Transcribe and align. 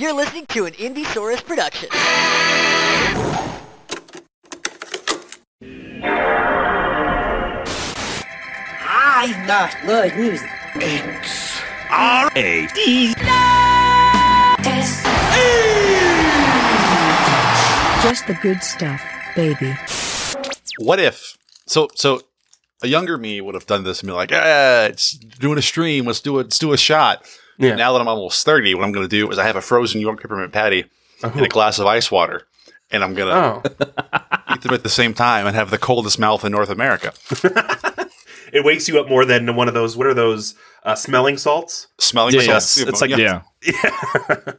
You're 0.00 0.14
listening 0.14 0.46
to 0.46 0.64
an 0.64 0.72
Indiesaurus 0.72 1.44
production. 1.44 1.90
I've 8.82 9.46
got 9.46 9.76
good 9.84 10.16
news. 10.16 10.40
It's 10.76 11.60
R 11.90 12.30
A 12.34 12.66
D. 12.68 13.12
Just 18.02 18.26
the 18.26 18.38
good 18.40 18.62
stuff, 18.62 19.02
baby. 19.36 19.76
What 20.78 20.98
if? 20.98 21.36
So 21.66 21.90
so 21.94 22.22
a 22.82 22.88
younger 22.88 23.18
me 23.18 23.42
would 23.42 23.54
have 23.54 23.66
done 23.66 23.84
this 23.84 24.00
and 24.00 24.06
be 24.06 24.14
like, 24.14 24.30
yeah, 24.30 24.86
it's 24.86 25.12
doing 25.12 25.58
a 25.58 25.62
stream. 25.62 26.06
Let's 26.06 26.20
do 26.20 26.38
it. 26.38 26.44
Let's 26.44 26.58
do 26.58 26.72
a 26.72 26.78
shot. 26.78 27.22
Yeah. 27.60 27.74
Now 27.76 27.92
that 27.92 28.00
I'm 28.00 28.08
almost 28.08 28.44
30, 28.44 28.74
what 28.74 28.84
I'm 28.84 28.92
going 28.92 29.08
to 29.08 29.16
do 29.16 29.30
is 29.30 29.38
I 29.38 29.44
have 29.46 29.56
a 29.56 29.60
frozen 29.60 30.00
York 30.00 30.20
peppermint 30.20 30.52
patty 30.52 30.84
and 31.22 31.40
a 31.40 31.48
glass 31.48 31.78
of 31.78 31.86
ice 31.86 32.10
water, 32.10 32.46
and 32.90 33.04
I'm 33.04 33.14
going 33.14 33.28
to 33.28 33.34
Oh, 33.36 33.62
eat 34.54 34.62
them 34.62 34.74
at 34.74 34.82
the 34.82 34.88
same 34.88 35.14
time 35.14 35.46
and 35.46 35.54
have 35.54 35.70
the 35.70 35.78
coldest 35.78 36.18
mouth 36.18 36.44
in 36.44 36.52
North 36.52 36.70
America. 36.70 37.12
it 38.52 38.64
wakes 38.64 38.88
you 38.88 38.98
up 38.98 39.08
more 39.08 39.24
than 39.24 39.54
one 39.54 39.68
of 39.68 39.74
those. 39.74 39.96
What 39.96 40.06
are 40.06 40.14
those 40.14 40.54
uh, 40.84 40.94
smelling 40.94 41.36
salts? 41.36 41.88
Smelling 41.98 42.34
Yeah, 42.34 42.58
salts. 42.58 42.78
yeah. 42.78 42.88
It's 42.88 43.00
like- 43.00 43.10
Yeah. 43.16 43.42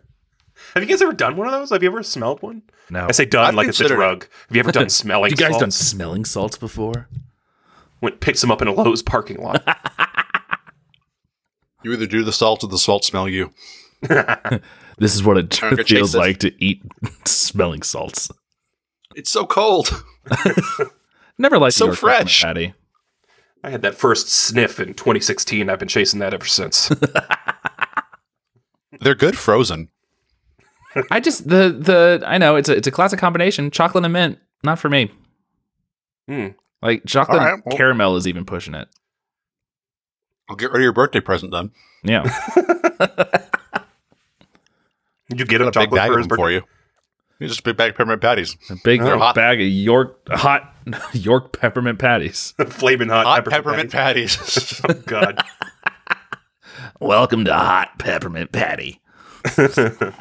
Have 0.73 0.83
you 0.83 0.85
guys 0.85 1.01
ever 1.01 1.11
done 1.11 1.35
one 1.35 1.47
of 1.47 1.53
those? 1.53 1.69
Have 1.71 1.83
you 1.83 1.89
ever 1.89 2.01
smelled 2.01 2.41
one? 2.41 2.61
No. 2.89 3.05
I 3.07 3.11
say 3.11 3.25
done 3.25 3.45
I've 3.45 3.55
like 3.55 3.67
it's 3.67 3.79
a 3.79 3.83
considered 3.83 3.95
it. 3.95 4.05
drug. 4.05 4.27
Have 4.47 4.55
you 4.55 4.59
ever 4.61 4.71
done 4.71 4.89
smelling? 4.89 5.31
you 5.31 5.35
guys 5.35 5.51
done 5.57 5.71
salts? 5.71 5.75
smelling 5.77 6.23
salts 6.23 6.57
before? 6.57 7.09
Went 7.99 8.21
picks 8.21 8.39
them 8.41 8.51
up 8.51 8.61
in 8.61 8.67
a 8.69 8.71
Lowe's 8.73 9.03
parking 9.03 9.41
lot. 9.41 9.63
You 11.83 11.93
either 11.93 12.05
do 12.07 12.23
the 12.23 12.31
salt 12.33 12.63
or 12.63 12.67
the 12.67 12.77
salt 12.77 13.03
smell 13.05 13.27
you. 13.29 13.51
This 14.97 15.15
is 15.15 15.23
what 15.23 15.37
it 15.37 15.49
Trying 15.49 15.77
to 15.77 15.83
feels 15.83 16.11
chase 16.11 16.15
like 16.15 16.37
to 16.39 16.63
eat 16.63 16.83
smelling 17.25 17.81
salts. 17.81 18.29
It's 19.15 19.31
so 19.31 19.47
cold. 19.47 20.03
Never 21.39 21.57
liked 21.57 21.73
So 21.73 21.85
York 21.87 21.97
fresh. 21.97 22.43
patty. 22.43 22.75
I 23.63 23.71
had 23.71 23.81
that 23.81 23.95
first 23.95 24.27
sniff 24.29 24.79
in 24.79 24.89
2016. 24.93 25.69
I've 25.71 25.79
been 25.79 25.87
chasing 25.87 26.19
that 26.19 26.35
ever 26.35 26.45
since. 26.45 26.91
They're 28.99 29.15
good 29.15 29.37
frozen. 29.37 29.89
I 31.09 31.19
just 31.19 31.47
the 31.47 31.69
the 31.69 32.23
I 32.27 32.37
know 32.37 32.55
it's 32.57 32.69
a 32.69 32.75
it's 32.75 32.87
a 32.87 32.91
classic 32.91 33.17
combination. 33.19 33.71
Chocolate 33.71 34.03
and 34.03 34.13
mint, 34.13 34.37
not 34.63 34.77
for 34.77 34.89
me. 34.89 35.09
Hmm. 36.27 36.47
Like 36.83 37.05
chocolate 37.07 37.39
All 37.39 37.45
right, 37.45 37.53
and 37.55 37.63
well- 37.65 37.77
caramel 37.77 38.17
is 38.17 38.27
even 38.27 38.45
pushing 38.45 38.75
it. 38.75 38.87
I'll 40.51 40.57
get 40.57 40.71
rid 40.71 40.81
of 40.81 40.83
your 40.83 40.91
birthday 40.91 41.21
present 41.21 41.53
then. 41.53 41.71
Yeah. 42.03 42.23
Did 45.29 45.29
you 45.39 45.45
get 45.45 45.61
him 45.61 45.71
Got 45.71 45.77
a 45.77 45.79
big 45.79 45.89
chocolate 45.89 45.91
bag 45.95 46.07
for 46.09 46.13
of 46.13 46.17
his 46.19 46.27
them 46.27 46.27
birthday? 46.27 46.41
for 46.43 46.51
you. 46.51 46.61
You 47.39 47.47
just 47.47 47.61
a 47.61 47.63
big 47.63 47.77
bag 47.77 47.91
of 47.91 47.95
peppermint 47.95 48.21
patties. 48.21 48.57
A 48.69 48.75
big 48.83 49.01
They're 49.01 49.17
hot. 49.17 49.33
bag 49.33 49.61
of 49.61 49.67
York 49.67 50.19
hot 50.29 50.75
York 51.13 51.57
peppermint 51.57 51.99
patties. 51.99 52.53
Flaming 52.67 53.07
hot, 53.07 53.25
Hot 53.25 53.45
peppermint, 53.45 53.91
peppermint 53.91 53.93
patties. 53.93 54.81
patty. 54.81 54.99
Oh 54.99 55.03
God. 55.05 55.41
Welcome 56.99 57.45
to 57.45 57.53
Hot 57.53 57.97
Peppermint 57.97 58.51
Patty. 58.51 58.99
They 59.55 60.11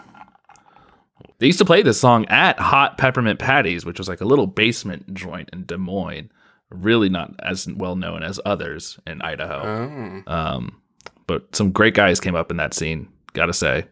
used 1.46 1.58
to 1.58 1.64
play 1.64 1.82
this 1.82 2.00
song 2.00 2.24
at 2.26 2.60
Hot 2.60 2.98
Peppermint 2.98 3.40
Patties, 3.40 3.84
which 3.84 3.98
was 3.98 4.08
like 4.08 4.20
a 4.20 4.24
little 4.26 4.46
basement 4.46 5.12
joint 5.12 5.48
in 5.52 5.64
Des 5.64 5.76
Moines. 5.76 6.30
Really 6.70 7.08
not 7.08 7.34
as 7.40 7.66
well 7.68 7.96
known 7.96 8.22
as 8.22 8.38
others 8.44 8.98
in 9.06 9.20
Idaho. 9.22 10.22
oh, 10.26 10.32
Um, 10.32 10.80
but 11.26 11.54
some 11.54 11.72
great 11.72 11.94
guys 11.94 12.20
came 12.20 12.34
up 12.36 12.50
in 12.50 12.56
that 12.58 12.74
scene, 12.74 13.08
gotta 13.32 13.52
say. 13.52 13.86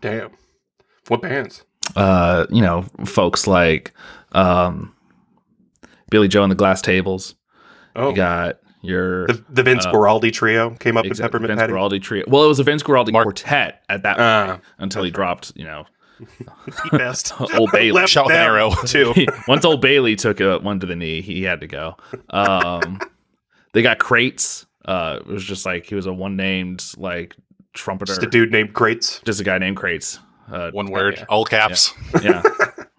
damn. 0.00 0.30
What 1.08 1.22
bands? 1.22 1.64
Uh, 1.96 2.46
you 2.50 2.62
know, 2.62 2.82
folks 3.04 3.46
like 3.48 3.92
um, 4.32 4.94
Billy 6.10 6.28
Joe 6.28 6.42
and 6.44 6.50
the 6.52 6.56
Glass 6.56 6.80
Tables. 6.80 7.34
Oh, 7.96 8.10
You 8.10 8.16
got 8.16 8.58
your 8.82 9.26
the, 9.26 9.44
the 9.50 9.62
Vince 9.64 9.84
uh, 9.84 9.92
Guaraldi 9.92 10.32
trio 10.32 10.70
came 10.70 10.96
up 10.96 11.04
exact- 11.04 11.32
with 11.34 11.42
Peppermint 11.42 11.50
Vince 11.58 11.60
Patty. 11.60 11.72
Guaraldi 11.72 12.00
trio. 12.02 12.24
Well, 12.28 12.44
it 12.44 12.48
was 12.48 12.60
a 12.60 12.64
Vince 12.64 12.82
Guaraldi 12.84 13.12
Mark- 13.12 13.24
quartet 13.24 13.82
at 13.88 14.04
that 14.04 14.16
point 14.16 14.62
until 14.78 15.02
he 15.02 15.10
dropped, 15.10 15.52
you 15.56 15.64
know, 15.64 15.84
Best. 16.92 17.32
Old 17.54 17.70
Bailey. 17.72 17.92
Left 17.92 18.08
Shot 18.10 18.26
with 18.26 18.36
an 18.36 18.42
arrow. 18.42 18.70
too. 18.86 19.12
Once 19.48 19.64
old 19.64 19.80
Bailey 19.80 20.16
took 20.16 20.40
a 20.40 20.58
one 20.58 20.80
to 20.80 20.86
the 20.86 20.96
knee, 20.96 21.20
he 21.22 21.42
had 21.42 21.60
to 21.60 21.66
go. 21.66 21.96
Um, 22.30 23.00
they 23.72 23.82
got 23.82 23.98
crates. 23.98 24.66
Uh, 24.84 25.18
it 25.20 25.26
was 25.26 25.44
just 25.44 25.64
like 25.66 25.86
he 25.86 25.94
was 25.94 26.06
a 26.06 26.12
one 26.12 26.36
named 26.36 26.84
like 26.96 27.34
trumpeter, 27.72 28.10
Just 28.12 28.22
a 28.22 28.26
dude 28.28 28.50
named 28.52 28.74
Crates. 28.74 29.20
just 29.24 29.40
a 29.40 29.44
guy 29.44 29.58
named 29.58 29.76
Crates. 29.76 30.18
Uh, 30.50 30.70
One 30.72 30.90
word, 30.90 31.16
yeah. 31.18 31.24
all 31.28 31.44
caps. 31.46 31.94
yeah, 32.22 32.42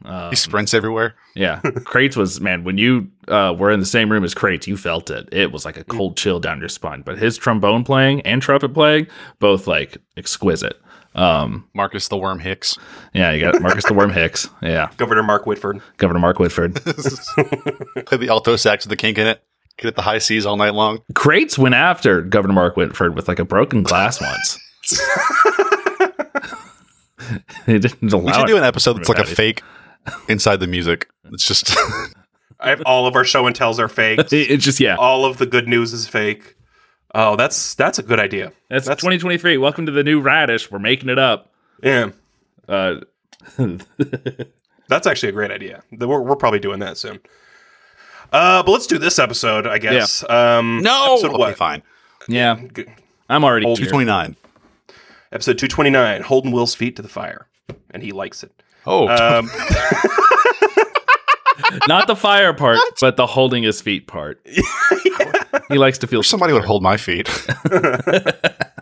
um, 0.06 0.30
He 0.32 0.36
sprints 0.36 0.74
everywhere. 0.74 1.14
yeah. 1.36 1.60
Crates 1.84 2.16
was 2.16 2.40
man 2.42 2.64
when 2.64 2.78
you 2.80 3.10
uh, 3.28 3.54
were 3.56 3.70
in 3.70 3.80
the 3.82 3.86
same 3.86 4.10
room 4.12 4.24
as 4.24 4.34
Crates, 4.34 4.66
you 4.68 4.78
felt 4.78 5.12
it. 5.12 5.28
It 5.32 5.52
was 5.52 5.66
like 5.66 5.78
a 5.78 5.84
cold 5.84 6.16
chill 6.18 6.40
down 6.40 6.60
your 6.60 6.70
spine. 6.70 7.02
But 7.02 7.18
his 7.20 7.38
trombone 7.38 7.84
playing 7.84 8.22
and 8.22 8.42
trumpet 8.42 8.74
playing, 8.74 9.08
both 9.40 9.68
like 9.68 9.98
exquisite. 10.18 10.80
Um, 11.16 11.68
Marcus 11.74 12.08
the 12.08 12.18
Worm 12.18 12.40
Hicks. 12.40 12.78
yeah, 13.14 13.32
you 13.32 13.40
got 13.40 13.62
Marcus 13.62 13.86
the 13.86 13.94
Worm 13.94 14.10
Hicks. 14.14 14.48
Yeah, 14.62 14.90
Governor 14.98 15.24
Mark 15.24 15.46
Whitford. 15.46 15.82
Governor 15.98 16.20
Mark 16.20 16.40
Whitford. 16.40 16.76
Play 18.06 18.18
the 18.18 18.28
alto 18.30 18.56
sax 18.56 18.86
with 18.86 18.90
the 18.90 18.96
kink 18.96 19.18
in 19.18 19.28
it. 19.28 19.44
Get 19.78 19.88
at 19.90 19.96
the 19.96 20.02
high 20.04 20.20
C's 20.20 20.46
all 20.46 20.58
night 20.58 20.74
long. 20.74 21.00
Crates 21.16 21.58
went 21.58 21.76
after 21.76 22.22
Governor 22.22 22.54
Mark 22.54 22.76
Whitford 22.78 23.16
with 23.16 23.28
like 23.28 23.40
a 23.40 23.46
broken 23.46 23.84
glass 23.84 24.22
once. 24.22 24.60
they 27.66 27.80
didn't 27.80 28.12
allow 28.12 28.26
We 28.26 28.34
should 28.34 28.44
it. 28.44 28.48
do 28.48 28.58
an 28.58 28.64
episode 28.64 28.94
that's 28.94 29.10
like 29.10 29.18
a 29.20 29.22
Patties. 29.22 29.38
fake 29.38 29.64
inside 30.28 30.58
the 30.60 30.68
music. 30.68 31.10
It's 31.32 31.48
just 31.48 31.76
I 32.60 32.70
have 32.70 32.82
all 32.86 33.08
of 33.08 33.16
our 33.16 33.24
show 33.24 33.48
and 33.48 33.56
tells 33.56 33.80
are 33.80 33.88
fake. 33.88 34.20
It's 34.32 34.64
just 34.64 34.80
yeah. 34.80 34.96
all 34.96 35.26
of 35.26 35.38
the 35.38 35.46
good 35.46 35.68
news 35.68 35.94
is 35.94 36.08
fake. 36.08 36.56
Oh, 37.14 37.36
that's 37.36 37.76
that's 37.76 38.00
a 38.00 38.04
good 38.04 38.20
idea. 38.20 38.52
That's, 38.70 38.86
that's- 38.88 39.02
2023. 39.02 39.58
Welcome 39.58 39.86
to 39.86 39.92
the 39.92 40.04
new 40.04 40.20
radish. 40.20 40.72
We're 40.72 40.80
making 40.80 41.10
it 41.10 41.20
up. 41.20 41.52
Yeah, 41.84 42.12
Uh, 42.68 43.02
that's 44.88 45.06
actually 45.06 45.30
a 45.30 45.34
great 45.34 45.52
idea. 45.52 45.84
We're, 45.92 46.22
we're 46.22 46.38
probably 46.38 46.60
doing 46.60 46.80
that 46.80 46.98
soon. 46.98 47.20
Uh, 48.32 48.64
but 48.64 48.72
let's 48.72 48.88
do 48.88 48.98
this 48.98 49.20
episode, 49.20 49.68
I 49.68 49.80
guess. 49.80 50.24
Um, 50.30 50.82
no. 50.82 51.14
episode 51.16 51.32
Okay, 51.32 51.38
what? 51.38 51.58
fine. 51.58 51.84
yeah, 52.30 52.58
I'm 53.30 53.44
already 53.44 53.66
Old 53.66 53.78
Two 53.80 53.84
here. 53.84 53.92
Episode 55.34 55.58
two 55.58 55.68
twenty 55.68 55.90
nine. 55.90 56.22
Holding 56.22 56.52
Will's 56.52 56.74
feet 56.74 56.96
to 56.96 57.02
the 57.02 57.10
fire, 57.10 57.48
and 57.92 58.02
he 58.02 58.14
likes 58.14 58.44
it. 58.44 58.52
Oh, 58.86 59.08
Um, 59.08 59.50
Not 61.88 62.08
the 62.08 62.16
fire 62.16 62.54
part, 62.54 62.80
but 63.02 63.18
the 63.18 63.28
holding 63.28 63.64
his 63.64 63.82
feet 63.82 64.08
part. 64.08 64.46
He 65.70 65.78
likes 65.78 65.98
to 66.00 66.08
feel 66.08 66.24
somebody 66.24 66.54
would 66.54 66.66
hold 66.66 66.84
my 66.84 66.98
feet. 66.98 67.30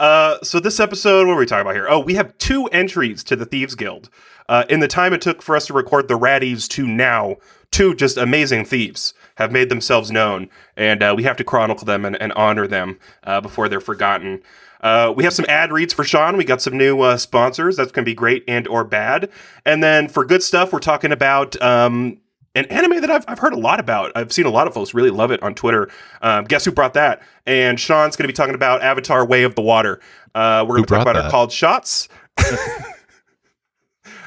Uh, 0.00 0.36
so 0.42 0.58
this 0.58 0.80
episode, 0.80 1.28
what 1.28 1.34
are 1.34 1.38
we 1.38 1.46
talking 1.46 1.60
about 1.60 1.74
here? 1.74 1.86
Oh, 1.88 2.00
we 2.00 2.14
have 2.14 2.36
two 2.38 2.66
entries 2.66 3.22
to 3.22 3.36
the 3.36 3.46
Thieves 3.46 3.76
Guild. 3.76 4.10
Uh, 4.48 4.64
in 4.68 4.80
the 4.80 4.88
time 4.88 5.12
it 5.12 5.20
took 5.20 5.40
for 5.40 5.54
us 5.54 5.66
to 5.66 5.72
record 5.72 6.08
the 6.08 6.18
Raddies 6.18 6.66
to 6.70 6.88
now, 6.88 7.36
two 7.70 7.94
just 7.94 8.16
amazing 8.16 8.64
thieves 8.64 9.14
have 9.36 9.52
made 9.52 9.68
themselves 9.68 10.10
known, 10.10 10.50
and 10.76 11.04
uh, 11.04 11.14
we 11.16 11.22
have 11.22 11.36
to 11.36 11.44
chronicle 11.44 11.84
them 11.84 12.04
and, 12.04 12.20
and 12.20 12.32
honor 12.32 12.66
them 12.66 12.98
uh, 13.22 13.40
before 13.40 13.68
they're 13.68 13.80
forgotten. 13.80 14.42
Uh, 14.80 15.12
we 15.16 15.22
have 15.22 15.32
some 15.32 15.46
ad 15.48 15.70
reads 15.70 15.94
for 15.94 16.02
Sean. 16.02 16.36
We 16.36 16.44
got 16.44 16.60
some 16.60 16.76
new 16.76 17.00
uh, 17.02 17.16
sponsors. 17.16 17.76
That's 17.76 17.92
going 17.92 18.04
to 18.04 18.10
be 18.10 18.14
great 18.14 18.42
and 18.48 18.66
or 18.66 18.82
bad. 18.82 19.30
And 19.64 19.84
then 19.84 20.08
for 20.08 20.24
good 20.24 20.42
stuff, 20.42 20.72
we're 20.72 20.80
talking 20.80 21.12
about 21.12 21.60
um, 21.62 22.18
an 22.54 22.66
anime 22.66 23.00
that 23.00 23.10
I've, 23.10 23.24
I've 23.28 23.38
heard 23.38 23.52
a 23.54 23.58
lot 23.58 23.80
about. 23.80 24.12
I've 24.14 24.32
seen 24.32 24.46
a 24.46 24.50
lot 24.50 24.66
of 24.66 24.74
folks 24.74 24.94
really 24.94 25.10
love 25.10 25.30
it 25.30 25.42
on 25.42 25.54
Twitter. 25.54 25.90
Um, 26.20 26.44
guess 26.44 26.64
who 26.64 26.72
brought 26.72 26.94
that? 26.94 27.22
And 27.46 27.78
Sean's 27.78 28.16
going 28.16 28.24
to 28.24 28.32
be 28.32 28.36
talking 28.36 28.54
about 28.54 28.82
Avatar: 28.82 29.26
Way 29.26 29.44
of 29.44 29.54
the 29.54 29.62
Water. 29.62 30.00
Uh, 30.34 30.64
we're 30.68 30.76
going 30.76 30.84
to 30.84 30.88
talk 30.94 31.04
brought 31.04 31.16
about 31.16 31.24
our 31.24 31.30
called 31.30 31.52
shots. 31.52 32.08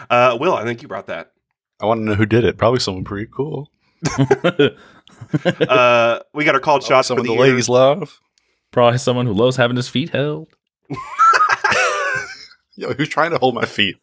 uh, 0.09 0.37
Will, 0.39 0.53
I 0.53 0.63
think 0.63 0.81
you 0.81 0.87
brought 0.87 1.07
that. 1.07 1.31
I 1.79 1.85
want 1.85 1.99
to 1.99 2.03
know 2.03 2.15
who 2.15 2.25
did 2.25 2.43
it. 2.45 2.57
Probably 2.57 2.79
someone 2.79 3.03
pretty 3.03 3.29
cool. 3.31 3.69
Uh, 5.45 6.19
we 6.33 6.43
got 6.43 6.55
our 6.55 6.61
called 6.61 6.83
shots 6.83 7.07
for 7.07 7.11
Someone 7.11 7.25
the, 7.25 7.33
the 7.33 7.35
year. 7.35 7.51
ladies 7.51 7.69
love. 7.69 8.19
Probably 8.71 8.97
someone 8.97 9.25
who 9.25 9.33
loves 9.33 9.55
having 9.55 9.77
his 9.77 9.87
feet 9.87 10.09
held. 10.09 10.47
Yo, 12.75 12.93
who's 12.93 13.09
trying 13.09 13.31
to 13.31 13.37
hold 13.37 13.55
my 13.55 13.65
feet? 13.65 13.95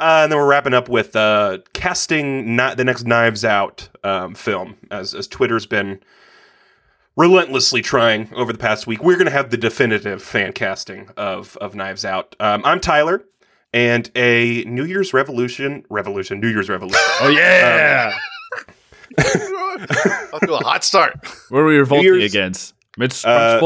Uh, 0.00 0.22
and 0.22 0.32
then 0.32 0.38
we're 0.38 0.48
wrapping 0.48 0.72
up 0.72 0.88
with 0.88 1.14
uh, 1.14 1.58
casting 1.74 2.56
not 2.56 2.78
the 2.78 2.84
next 2.84 3.04
Knives 3.04 3.44
Out 3.44 3.90
um, 4.02 4.34
film, 4.34 4.76
as 4.90 5.14
as 5.14 5.28
Twitter's 5.28 5.66
been 5.66 6.00
relentlessly 7.16 7.82
trying 7.82 8.32
over 8.34 8.50
the 8.50 8.58
past 8.58 8.86
week. 8.86 9.02
We're 9.04 9.16
going 9.16 9.26
to 9.26 9.32
have 9.32 9.50
the 9.50 9.58
definitive 9.58 10.22
fan 10.22 10.52
casting 10.54 11.10
of 11.18 11.56
of 11.58 11.74
Knives 11.74 12.04
Out. 12.06 12.34
Um, 12.40 12.62
I'm 12.64 12.80
Tyler, 12.80 13.24
and 13.74 14.10
a 14.16 14.64
New 14.64 14.84
Year's 14.84 15.12
Revolution, 15.12 15.84
Revolution, 15.90 16.40
New 16.40 16.48
Year's 16.48 16.70
Revolution. 16.70 17.00
Oh 17.20 17.28
yeah, 17.28 18.16
I'll 20.32 20.40
do 20.40 20.54
a 20.54 20.64
hot 20.64 20.82
start. 20.82 21.14
what 21.50 21.60
are 21.60 21.66
we 21.66 21.76
revolting 21.76 22.22
against? 22.22 22.74
Mitch 22.96 23.22
Uh, 23.24 23.60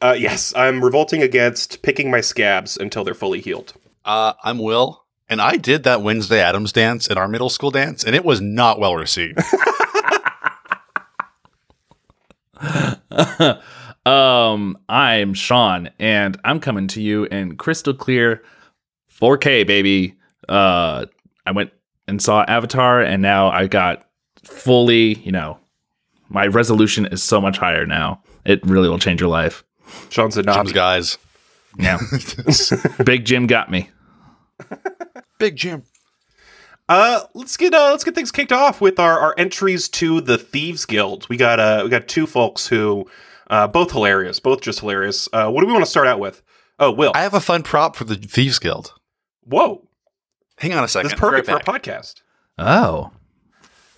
Uh, 0.00 0.14
yes, 0.18 0.52
I'm 0.56 0.84
revolting 0.84 1.22
against 1.22 1.82
picking 1.82 2.10
my 2.10 2.20
scabs 2.20 2.76
until 2.76 3.02
they're 3.04 3.14
fully 3.14 3.40
healed. 3.40 3.74
Uh, 4.04 4.32
I'm 4.42 4.58
Will, 4.58 5.01
and 5.32 5.40
I 5.40 5.56
did 5.56 5.84
that 5.84 6.02
Wednesday 6.02 6.42
Addams 6.42 6.72
dance 6.72 7.06
in 7.06 7.16
our 7.16 7.26
middle 7.26 7.48
school 7.48 7.70
dance, 7.70 8.04
and 8.04 8.14
it 8.14 8.22
was 8.22 8.42
not 8.42 8.78
well 8.78 8.96
received. 8.96 9.38
um, 14.04 14.76
I'm 14.90 15.32
Sean, 15.32 15.88
and 15.98 16.38
I'm 16.44 16.60
coming 16.60 16.86
to 16.88 17.00
you 17.00 17.24
in 17.24 17.56
crystal 17.56 17.94
clear 17.94 18.42
4K, 19.10 19.66
baby. 19.66 20.16
Uh, 20.50 21.06
I 21.46 21.52
went 21.52 21.72
and 22.06 22.20
saw 22.20 22.44
Avatar, 22.46 23.00
and 23.00 23.22
now 23.22 23.48
I 23.48 23.68
got 23.68 24.06
fully, 24.44 25.14
you 25.20 25.32
know, 25.32 25.58
my 26.28 26.46
resolution 26.46 27.06
is 27.06 27.22
so 27.22 27.40
much 27.40 27.56
higher 27.56 27.86
now. 27.86 28.22
It 28.44 28.60
really 28.66 28.90
will 28.90 28.98
change 28.98 29.22
your 29.22 29.30
life. 29.30 29.64
Sean's 30.10 30.36
a 30.36 30.42
Jim's 30.42 30.56
knob. 30.56 30.74
guys. 30.74 31.16
Yeah, 31.78 31.98
Big 33.06 33.24
Jim 33.24 33.46
got 33.46 33.70
me. 33.70 33.88
Big 35.42 35.56
Jim. 35.56 35.82
Uh, 36.88 37.22
let's 37.34 37.56
get 37.56 37.74
uh, 37.74 37.90
let's 37.90 38.04
get 38.04 38.14
things 38.14 38.30
kicked 38.30 38.52
off 38.52 38.80
with 38.80 39.00
our, 39.00 39.18
our 39.18 39.34
entries 39.36 39.88
to 39.88 40.20
the 40.20 40.38
Thieves 40.38 40.84
Guild. 40.86 41.28
We 41.28 41.36
got 41.36 41.58
uh, 41.58 41.80
we 41.82 41.90
got 41.90 42.06
two 42.06 42.28
folks 42.28 42.68
who, 42.68 43.08
uh, 43.50 43.66
both 43.66 43.90
hilarious, 43.90 44.38
both 44.38 44.60
just 44.60 44.78
hilarious. 44.80 45.28
Uh, 45.32 45.50
what 45.50 45.62
do 45.62 45.66
we 45.66 45.72
want 45.72 45.84
to 45.84 45.90
start 45.90 46.06
out 46.06 46.20
with? 46.20 46.42
Oh, 46.78 46.92
Will. 46.92 47.10
I 47.16 47.22
have 47.22 47.34
a 47.34 47.40
fun 47.40 47.64
prop 47.64 47.96
for 47.96 48.04
the 48.04 48.14
Thieves 48.14 48.60
Guild. 48.60 48.94
Whoa, 49.42 49.88
Hang 50.58 50.74
on 50.74 50.84
a 50.84 50.88
second. 50.88 51.10
that's 51.10 51.20
perfect 51.20 51.48
Right 51.48 51.64
for 51.64 51.72
a 51.72 51.78
podcast. 51.80 52.22
Oh, 52.56 53.10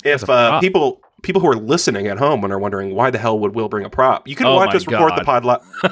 If 0.02 0.26
uh, 0.30 0.60
people 0.60 1.02
people 1.22 1.42
who 1.42 1.48
are 1.48 1.56
listening 1.56 2.06
at 2.06 2.16
home 2.16 2.42
and 2.42 2.54
are 2.54 2.58
wondering 2.58 2.94
why 2.94 3.10
the 3.10 3.18
hell 3.18 3.38
would 3.38 3.54
Will 3.54 3.68
bring 3.68 3.84
a 3.84 3.90
prop, 3.90 4.26
you 4.26 4.34
can 4.34 4.46
Oh 4.46 4.54
watch 4.54 4.70
my 4.70 4.76
us 4.76 4.86
record 4.86 5.12
the 5.18 5.24
pod. 5.24 5.44
Li- 5.44 5.58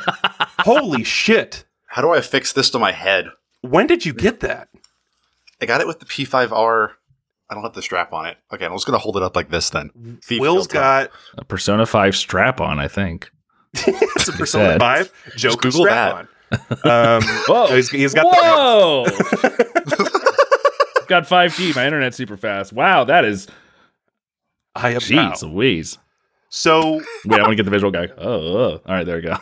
Holy 0.61 1.05
shit! 1.05 1.67
How 1.89 2.01
do 2.01 2.11
I 2.11 2.23
fix 2.23 2.55
this 2.55 2.71
to 2.71 2.79
my 2.79 2.93
head? 2.93 3.27
When 3.61 3.87
did 3.87 4.07
you 4.07 4.15
get 4.15 4.41
that? 4.41 4.69
I 5.63 5.67
got 5.67 5.81
it 5.81 5.87
with 5.87 6.01
the 6.01 6.07
P5R. 6.07 6.91
I 7.49 7.55
don't 7.55 7.63
have 7.63 7.73
the 7.73 7.83
strap 7.83 8.13
on 8.13 8.27
it. 8.27 8.37
Okay, 8.53 8.65
I'm 8.67 8.73
just 8.73 8.85
gonna 8.85 8.99
hold 8.99 9.17
it 9.17 9.23
up 9.23 9.37
like 9.37 9.49
this 9.49 9.71
then. 9.71 10.19
Thieves 10.25 10.41
Will's 10.41 10.67
Guild 10.67 10.83
prop. 10.83 11.11
got 11.11 11.13
a 11.39 11.45
Persona 11.45 11.87
5 11.87 12.17
strap 12.17 12.61
on, 12.61 12.81
I 12.81 12.89
think. 12.89 13.31
it's 13.75 14.29
a 14.29 14.33
Persona 14.33 14.73
said. 14.73 14.81
Five 14.81 15.13
Joker 15.37 15.71
Google 15.71 15.85
strap 15.85 16.15
on. 16.15 16.29
Um, 16.85 17.23
Whoa. 17.47 17.67
he's, 17.69 17.91
he's 17.91 18.13
got 18.13 18.25
the 18.25 18.39
Whoa! 18.43 19.05
I've 21.01 21.09
got 21.09 21.25
5G. 21.25 21.77
My 21.77 21.87
internet's 21.87 22.17
super 22.17 22.37
fast. 22.37 22.73
Wow, 22.73 23.05
that 23.05 23.25
is. 23.25 23.47
I 24.75 24.91
am 24.91 25.01
Jeez 25.01 25.43
Louise. 25.43 25.99
So 26.49 27.03
Wait, 27.25 27.39
I 27.39 27.43
want 27.43 27.51
to 27.51 27.57
get 27.57 27.65
the 27.65 27.71
visual 27.71 27.93
guy. 27.93 28.09
Oh, 28.19 28.31
oh. 28.31 28.81
all 28.85 28.95
right, 28.95 29.05
there 29.07 29.17
we 29.17 29.23
go. 29.23 29.37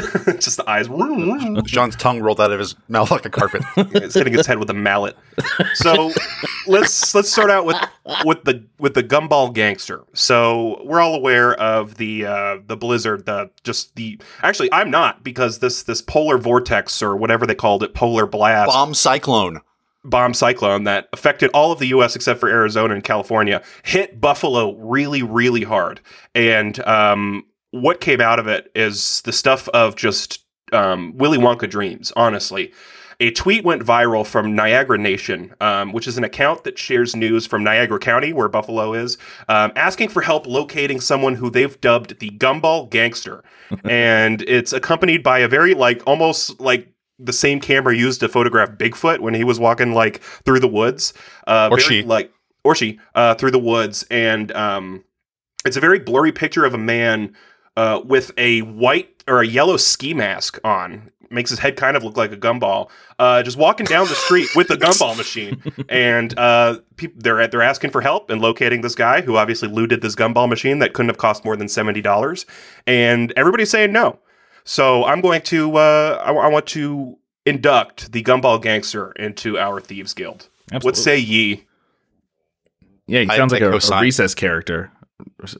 just 0.38 0.56
the 0.56 0.64
eyes. 0.68 0.88
John's 1.64 1.96
tongue 1.96 2.20
rolled 2.20 2.40
out 2.40 2.52
of 2.52 2.58
his 2.58 2.74
mouth 2.88 3.10
like 3.10 3.24
a 3.24 3.30
carpet. 3.30 3.62
it's 3.76 4.14
hitting 4.14 4.32
his 4.32 4.46
head 4.46 4.58
with 4.58 4.70
a 4.70 4.74
mallet. 4.74 5.16
So 5.74 6.12
let's 6.66 7.14
let's 7.14 7.30
start 7.30 7.50
out 7.50 7.64
with 7.64 7.76
with 8.24 8.44
the 8.44 8.64
with 8.78 8.94
the 8.94 9.02
gumball 9.02 9.52
gangster. 9.52 10.04
So 10.14 10.82
we're 10.84 11.00
all 11.00 11.14
aware 11.14 11.54
of 11.54 11.96
the 11.96 12.26
uh, 12.26 12.58
the 12.66 12.76
blizzard, 12.76 13.26
the 13.26 13.50
just 13.64 13.94
the 13.96 14.20
actually 14.42 14.72
I'm 14.72 14.90
not 14.90 15.22
because 15.24 15.58
this 15.58 15.82
this 15.82 16.02
polar 16.02 16.38
vortex 16.38 17.02
or 17.02 17.16
whatever 17.16 17.46
they 17.46 17.54
called 17.54 17.82
it, 17.82 17.94
polar 17.94 18.26
blast 18.26 18.68
Bomb 18.68 18.94
cyclone. 18.94 19.60
bomb 20.04 20.34
cyclone 20.34 20.84
that 20.84 21.08
affected 21.12 21.50
all 21.52 21.72
of 21.72 21.78
the 21.78 21.86
U.S. 21.88 22.14
except 22.16 22.40
for 22.40 22.48
Arizona 22.48 22.94
and 22.94 23.04
California 23.04 23.62
hit 23.82 24.20
Buffalo 24.20 24.74
really, 24.76 25.22
really 25.22 25.64
hard. 25.64 26.00
And 26.34 26.78
um, 26.86 27.44
what 27.70 28.00
came 28.00 28.20
out 28.20 28.38
of 28.38 28.46
it 28.46 28.70
is 28.74 29.20
the 29.22 29.32
stuff 29.32 29.68
of 29.70 29.96
just 29.96 30.44
um, 30.72 31.16
Willy 31.16 31.38
Wonka 31.38 31.68
dreams, 31.68 32.12
honestly. 32.16 32.72
A 33.20 33.32
tweet 33.32 33.64
went 33.64 33.82
viral 33.82 34.24
from 34.24 34.54
Niagara 34.54 34.96
Nation, 34.96 35.52
um, 35.60 35.92
which 35.92 36.06
is 36.06 36.16
an 36.18 36.22
account 36.22 36.62
that 36.62 36.78
shares 36.78 37.16
news 37.16 37.46
from 37.46 37.64
Niagara 37.64 37.98
County, 37.98 38.32
where 38.32 38.48
Buffalo 38.48 38.94
is, 38.94 39.18
um, 39.48 39.72
asking 39.74 40.10
for 40.10 40.22
help 40.22 40.46
locating 40.46 41.00
someone 41.00 41.34
who 41.34 41.50
they've 41.50 41.80
dubbed 41.80 42.20
the 42.20 42.30
Gumball 42.30 42.88
Gangster. 42.88 43.42
and 43.84 44.42
it's 44.42 44.72
accompanied 44.72 45.24
by 45.24 45.40
a 45.40 45.48
very, 45.48 45.74
like, 45.74 46.00
almost 46.06 46.60
like 46.60 46.92
the 47.18 47.32
same 47.32 47.58
camera 47.58 47.96
used 47.96 48.20
to 48.20 48.28
photograph 48.28 48.70
Bigfoot 48.78 49.18
when 49.18 49.34
he 49.34 49.42
was 49.42 49.58
walking, 49.58 49.92
like, 49.92 50.20
through 50.44 50.60
the 50.60 50.68
woods. 50.68 51.12
Uh, 51.46 51.68
Or 51.72 51.78
very, 51.78 52.02
she. 52.02 52.02
Like, 52.04 52.32
or 52.62 52.76
she, 52.76 53.00
uh, 53.16 53.34
through 53.34 53.50
the 53.50 53.58
woods. 53.58 54.06
And 54.12 54.52
um, 54.52 55.04
it's 55.64 55.76
a 55.76 55.80
very 55.80 55.98
blurry 55.98 56.30
picture 56.30 56.64
of 56.64 56.72
a 56.72 56.78
man 56.78 57.34
uh, 57.78 58.00
with 58.04 58.32
a 58.36 58.60
white 58.62 59.22
or 59.28 59.40
a 59.40 59.46
yellow 59.46 59.76
ski 59.76 60.12
mask 60.14 60.58
on. 60.64 61.10
Makes 61.30 61.50
his 61.50 61.58
head 61.58 61.76
kind 61.76 61.94
of 61.94 62.02
look 62.02 62.16
like 62.16 62.32
a 62.32 62.38
gumball. 62.38 62.88
Uh, 63.18 63.42
just 63.42 63.58
walking 63.58 63.84
down 63.84 64.06
the 64.08 64.14
street 64.14 64.48
with 64.56 64.70
a 64.70 64.76
gumball 64.78 65.14
machine, 65.14 65.60
and 65.90 66.32
uh, 66.38 66.78
peop 66.96 67.12
they're 67.22 67.46
they're 67.48 67.60
asking 67.60 67.90
for 67.90 68.00
help 68.00 68.30
in 68.30 68.38
locating 68.40 68.80
this 68.80 68.94
guy 68.94 69.20
who 69.20 69.36
obviously 69.36 69.68
looted 69.68 70.00
this 70.00 70.14
gumball 70.14 70.48
machine 70.48 70.78
that 70.78 70.94
couldn't 70.94 71.10
have 71.10 71.18
cost 71.18 71.44
more 71.44 71.54
than 71.54 71.68
seventy 71.68 72.00
dollars, 72.00 72.46
and 72.86 73.30
everybody's 73.36 73.68
saying 73.70 73.92
no. 73.92 74.18
So 74.64 75.04
I'm 75.04 75.20
going 75.20 75.42
to 75.42 75.76
uh, 75.76 76.22
I, 76.24 76.32
I 76.32 76.48
want 76.48 76.66
to 76.68 77.18
induct 77.44 78.12
the 78.12 78.22
gumball 78.22 78.62
gangster 78.62 79.12
into 79.12 79.58
our 79.58 79.82
thieves 79.82 80.14
guild. 80.14 80.48
What 80.70 80.76
Absolutely. 80.96 81.02
say 81.02 81.18
ye? 81.18 81.66
Yeah, 83.06 83.20
he 83.20 83.28
I- 83.28 83.36
sounds 83.36 83.52
like 83.52 83.60
I 83.62 83.66
a, 83.66 83.68
a 83.68 83.72
co-sign. 83.72 84.02
recess 84.02 84.34
character. 84.34 84.90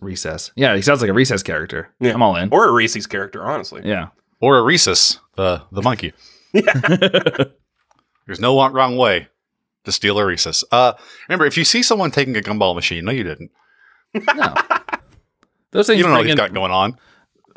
Recess. 0.01 0.53
Yeah, 0.57 0.75
he 0.77 0.83
sounds 0.83 1.01
like 1.01 1.11
a 1.11 1.15
recess 1.15 1.43
character. 1.43 1.89
Yeah. 2.01 2.13
I'm 2.15 2.23
all 2.23 2.37
in. 2.37 2.49
Or 2.53 2.69
a 2.69 2.73
Reese's 2.73 3.07
character, 3.07 3.45
honestly. 3.45 3.83
yeah. 3.85 4.09
Or 4.41 4.59
a 4.59 4.63
Rhesus, 4.63 5.19
the 5.37 5.63
the 5.73 5.83
monkey. 5.83 6.13
There's 8.27 8.41
no 8.41 8.57
wrong 8.71 8.97
way 8.97 9.29
to 9.85 9.93
steal 9.93 10.19
a 10.19 10.25
Rhesus. 10.25 10.63
Uh, 10.71 10.93
remember, 11.29 11.47
if 11.47 11.57
you 11.57 11.65
see 11.65 11.83
someone 11.83 12.11
taking 12.11 12.37
a 12.37 12.41
gumball 12.41 12.75
machine, 12.75 13.05
no, 13.05 13.11
you 13.13 13.25
didn't. 13.25 13.51
No. 14.15 14.55
Those 15.73 15.87
things 15.87 15.99
You 15.99 16.05
don't 16.05 16.13
know 16.13 16.19
what 16.19 16.23
bring 16.23 16.25
he's 16.27 16.33
in 16.33 16.37
got 16.37 16.55
going 16.55 16.73
on. 16.73 16.99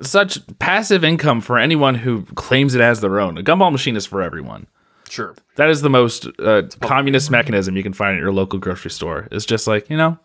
such 0.01 0.39
passive 0.59 1.03
income 1.03 1.39
for 1.41 1.57
anyone 1.57 1.95
who 1.95 2.23
claims 2.35 2.75
it 2.75 2.81
as 2.81 2.99
their 3.01 3.19
own. 3.19 3.37
A 3.37 3.43
gumball 3.43 3.71
machine 3.71 3.95
is 3.95 4.05
for 4.05 4.21
everyone. 4.21 4.67
Sure. 5.09 5.35
That 5.57 5.69
is 5.69 5.81
the 5.81 5.89
most 5.89 6.27
uh, 6.39 6.63
communist 6.81 7.29
mechanism 7.31 7.75
you 7.77 7.83
can 7.83 7.93
find 7.93 8.15
at 8.17 8.21
your 8.21 8.31
local 8.33 8.59
grocery 8.59 8.91
store. 8.91 9.27
It's 9.31 9.45
just 9.45 9.67
like, 9.67 9.89
you 9.89 9.97
know, 9.97 10.17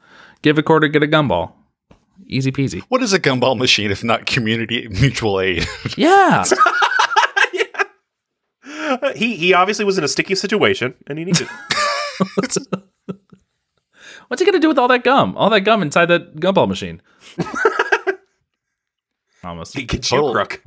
give 0.42 0.58
a 0.58 0.62
quarter, 0.62 0.88
get 0.88 1.02
a 1.02 1.06
gumball. 1.08 1.52
Easy 2.26 2.50
peasy. 2.52 2.82
What 2.88 3.02
is 3.02 3.12
a 3.12 3.18
gumball 3.20 3.56
machine 3.58 3.90
if 3.90 4.02
not 4.04 4.26
community 4.26 4.88
mutual 4.88 5.40
aid? 5.40 5.66
Yeah. 5.96 6.44
He 9.14 9.36
he 9.36 9.52
obviously 9.54 9.84
was 9.84 9.98
in 9.98 10.04
a 10.04 10.08
sticky 10.08 10.34
situation 10.36 10.94
and 11.06 11.18
he 11.18 11.24
needed. 11.24 11.48
What's 14.28 14.40
he 14.40 14.44
going 14.44 14.52
to 14.54 14.58
do 14.60 14.68
with 14.68 14.78
all 14.78 14.88
that 14.88 15.04
gum? 15.04 15.36
All 15.36 15.50
that 15.50 15.60
gum 15.62 15.82
inside 15.82 16.06
that 16.06 16.36
gumball 16.36 16.68
machine. 16.68 17.00
Almost. 19.44 19.76
he 19.76 19.84
gets 19.84 20.10
you 20.10 20.30
crook. 20.32 20.62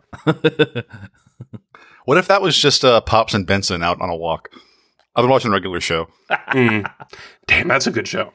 what 2.06 2.18
if 2.18 2.28
that 2.28 2.42
was 2.42 2.58
just 2.58 2.86
uh, 2.86 3.02
Pops 3.02 3.34
and 3.34 3.46
Benson 3.46 3.84
out 3.84 4.00
on 4.02 4.10
a 4.10 4.16
walk? 4.16 4.50
I've 5.16 5.24
been 5.24 5.30
watching 5.32 5.50
a 5.52 5.54
regular 5.54 5.82
show. 5.82 6.08
Mm. 6.30 6.90
Damn, 7.48 7.68
that's 7.68 7.88
a 7.88 7.92
good 7.92 8.08
show. 8.08 8.32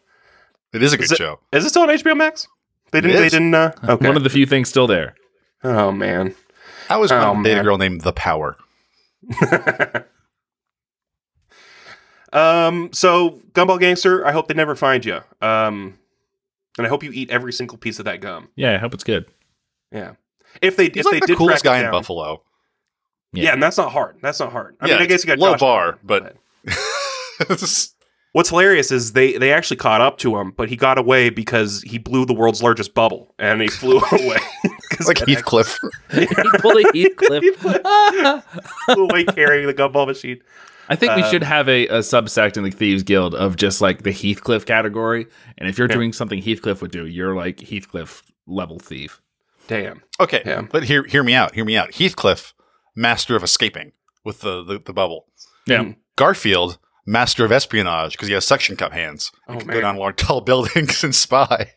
It 0.74 0.82
is 0.82 0.92
a 0.92 0.96
good 0.98 1.04
Is 1.04 1.12
it- 1.12 1.18
show. 1.18 1.40
Is 1.52 1.64
it 1.64 1.70
still 1.70 1.82
on 1.82 1.88
HBO 1.88 2.16
Max? 2.16 2.46
They 2.94 3.00
didn't. 3.00 3.20
They 3.22 3.28
didn't. 3.28 3.54
Uh, 3.54 3.72
okay. 3.88 4.06
One 4.06 4.16
of 4.16 4.22
the 4.22 4.30
few 4.30 4.46
things 4.46 4.68
still 4.68 4.86
there. 4.86 5.14
oh 5.64 5.90
man. 5.92 6.34
I 6.88 6.96
was 6.96 7.10
Oh, 7.10 7.32
a 7.44 7.62
girl 7.62 7.76
named 7.78 8.02
The 8.02 8.12
Power. 8.12 8.56
Um. 12.32 12.90
So, 12.92 13.40
Gumball 13.52 13.78
Gangster. 13.78 14.26
I 14.26 14.32
hope 14.32 14.48
they 14.48 14.54
never 14.54 14.74
find 14.74 15.04
you. 15.04 15.20
Um. 15.40 15.98
And 16.76 16.84
I 16.86 16.90
hope 16.90 17.04
you 17.04 17.12
eat 17.12 17.30
every 17.30 17.52
single 17.52 17.78
piece 17.78 18.00
of 18.00 18.04
that 18.06 18.20
gum. 18.20 18.48
Yeah, 18.56 18.74
I 18.74 18.78
hope 18.78 18.92
it's 18.94 19.04
good. 19.04 19.26
Yeah. 19.92 20.14
If 20.60 20.76
they 20.76 20.86
He's 20.88 20.96
if 20.98 21.04
like 21.06 21.12
they 21.14 21.20
the 21.20 21.26
did 21.28 21.36
coolest 21.38 21.62
track 21.62 21.78
it 21.78 21.82
guy 21.82 21.86
in 21.86 21.92
Buffalo. 21.92 22.42
Yeah. 23.32 23.52
and 23.52 23.62
that's 23.62 23.76
not 23.76 23.92
hard. 23.92 24.16
That's 24.20 24.40
not 24.40 24.50
hard. 24.50 24.76
I 24.80 24.86
Yeah, 24.88 24.94
mean, 24.94 25.02
I 25.02 25.06
guess 25.06 25.22
you 25.24 25.28
got 25.28 25.38
low 25.38 25.52
Josh 25.52 25.60
bar, 25.60 25.98
Gordon, 26.06 26.32
but- 26.66 27.46
What's 28.34 28.48
hilarious 28.50 28.90
is 28.90 29.12
they 29.12 29.38
they 29.38 29.52
actually 29.52 29.76
caught 29.76 30.00
up 30.00 30.18
to 30.18 30.36
him, 30.38 30.50
but 30.56 30.68
he 30.68 30.74
got 30.76 30.98
away 30.98 31.30
because 31.30 31.82
he 31.82 31.98
blew 31.98 32.26
the 32.26 32.34
world's 32.34 32.62
largest 32.62 32.92
bubble 32.92 33.32
and 33.38 33.62
he 33.62 33.68
flew 33.68 33.98
away. 34.12 34.38
'Cause 34.90 35.06
like 35.08 35.18
Heathcliff. 35.18 35.78
he 36.12 36.26
pulled 36.60 36.76
a 36.76 36.82
Heathcliff. 36.92 37.42
actually 37.64 38.42
flew 38.94 39.04
away 39.08 39.24
carrying 39.24 39.66
the 39.66 39.74
gumball 39.74 40.06
machine. 40.06 40.40
I 40.88 40.96
think 40.96 41.14
we 41.16 41.22
Um, 41.22 41.30
should 41.30 41.42
have 41.44 41.68
a, 41.68 41.86
a 41.88 41.98
subsect 42.00 42.56
in 42.58 42.64
the 42.64 42.70
Thieves 42.70 43.02
Guild 43.04 43.34
of 43.34 43.56
just 43.56 43.80
like 43.80 44.02
the 44.02 44.10
Heathcliff 44.12 44.66
category. 44.66 45.26
And 45.56 45.68
if 45.68 45.78
you're 45.78 45.88
Yeah. 45.88 45.94
doing 45.94 46.12
something 46.12 46.42
Heathcliff 46.42 46.82
would 46.82 46.90
do, 46.90 47.06
you're 47.06 47.34
like 47.34 47.60
Heathcliff 47.60 48.22
level 48.46 48.78
thief. 48.78 49.20
Damn. 49.68 50.02
Okay, 50.20 50.42
Yeah. 50.44 50.62
but 50.70 50.82
hear 50.84 51.04
hear 51.04 51.22
me 51.22 51.34
out. 51.34 51.54
Hear 51.54 51.64
me 51.64 51.76
out. 51.76 51.94
Heathcliff, 51.94 52.52
master 52.96 53.34
of 53.36 53.42
escaping 53.42 53.92
with 54.24 54.40
the 54.40 54.62
the, 54.64 54.78
the 54.78 54.92
bubble. 54.92 55.26
Yeah. 55.66 55.84
Mm. 55.84 55.96
Garfield, 56.16 56.78
master 57.06 57.44
of 57.44 57.52
espionage 57.52 58.12
because 58.12 58.28
he 58.28 58.34
has 58.34 58.44
suction 58.44 58.76
cup 58.76 58.92
hands. 58.92 59.30
He 59.48 59.54
Oh, 59.54 59.58
can 59.58 59.66
man. 59.66 59.76
go 59.76 59.80
down 59.80 59.96
large 59.96 60.16
tall 60.16 60.40
buildings 60.42 61.04
and 61.04 61.14
spy. 61.14 61.72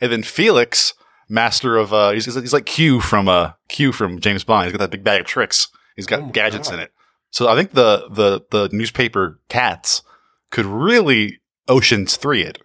And 0.00 0.12
then 0.12 0.22
Felix, 0.22 0.94
master 1.28 1.76
of 1.76 1.92
uh, 1.92 2.10
he's, 2.10 2.26
he's 2.26 2.52
like 2.52 2.66
Q 2.66 3.00
from 3.00 3.28
uh 3.28 3.52
Q 3.68 3.92
from 3.92 4.20
James 4.20 4.44
Bond. 4.44 4.66
He's 4.66 4.72
got 4.72 4.78
that 4.80 4.90
big 4.90 5.04
bag 5.04 5.20
of 5.20 5.26
tricks. 5.26 5.68
He's 5.96 6.06
got 6.06 6.20
Oh 6.22 6.26
gadgets 6.26 6.68
God. 6.68 6.74
in 6.74 6.80
it. 6.80 6.92
So 7.30 7.48
I 7.48 7.54
think 7.56 7.72
the 7.72 8.08
the 8.10 8.42
the 8.50 8.74
newspaper 8.74 9.40
cats 9.48 10.02
could 10.50 10.66
really 10.66 11.40
Ocean's 11.68 12.16
three 12.16 12.42
it 12.42 12.58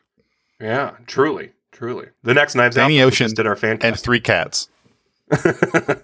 Yeah, 0.59 0.91
truly, 1.07 1.53
truly. 1.71 2.07
The 2.23 2.33
next 2.33 2.55
Knives 2.55 2.77
Out 2.77 2.83
Danny 2.83 2.97
that 2.97 3.05
we 3.05 3.07
Ocean 3.07 3.33
did 3.33 3.47
our 3.47 3.57
and 3.63 3.99
three 3.99 4.19
cats. 4.19 4.69
I'm 5.31 6.01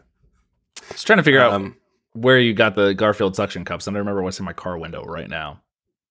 just 0.92 1.06
trying 1.06 1.18
to 1.18 1.24
figure 1.24 1.40
out 1.42 1.54
um, 1.54 1.76
where 2.14 2.40
you 2.40 2.54
got 2.54 2.76
the 2.76 2.94
Garfield 2.94 3.36
suction 3.36 3.66
cups. 3.66 3.88
I 3.88 3.92
don't 3.92 4.00
remember 4.00 4.22
what's 4.24 4.40
in 4.40 4.46
my 4.46 4.54
car 4.54 4.78
window 4.78 5.04
right 5.04 5.30
now. 5.30 5.62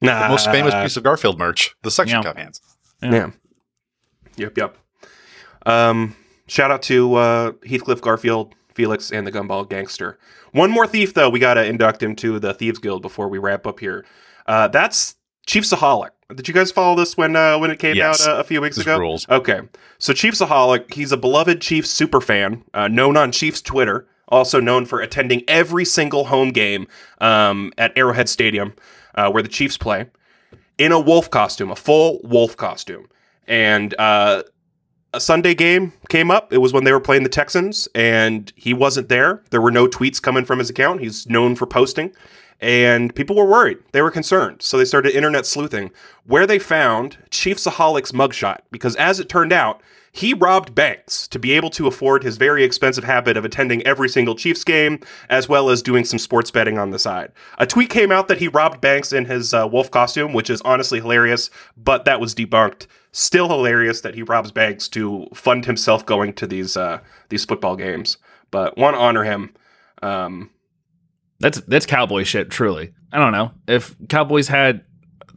Nah, 0.07 0.23
The 0.23 0.29
most 0.29 0.51
famous 0.51 0.75
piece 0.75 0.97
of 0.97 1.03
Garfield 1.03 1.39
merch, 1.39 1.75
the 1.83 1.91
suction 1.91 2.19
Yeah. 2.19 2.23
cup 2.23 2.39
hands. 2.39 2.61
Yeah. 3.03 3.31
Yep, 4.37 4.57
yep. 4.59 4.77
Um, 5.65 6.17
shout 6.47 6.71
out 6.71 6.83
to 6.83 7.15
uh, 7.15 7.53
Heathcliff 7.67 8.01
Garfield, 8.01 8.55
Felix, 8.73 9.11
and 9.11 9.27
the 9.27 9.33
Gumball 9.33 9.69
Gangster. 9.69 10.19
One 10.53 10.71
more 10.71 10.87
thief, 10.87 11.15
though, 11.15 11.29
we 11.29 11.39
got 11.39 11.55
to 11.55 11.65
induct 11.65 12.03
him 12.03 12.15
to 12.17 12.39
the 12.39 12.55
Thieves 12.55 12.79
Guild 12.79 13.03
before 13.03 13.29
we 13.29 13.39
wrap 13.39 13.67
up 13.67 13.81
here. 13.81 14.05
Uh, 14.47 14.69
that's 14.69 15.17
ChiefsAholic. 15.47 16.11
Did 16.35 16.49
you 16.49 16.55
guys 16.55 16.73
follow 16.73 16.97
this 16.97 17.17
when 17.17 17.37
uh, 17.37 17.57
when 17.59 17.71
it 17.71 17.79
came 17.79 17.95
Yes. 17.97 18.27
out 18.27 18.37
uh, 18.37 18.41
a 18.41 18.45
few 18.45 18.61
weeks 18.61 18.77
This 18.77 18.85
ago? 18.85 18.99
rules. 18.99 19.29
Okay, 19.29 19.61
so 19.99 20.13
ChiefsAholic, 20.13 20.93
he's 20.93 21.13
a 21.13 21.17
beloved 21.17 21.61
Chiefs 21.61 21.89
superfan, 21.99 22.63
uh, 22.75 22.89
known 22.89 23.17
on 23.17 23.31
Chiefs 23.31 23.63
Twitter, 23.63 24.09
also 24.27 24.59
known 24.59 24.87
for 24.87 25.01
attending 25.01 25.45
every 25.47 25.85
single 25.85 26.25
home 26.25 26.51
game 26.51 26.89
um, 27.21 27.73
at 27.79 27.97
Arrowhead 27.97 28.29
Stadium 28.29 28.75
uh, 29.17 29.31
where 29.31 29.43
the 29.43 29.49
Chiefs 29.49 29.77
play 29.77 30.07
in 30.79 30.93
a 30.93 31.01
wolf 31.01 31.31
costume, 31.31 31.71
a 31.71 31.77
full 31.77 32.21
wolf 32.23 32.57
costume. 32.57 33.09
And 33.49 33.95
uh, 33.99 34.43
a 35.13 35.21
Sunday 35.21 35.55
game 35.55 35.93
came 36.09 36.31
up. 36.31 36.53
It 36.53 36.59
was 36.59 36.73
when 36.73 36.85
they 36.85 36.93
were 36.93 37.01
playing 37.01 37.23
the 37.23 37.29
Texans, 37.29 37.89
and 37.95 38.53
he 38.57 38.75
wasn't 38.75 39.09
there. 39.09 39.43
There 39.51 39.61
were 39.61 39.71
no 39.71 39.87
tweets 39.87 40.21
coming 40.21 40.45
from 40.45 40.59
his 40.59 40.71
account. 40.71 41.01
He's 41.01 41.29
known 41.29 41.57
for 41.57 41.67
posting. 41.67 42.13
And 42.61 43.15
people 43.15 43.37
were 43.37 43.45
worried. 43.45 43.79
They 43.93 44.01
were 44.01 44.11
concerned. 44.11 44.63
So 44.63 44.79
they 44.79 44.87
started 44.87 45.15
internet 45.15 45.45
sleuthing, 45.45 45.91
where 46.25 46.47
they 46.47 46.59
found 46.59 47.19
ChiefsAholic's 47.31 48.13
mugshot. 48.13 48.61
Because 48.71 48.97
as 48.97 49.21
it 49.21 49.29
turned 49.29 49.53
out, 49.53 49.83
he 50.17 50.33
robbed 50.33 50.75
banks 50.75 51.29
to 51.29 51.39
be 51.39 51.53
able 51.53 51.69
to 51.71 51.87
afford 51.87 52.23
his 52.23 52.39
very 52.39 52.65
expensive 52.65 53.05
habit 53.05 53.37
of 53.37 53.45
attending 53.45 53.87
every 53.87 54.09
single 54.09 54.35
Chiefs 54.35 54.65
game, 54.65 54.99
as 55.29 55.49
well 55.49 55.69
as 55.69 55.83
doing 55.83 56.05
some 56.05 56.19
sports 56.19 56.51
betting 56.51 56.79
on 56.79 56.91
the 56.91 56.99
side. 56.99 57.33
A 57.59 57.67
tweet 57.67 57.91
came 57.91 58.11
out 58.11 58.29
that 58.29 58.39
he 58.39 58.49
robbed 58.49 58.81
banks 58.81 59.13
in 59.13 59.27
his 59.27 59.53
uh, 59.53 59.69
wolf 59.71 59.91
costume, 59.91 60.33
which 60.33 60.49
is 60.49 60.63
honestly 60.63 61.01
hilarious, 61.01 61.51
but 61.77 62.05
that 62.07 62.21
was 62.21 62.35
debunked. 62.35 62.87
Still 63.13 63.49
hilarious 63.49 64.01
that 64.01 64.15
he 64.15 64.23
robs 64.23 64.51
banks 64.51 64.89
to 64.89 65.27
fund 65.35 65.67
himself 65.67 66.07
going 66.07 66.33
to 66.35 66.47
these 66.47 66.77
uh, 66.77 67.01
these 67.29 67.45
football 67.45 67.77
games. 67.77 68.17
But 68.51 68.79
want 68.79 68.97
to 68.97 69.01
honor 69.01 69.25
him. 69.25 69.55
Um, 70.03 70.51
That's 71.41 71.61
that's 71.63 71.87
cowboy 71.87 72.25
shit. 72.25 72.51
Truly, 72.51 72.95
I 73.13 73.19
don't 73.19 73.33
know 73.33 73.53
if 73.69 73.95
cowboys 74.09 74.49
had 74.49 74.85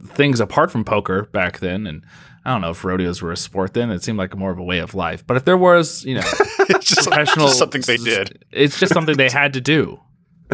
things 0.06 0.40
apart 0.40 0.70
from 0.70 0.84
poker 0.84 1.24
back 1.32 1.58
then, 1.58 1.86
and 1.86 2.04
I 2.44 2.52
don't 2.52 2.60
know 2.62 2.70
if 2.70 2.84
rodeos 2.84 3.20
were 3.20 3.32
a 3.32 3.36
sport 3.36 3.74
then. 3.74 3.90
It 3.90 4.02
seemed 4.02 4.16
like 4.18 4.34
more 4.36 4.50
of 4.50 4.58
a 4.58 4.62
way 4.62 4.78
of 4.78 4.94
life. 4.94 5.26
But 5.26 5.36
if 5.36 5.44
there 5.44 5.58
was, 5.58 6.04
you 6.04 6.14
know, 6.14 6.22
it's 6.70 6.86
just, 6.88 7.06
professional 7.08 7.46
just 7.48 7.58
something 7.58 7.82
they 7.82 7.96
did. 7.98 8.44
It's 8.50 8.78
just 8.80 8.92
something 8.94 9.16
they 9.16 9.28
had 9.30 9.52
to 9.54 9.60
do. 9.60 10.00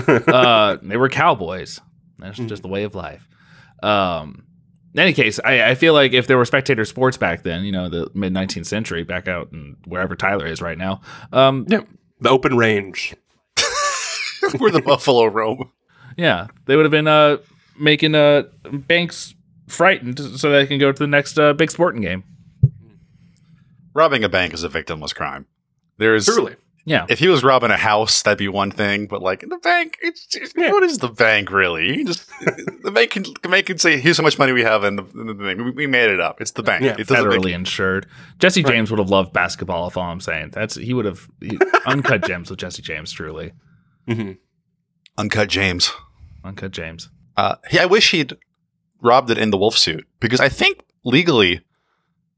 Uh, 0.06 0.78
they 0.82 0.96
were 0.96 1.08
cowboys. 1.08 1.80
That's 2.18 2.38
Hmm. 2.38 2.46
just 2.48 2.62
the 2.62 2.68
way 2.68 2.82
of 2.84 2.94
life. 2.94 3.26
Um, 3.82 4.44
in 4.94 5.00
any 5.00 5.12
case, 5.12 5.38
I, 5.44 5.70
I 5.70 5.74
feel 5.74 5.92
like 5.92 6.12
if 6.14 6.26
there 6.26 6.36
were 6.38 6.44
spectator 6.46 6.84
sports 6.84 7.16
back 7.18 7.42
then, 7.42 7.64
you 7.64 7.72
know, 7.72 7.88
the 7.88 8.10
mid 8.14 8.32
19th 8.32 8.66
century, 8.66 9.02
back 9.04 9.28
out 9.28 9.50
in 9.52 9.76
wherever 9.86 10.16
Tyler 10.16 10.46
is 10.46 10.60
right 10.62 10.78
now, 10.78 11.02
um, 11.32 11.66
yeah, 11.68 11.80
the 12.20 12.30
open 12.30 12.56
range. 12.56 13.14
Where 14.58 14.70
the 14.70 14.80
buffalo 14.80 15.26
roam. 15.26 15.70
yeah, 16.16 16.46
they 16.66 16.76
would 16.76 16.84
have 16.84 16.90
been 16.92 17.08
uh, 17.08 17.38
making 17.78 18.14
uh, 18.14 18.44
banks 18.70 19.34
frightened 19.66 20.18
so 20.38 20.50
they 20.50 20.66
can 20.66 20.78
go 20.78 20.92
to 20.92 20.98
the 20.98 21.06
next 21.06 21.38
uh, 21.38 21.52
big 21.52 21.70
sporting 21.70 22.02
game. 22.02 22.24
Robbing 23.94 24.24
a 24.24 24.28
bank 24.28 24.52
is 24.52 24.62
a 24.62 24.68
victimless 24.68 25.14
crime. 25.14 25.46
There's 25.98 26.26
Truly. 26.26 26.56
Yeah. 26.84 27.06
if 27.08 27.18
he 27.18 27.26
was 27.28 27.42
robbing 27.42 27.70
a 27.70 27.76
house, 27.76 28.22
that'd 28.22 28.38
be 28.38 28.46
one 28.46 28.70
thing. 28.70 29.06
But 29.06 29.22
like 29.22 29.42
in 29.42 29.48
the 29.48 29.58
bank, 29.58 29.96
it's 30.02 30.26
just, 30.26 30.56
what 30.56 30.82
is 30.84 30.98
the 30.98 31.08
bank 31.08 31.50
really? 31.50 31.96
You 31.96 32.04
just 32.04 32.28
the 32.82 32.90
bank 32.92 33.10
can 33.10 33.24
the 33.42 33.48
bank 33.48 33.66
can 33.66 33.78
say, 33.78 33.98
"Here's 33.98 34.18
how 34.18 34.22
much 34.22 34.38
money 34.38 34.52
we 34.52 34.62
have 34.62 34.84
in 34.84 34.96
the, 34.96 35.02
in 35.14 35.26
the 35.26 35.34
thing. 35.34 35.64
We, 35.64 35.70
we 35.72 35.86
made 35.86 36.10
it 36.10 36.20
up. 36.20 36.40
It's 36.40 36.52
the 36.52 36.62
bank. 36.62 36.84
Yeah, 36.84 36.94
it 36.98 37.06
doesn't 37.08 37.28
make- 37.28 37.40
Federally 37.40 37.52
insured. 37.54 38.06
Jesse 38.38 38.62
James 38.62 38.90
would 38.90 39.00
have 39.00 39.08
loved 39.10 39.32
basketball. 39.32 39.88
If 39.88 39.96
all 39.96 40.04
I'm 40.10 40.20
saying, 40.20 40.50
that's 40.52 40.76
he 40.76 40.92
would 40.94 41.06
have 41.06 41.26
he, 41.40 41.58
uncut 41.86 42.24
gems 42.24 42.50
with 42.50 42.58
Jesse 42.60 42.82
James. 42.82 43.10
Truly, 43.10 43.52
hmm 44.06 44.32
uncut 45.18 45.48
James. 45.48 45.90
uncut 46.44 46.70
James. 46.70 47.08
Uh, 47.36 47.56
yeah, 47.72 47.82
I 47.82 47.86
wish 47.86 48.10
he'd 48.12 48.36
robbed 49.00 49.30
it 49.30 49.38
in 49.38 49.50
the 49.50 49.58
wolf 49.58 49.76
suit 49.76 50.06
because 50.20 50.40
I 50.40 50.48
think 50.48 50.84
legally, 51.04 51.60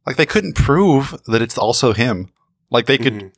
like 0.07 0.17
they 0.17 0.27
couldn't 0.27 0.55
prove 0.57 1.15
that 1.27 1.43
it's 1.43 1.59
also 1.59 1.93
him. 1.93 2.31
Like 2.71 2.87
they 2.87 2.99
could, 2.99 3.15
Mhm. 3.15 3.33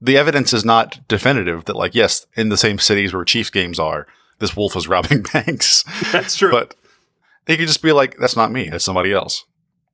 the 0.00 0.16
evidence 0.18 0.52
is 0.52 0.64
not 0.64 1.06
definitive 1.08 1.64
that 1.66 1.76
like 1.76 1.94
yes, 1.94 2.26
in 2.34 2.48
the 2.48 2.56
same 2.56 2.78
cities 2.78 3.12
where 3.14 3.24
Chiefs 3.24 3.50
games 3.50 3.78
are, 3.78 4.06
this 4.38 4.56
wolf 4.56 4.74
was 4.74 4.88
robbing 4.94 5.22
banks. 5.32 5.84
That's 6.12 6.36
true. 6.36 6.50
but 6.50 6.74
they 7.46 7.56
could 7.56 7.68
just 7.68 7.82
be 7.82 7.92
like, 7.92 8.16
that's 8.18 8.36
not 8.36 8.50
me, 8.52 8.68
it's 8.68 8.84
somebody 8.84 9.12
else. 9.12 9.44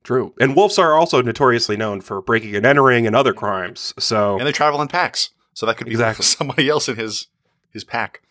True. 0.03 0.33
And 0.39 0.55
wolves 0.55 0.77
are 0.79 0.95
also 0.95 1.21
notoriously 1.21 1.77
known 1.77 2.01
for 2.01 2.21
breaking 2.21 2.55
and 2.57 2.65
entering 2.65 3.07
and 3.07 3.15
other 3.15 3.33
crimes. 3.33 3.93
So 3.97 4.37
And 4.37 4.45
they 4.45 4.51
travel 4.51 4.81
in 4.81 4.87
packs, 4.89 5.29
so 5.53 5.65
that 5.65 5.77
could 5.77 5.85
be 5.85 5.91
Exactly. 5.91 6.25
somebody 6.25 6.67
else 6.67 6.89
in 6.89 6.95
his 6.97 7.27
his 7.71 7.83
pack. 7.83 8.21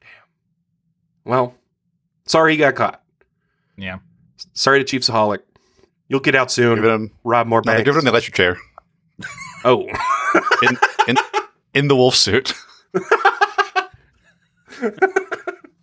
Damn. 0.00 1.30
Well, 1.30 1.54
sorry 2.26 2.52
he 2.52 2.58
got 2.58 2.74
caught. 2.74 3.00
Yeah. 3.76 3.98
Sorry 4.52 4.82
to 4.84 4.98
ChiefsAholic. 4.98 5.38
You'll 6.08 6.20
get 6.20 6.34
out 6.34 6.50
soon. 6.50 6.76
Give 6.76 6.84
him, 6.84 7.10
rob 7.24 7.46
more 7.46 7.62
no, 7.64 7.82
give 7.82 7.96
him 7.96 8.04
the 8.04 8.10
electric 8.10 8.34
chair 8.34 8.58
oh, 9.64 9.86
in 10.62 10.78
in 11.08 11.16
in 11.72 11.88
the 11.88 11.96
wolf 11.96 12.14
suit. 12.14 12.52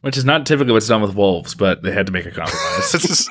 Which 0.02 0.18
is 0.18 0.26
not 0.26 0.46
typically 0.46 0.74
what's 0.74 0.88
done 0.88 1.02
with 1.02 1.16
wolves, 1.16 1.56
but 1.56 1.82
they 1.84 1.92
had 1.92 2.06
to 2.08 2.12
make 2.12 2.26
a 2.26 2.32
compromise. 2.32 2.92
This 2.92 3.06
is- 3.10 3.30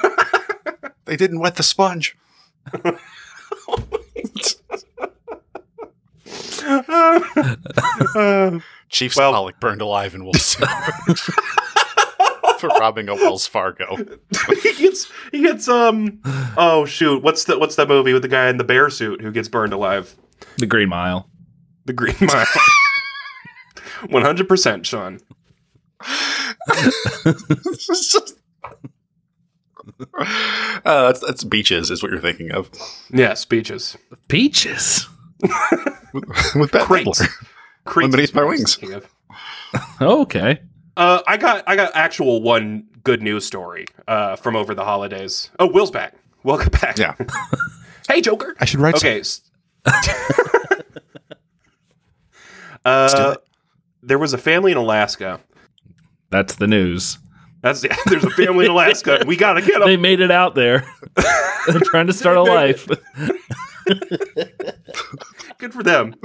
they 1.05 1.17
didn't 1.17 1.41
wet 1.41 1.57
the 1.57 1.63
sponge. 1.65 2.17
Chief 8.89 9.17
Well- 9.17 9.33
Smolik 9.33 9.61
burned 9.61 9.81
alive 9.81 10.15
in 10.15 10.25
wolf 10.25 10.41
suit 10.41 10.69
for 12.61 12.69
robbing 12.69 13.09
a 13.09 13.15
Wells 13.15 13.47
Fargo. 13.47 13.97
he 14.63 14.73
gets 14.75 15.11
he 15.33 15.43
gets 15.43 15.69
um 15.69 16.21
oh 16.57 16.85
shoot 16.87 17.23
what's 17.23 17.45
the 17.45 17.59
what's 17.59 17.75
that 17.77 17.89
movie 17.89 18.13
with 18.13 18.23
the 18.23 18.29
guy 18.29 18.49
in 18.49 18.57
the 18.59 18.65
bear 18.65 18.91
suit 18.91 19.21
who 19.21 19.33
gets 19.33 19.49
burned 19.49 19.73
alive? 19.73 20.15
the 20.59 20.67
Green 20.67 20.89
Mile. 20.89 21.29
The 21.87 21.93
Green 21.93 22.15
Mile. 22.21 22.47
One 24.09 24.23
hundred 24.23 24.49
percent, 24.49 24.87
Sean. 24.87 25.19
uh, 30.85 31.07
that's 31.07 31.21
that's 31.21 31.45
beaches 31.45 31.91
is 31.91 32.03
what 32.03 32.11
you're 32.13 32.21
thinking 32.21 32.51
of 32.53 32.71
Yeah, 33.13 33.35
speeches. 33.35 33.97
Peaches. 34.29 35.09
with 36.55 36.71
Bette 36.73 36.85
Crates. 36.85 37.23
Crates 37.85 38.11
Beneath 38.15 38.35
My 38.35 38.43
what 38.45 38.49
I 38.49 38.51
was 38.61 38.79
Wings. 38.81 38.95
of. 38.95 40.03
Okay. 40.03 40.61
Uh, 40.97 41.23
I 41.27 41.37
got 41.37 41.65
I 41.67 41.77
got 41.77 41.93
actual 41.95 42.43
one 42.43 42.87
good 43.05 43.23
news 43.23 43.45
story 43.47 43.87
uh, 44.09 44.37
from 44.37 44.57
over 44.57 44.75
the 44.75 44.85
holidays. 44.85 45.51
Oh, 45.59 45.67
Will's 45.67 45.91
back. 45.91 46.15
Welcome 46.43 46.71
back. 46.81 46.99
Yeah, 46.99 47.15
Hey, 48.09 48.21
Joker. 48.21 48.55
I 48.61 48.65
should 48.65 48.81
write. 48.81 48.97
Okay. 48.97 49.21
s- 49.21 49.43
uh, 52.85 53.37
there 54.03 54.19
was 54.19 54.33
a 54.33 54.39
family 54.39 54.73
in 54.73 54.79
Alaska. 54.79 55.41
That's 56.31 56.57
the 56.57 56.67
news. 56.67 57.19
That's 57.63 57.81
there's 58.07 58.25
a 58.25 58.31
family 58.31 58.65
in 58.67 58.71
Alaska. 58.71 59.23
We 59.27 59.37
gotta 59.37 59.61
get 59.61 59.79
them. 59.81 59.87
They 59.89 59.97
made 59.97 60.21
it 60.21 60.31
out 60.31 60.55
there. 60.55 60.85
They're 61.69 61.81
trying 61.85 62.07
to 62.07 62.13
start 62.13 62.37
a 62.37 62.43
life. 62.43 62.87
Good 65.61 65.75
for 65.75 65.83
them. 65.83 66.17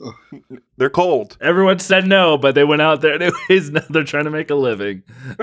They're 0.76 0.88
cold. 0.88 1.36
Everyone 1.40 1.80
said 1.80 2.06
no, 2.06 2.38
but 2.38 2.54
they 2.54 2.64
went 2.64 2.80
out 2.80 3.00
there 3.00 3.14
anyways. 3.14 3.70
Now 3.72 3.82
they're 3.90 4.04
trying 4.04 4.24
to 4.24 4.30
make 4.30 4.50
a 4.50 4.54
living. 4.54 5.02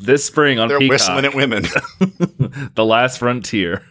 This 0.00 0.24
spring 0.24 0.58
on 0.58 0.66
They're 0.66 0.80
Peacock, 0.80 0.94
whistling 0.94 1.24
at 1.24 1.34
women. 1.34 1.62
The 2.74 2.84
Last 2.84 3.18
Frontier. 3.18 3.84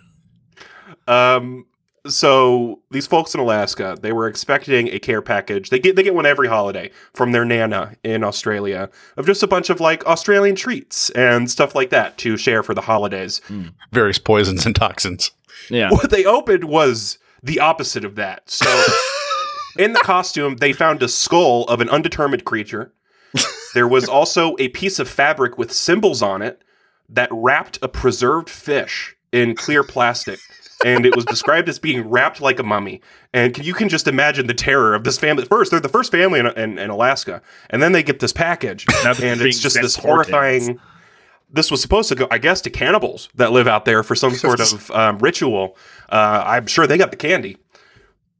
Um, 1.07 1.65
so 2.05 2.81
these 2.89 3.07
folks 3.07 3.33
in 3.33 3.39
Alaska, 3.39 3.97
they 4.01 4.11
were 4.11 4.27
expecting 4.27 4.89
a 4.89 4.99
care 4.99 5.21
package. 5.21 5.69
They 5.69 5.79
get 5.79 5.95
they 5.95 6.03
get 6.03 6.13
one 6.13 6.25
every 6.25 6.49
holiday 6.49 6.91
from 7.13 7.31
their 7.31 7.45
nana 7.45 7.95
in 8.03 8.25
Australia 8.25 8.89
of 9.15 9.25
just 9.25 9.41
a 9.41 9.47
bunch 9.47 9.69
of 9.69 9.79
like 9.79 10.05
Australian 10.05 10.55
treats 10.55 11.11
and 11.11 11.49
stuff 11.49 11.75
like 11.75 11.91
that 11.91 12.17
to 12.17 12.35
share 12.35 12.61
for 12.61 12.73
the 12.73 12.81
holidays. 12.81 13.39
Various 13.93 14.17
poisons 14.17 14.65
and 14.65 14.75
toxins. 14.75 15.31
Yeah. 15.69 15.91
What 15.91 16.09
they 16.09 16.25
opened 16.25 16.65
was 16.65 17.19
the 17.43 17.59
opposite 17.59 18.05
of 18.05 18.15
that. 18.15 18.49
So 18.49 18.67
In 19.77 19.93
the 19.93 19.99
costume, 19.99 20.57
they 20.57 20.73
found 20.73 21.01
a 21.01 21.07
skull 21.07 21.63
of 21.65 21.81
an 21.81 21.89
undetermined 21.89 22.45
creature. 22.45 22.93
There 23.73 23.87
was 23.87 24.09
also 24.09 24.55
a 24.59 24.67
piece 24.69 24.99
of 24.99 25.07
fabric 25.07 25.57
with 25.57 25.71
symbols 25.71 26.21
on 26.21 26.41
it 26.41 26.61
that 27.07 27.29
wrapped 27.31 27.79
a 27.81 27.87
preserved 27.87 28.49
fish 28.49 29.15
in 29.31 29.55
clear 29.55 29.83
plastic. 29.83 30.39
And 30.83 31.05
it 31.05 31.15
was 31.15 31.25
described 31.25 31.69
as 31.69 31.79
being 31.79 32.09
wrapped 32.09 32.41
like 32.41 32.59
a 32.59 32.63
mummy. 32.63 33.01
And 33.33 33.53
can, 33.53 33.63
you 33.63 33.73
can 33.73 33.87
just 33.87 34.07
imagine 34.07 34.47
the 34.47 34.53
terror 34.53 34.93
of 34.93 35.03
this 35.03 35.17
family. 35.17 35.45
First, 35.45 35.71
they're 35.71 35.79
the 35.79 35.87
first 35.87 36.11
family 36.11 36.39
in, 36.39 36.47
in, 36.47 36.79
in 36.79 36.89
Alaska. 36.89 37.41
And 37.69 37.81
then 37.81 37.91
they 37.91 38.03
get 38.03 38.19
this 38.19 38.33
package. 38.33 38.85
And 39.05 39.41
it's 39.41 39.59
just 39.59 39.79
this 39.79 39.93
to 39.95 40.01
horrifying. 40.01 40.79
This 41.53 41.69
was 41.69 41.81
supposed 41.81 42.09
to 42.09 42.15
go, 42.15 42.27
I 42.31 42.39
guess, 42.39 42.61
to 42.61 42.69
cannibals 42.69 43.29
that 43.35 43.51
live 43.51 43.67
out 43.67 43.85
there 43.85 44.03
for 44.03 44.15
some 44.15 44.33
sort 44.35 44.59
of 44.59 44.89
um, 44.91 45.19
ritual. 45.19 45.77
Uh, 46.11 46.43
I'm 46.45 46.67
sure 46.67 46.85
they 46.87 46.97
got 46.97 47.11
the 47.11 47.17
candy. 47.17 47.57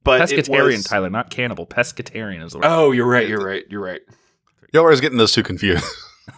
But 0.03 0.29
it 0.31 0.45
Pescatarian, 0.45 0.77
was- 0.77 0.83
Tyler, 0.85 1.09
not 1.09 1.29
cannibal. 1.29 1.65
Pescatarian 1.65 2.43
is 2.43 2.51
the 2.53 2.57
word. 2.59 2.65
Oh, 2.67 2.91
you're 2.91 3.05
right. 3.07 3.27
You're 3.27 3.43
right. 3.45 3.63
You're 3.69 3.81
right. 3.83 4.01
Y'all 4.73 4.83
are 4.85 4.95
getting 4.97 5.17
those 5.17 5.31
two 5.31 5.43
confused. 5.43 5.85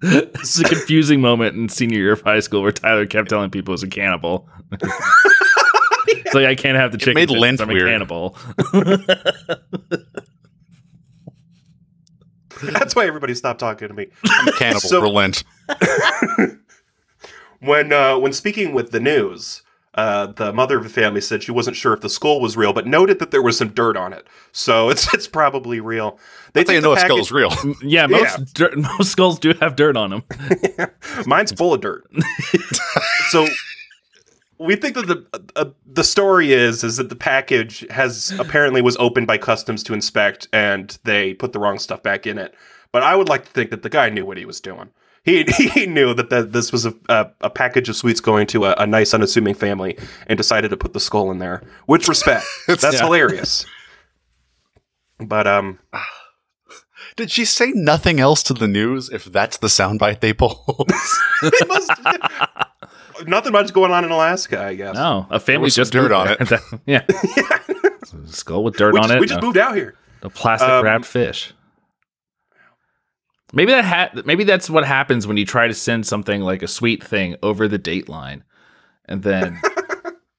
this 0.00 0.56
is 0.56 0.60
a 0.60 0.64
confusing 0.64 1.20
moment 1.20 1.56
in 1.56 1.68
senior 1.68 1.98
year 1.98 2.12
of 2.12 2.22
high 2.22 2.40
school 2.40 2.62
where 2.62 2.72
Tyler 2.72 3.04
kept 3.06 3.28
telling 3.28 3.50
people 3.50 3.72
he's 3.74 3.82
a 3.82 3.88
cannibal. 3.88 4.48
it's 4.72 6.34
like 6.34 6.46
I 6.46 6.54
can't 6.54 6.76
have 6.76 6.92
the 6.92 6.98
chicken. 6.98 7.14
made 7.14 7.28
tenders, 7.28 7.40
Lent 7.40 7.60
I'm 7.60 7.68
weird. 7.68 7.88
a 7.88 7.90
cannibal. 7.90 8.36
That's 12.62 12.94
why 12.96 13.06
everybody 13.06 13.34
stopped 13.34 13.60
talking 13.60 13.88
to 13.88 13.94
me. 13.94 14.06
I'm 14.24 14.48
a 14.48 14.52
cannibal. 14.52 14.80
So- 14.80 15.00
relent. 15.02 15.44
When 17.60 17.92
uh, 17.92 18.18
when 18.18 18.32
speaking 18.32 18.72
with 18.74 18.90
the 18.90 19.00
news, 19.00 19.62
uh, 19.94 20.26
the 20.26 20.52
mother 20.52 20.76
of 20.76 20.84
the 20.84 20.90
family 20.90 21.20
said 21.20 21.42
she 21.42 21.52
wasn't 21.52 21.76
sure 21.76 21.94
if 21.94 22.00
the 22.00 22.10
skull 22.10 22.40
was 22.40 22.56
real, 22.56 22.72
but 22.72 22.86
noted 22.86 23.18
that 23.18 23.30
there 23.30 23.42
was 23.42 23.56
some 23.56 23.68
dirt 23.70 23.96
on 23.96 24.12
it, 24.12 24.26
so 24.52 24.88
it's 24.90 25.12
it's 25.14 25.26
probably 25.26 25.80
real. 25.80 26.18
They 26.52 26.60
That's 26.64 26.70
how 26.70 26.74
you 26.74 26.80
know 26.82 26.94
the 26.94 26.96
a 26.96 27.00
skull 27.00 27.16
package- 27.16 27.26
is 27.26 27.32
real. 27.32 27.74
Yeah, 27.82 28.06
most 28.06 28.38
Yeah. 28.38 28.44
Dirt, 28.54 28.76
most 28.98 29.12
skulls 29.12 29.38
do 29.38 29.54
have 29.60 29.76
dirt 29.76 29.96
on 29.96 30.10
them. 30.10 30.22
Mine's 31.26 31.52
full 31.52 31.74
of 31.74 31.80
dirt. 31.80 32.06
so 33.30 33.46
we 34.58 34.76
think 34.76 34.94
that 34.94 35.06
the 35.06 35.26
uh, 35.56 35.70
the 35.86 36.04
story 36.04 36.52
is 36.52 36.84
is 36.84 36.96
that 36.96 37.08
the 37.08 37.16
package 37.16 37.84
has 37.90 38.32
apparently 38.38 38.82
was 38.82 38.96
opened 38.98 39.26
by 39.26 39.38
customs 39.38 39.82
to 39.84 39.94
inspect, 39.94 40.48
and 40.52 40.98
they 41.04 41.34
put 41.34 41.52
the 41.52 41.58
wrong 41.58 41.78
stuff 41.78 42.02
back 42.02 42.26
in 42.26 42.38
it. 42.38 42.54
But 42.92 43.02
I 43.02 43.16
would 43.16 43.28
like 43.28 43.44
to 43.44 43.50
think 43.50 43.70
that 43.70 43.82
the 43.82 43.90
guy 43.90 44.08
knew 44.08 44.24
what 44.24 44.36
he 44.38 44.44
was 44.46 44.60
doing. 44.60 44.90
He, 45.26 45.42
he 45.74 45.84
knew 45.86 46.14
that 46.14 46.30
the, 46.30 46.44
this 46.44 46.72
was 46.72 46.86
a, 46.86 46.94
a, 47.10 47.30
a 47.42 47.50
package 47.50 47.88
of 47.90 47.96
sweets 47.96 48.20
going 48.20 48.46
to 48.46 48.64
a, 48.64 48.74
a 48.78 48.86
nice, 48.86 49.12
unassuming 49.12 49.54
family 49.54 49.98
and 50.28 50.36
decided 50.38 50.68
to 50.70 50.76
put 50.78 50.92
the 50.94 51.00
skull 51.00 51.30
in 51.30 51.38
there. 51.40 51.62
Which 51.84 52.08
respect. 52.08 52.46
That's 52.68 52.82
Yeah. 52.84 53.00
hilarious. 53.04 53.66
But 55.18 55.46
um, 55.46 55.78
Did 57.16 57.30
she 57.30 57.44
say 57.44 57.72
nothing 57.74 58.20
else 58.20 58.42
to 58.44 58.54
the 58.54 58.68
news 58.68 59.08
if 59.10 59.24
that's 59.24 59.56
the 59.56 59.68
soundbite 59.68 60.20
they 60.20 60.32
pulled? 60.34 60.90
it 61.42 61.68
must- 61.68 61.90
nothing 63.26 63.52
much 63.52 63.72
going 63.72 63.90
on 63.90 64.04
in 64.04 64.10
Alaska, 64.10 64.62
I 64.62 64.74
guess. 64.74 64.94
No, 64.94 65.26
a 65.30 65.40
family 65.40 65.70
just 65.70 65.92
dirt 65.92 66.12
on 66.12 66.36
there. 66.38 66.60
yeah. 66.86 67.06
Skull 68.26 68.62
with 68.64 68.76
dirt 68.76 68.92
we 68.92 69.00
on 69.00 69.04
just, 69.04 69.14
it. 69.14 69.20
we 69.20 69.26
just 69.28 69.40
a- 69.40 69.44
moved 69.44 69.56
out 69.56 69.74
here. 69.74 69.94
A 70.22 70.28
plastic 70.30 70.68
Um, 70.68 70.84
wrapped 70.84 71.06
fish. 71.06 71.54
Maybe 73.52 73.72
that 73.72 73.84
ha- 73.84 74.22
maybe 74.24 74.44
that's 74.44 74.68
what 74.68 74.84
happens 74.84 75.26
when 75.26 75.36
you 75.36 75.46
try 75.46 75.68
to 75.68 75.74
send 75.74 76.06
something 76.06 76.40
like 76.40 76.62
a 76.62 76.68
sweet 76.68 77.02
thing 77.02 77.36
over 77.42 77.68
the 77.68 77.78
date 77.78 78.08
line, 78.08 78.44
and 79.04 79.22
then 79.22 79.60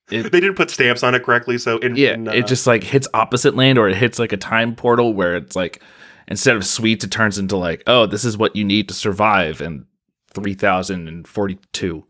They 0.10 0.22
didn't 0.22 0.56
put 0.56 0.70
stamps 0.70 1.04
on 1.04 1.16
it 1.16 1.24
correctly, 1.24 1.58
so 1.58 1.80
in, 1.80 1.98
yeah, 1.98 2.14
in, 2.14 2.30
uh, 2.30 2.32
it 2.32 2.48
just 2.48 2.66
like 2.66 2.84
hits 2.84 3.10
opposite 3.14 3.56
land 3.56 3.78
or 3.78 3.90
it 3.90 3.98
hits 3.98 4.20
like 4.20 4.32
a 4.32 4.38
time 4.38 4.74
portal 4.74 5.14
where 5.14 5.36
it's 5.36 5.56
like 5.56 5.82
instead 6.30 6.56
of 6.56 6.66
sweets 6.66 7.04
it 7.04 7.12
turns 7.12 7.38
into 7.38 7.58
like 7.58 7.84
oh 7.88 8.06
this 8.06 8.24
is 8.24 8.38
what 8.38 8.56
you 8.56 8.64
need 8.64 8.88
to 8.88 8.94
survive 8.94 9.60
in 9.62 9.86
three 10.34 10.54
thousand 10.54 11.10
and 11.10 11.28
forty 11.28 11.60
two. 11.74 12.06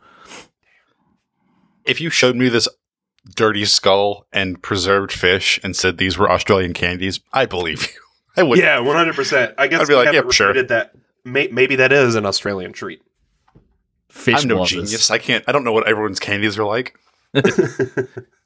if 1.85 1.99
you 1.99 2.11
showed 2.11 2.35
me 2.35 2.49
this 2.49 2.67
dirty 3.35 3.65
skull 3.65 4.27
and 4.31 4.61
preserved 4.61 5.11
fish 5.11 5.59
and 5.63 5.75
said 5.75 5.97
these 5.97 6.17
were 6.17 6.29
Australian 6.29 6.73
candies, 6.73 7.19
I 7.33 7.45
believe 7.47 7.87
you. 7.87 8.01
I 8.37 8.43
would. 8.43 8.59
yeah, 8.59 8.79
one 8.79 8.95
hundred 8.95 9.15
percent. 9.15 9.55
I 9.57 9.67
guess 9.67 9.81
I'd 9.81 9.87
be 9.87 9.95
like, 9.95 10.13
yeah, 10.13 10.21
sure. 10.31 10.63
That 10.63 10.93
may, 11.25 11.47
maybe 11.47 11.75
that 11.77 11.91
is 11.91 12.15
an 12.15 12.25
Australian 12.25 12.71
treat. 12.73 13.01
Fish 14.09 14.41
I'm 14.43 14.47
no 14.47 14.57
wazes. 14.59 14.69
genius. 14.71 15.11
I 15.11 15.17
can't. 15.17 15.43
I 15.47 15.51
don't 15.51 15.63
know 15.63 15.73
what 15.73 15.87
everyone's 15.87 16.19
candies 16.19 16.57
are 16.57 16.65
like. 16.65 16.95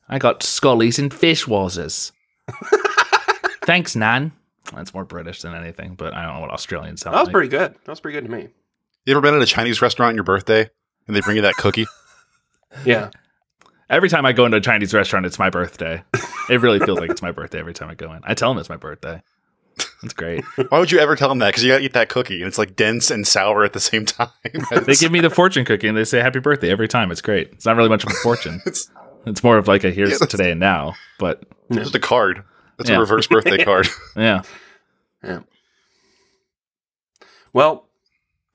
I 0.10 0.18
got 0.20 0.42
scullies 0.42 0.98
and 1.00 1.14
fish 1.14 1.48
wazes. 1.48 2.12
Thanks, 3.64 3.96
Nan. 3.96 4.32
That's 4.74 4.94
more 4.94 5.06
British 5.06 5.42
than 5.42 5.54
anything, 5.54 5.96
but 5.96 6.14
I 6.14 6.24
don't 6.24 6.36
know 6.36 6.40
what 6.42 6.52
Australian 6.52 6.98
sound 6.98 7.16
That 7.16 7.20
was 7.22 7.28
like. 7.28 7.34
pretty 7.34 7.50
good. 7.50 7.74
That 7.86 7.88
was 7.92 8.00
pretty 8.00 8.20
good 8.20 8.26
to 8.30 8.32
me. 8.36 8.50
You 9.06 9.14
ever 9.14 9.22
been 9.22 9.34
at 9.36 9.42
a 9.42 9.46
Chinese 9.46 9.82
restaurant 9.82 10.10
on 10.10 10.16
your 10.16 10.24
birthday 10.24 10.70
and 11.08 11.16
they 11.16 11.22
bring 11.22 11.36
you 11.38 11.42
that 11.44 11.56
cookie? 11.56 11.86
Yeah, 12.86 13.10
Every 13.90 14.08
time 14.08 14.26
I 14.26 14.32
go 14.32 14.46
into 14.46 14.56
a 14.56 14.62
Chinese 14.62 14.94
restaurant, 14.94 15.26
it's 15.26 15.38
my 15.38 15.50
birthday. 15.50 16.02
It 16.50 16.62
really 16.62 16.80
feels 16.80 17.00
like 17.00 17.10
it's 17.10 17.22
my 17.22 17.32
birthday 17.32 17.60
every 17.60 17.74
time 17.74 17.90
I 17.90 17.96
go 17.96 18.14
in. 18.14 18.22
I 18.24 18.34
tell 18.34 18.50
them 18.50 18.60
it's 18.60 18.70
my 18.70 18.78
birthday. 18.78 19.22
That's 20.02 20.14
great. 20.14 20.44
Why 20.70 20.80
would 20.80 20.92
you 20.92 21.00
ever 21.00 21.16
tell 21.16 21.30
them 21.30 21.40
that? 21.40 21.50
Because 21.50 21.64
you 21.64 21.72
gotta 21.72 21.84
eat 21.84 21.94
that 21.94 22.10
cookie 22.10 22.40
and 22.42 22.48
it's 22.48 22.58
like 22.58 22.76
dense 22.76 23.12
and 23.12 23.28
sour 23.28 23.64
at 23.64 23.74
the 23.74 23.80
same 23.80 24.06
time. 24.08 24.30
They 24.86 24.96
give 24.96 25.12
me 25.12 25.20
the 25.22 25.30
fortune 25.30 25.64
cookie 25.66 25.88
and 25.88 25.96
they 25.98 26.04
say 26.06 26.20
happy 26.22 26.40
birthday 26.40 26.70
every 26.72 26.88
time. 26.88 27.12
It's 27.12 27.22
great. 27.22 27.50
It's 27.54 27.66
not 27.66 27.76
really 27.76 27.90
much 27.90 28.04
of 28.04 28.12
a 28.12 28.16
fortune. 28.16 28.62
it's 28.66 28.90
It's 29.28 29.44
more 29.44 29.58
of 29.58 29.68
like 29.68 29.84
a 29.84 29.92
here's 29.92 30.20
Yeah, 30.20 30.26
today 30.28 30.52
and 30.52 30.60
now. 30.60 30.96
But 31.20 31.44
just 31.72 31.94
a 31.96 32.00
card. 32.00 32.44
That's 32.78 32.90
Yeah. 32.90 32.98
a 32.98 33.00
reverse 33.00 33.28
birthday 33.28 33.64
card. 33.64 33.88
yeah, 34.16 34.42
Yeah. 35.24 35.42
Well, 37.54 37.88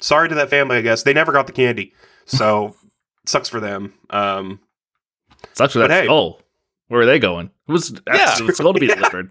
sorry 0.00 0.28
to 0.28 0.34
that 0.36 0.50
family. 0.50 0.76
I 0.76 0.80
guess 0.80 1.02
they 1.02 1.12
never 1.12 1.32
got 1.32 1.46
the 1.46 1.52
candy, 1.52 1.92
so 2.24 2.74
sucks 3.26 3.48
for 3.48 3.60
them. 3.60 3.92
Um, 4.10 4.60
sucks 5.52 5.74
for 5.74 5.80
that 5.80 5.90
hey. 5.90 6.04
skull. 6.04 6.40
Where 6.88 7.02
are 7.02 7.06
they 7.06 7.18
going? 7.18 7.50
It 7.68 7.72
was 7.72 8.00
asking 8.08 8.46
the 8.46 8.54
skull 8.54 8.72
to 8.74 8.80
be 8.80 8.86
Yeah. 8.86 8.94
delivered. 8.96 9.30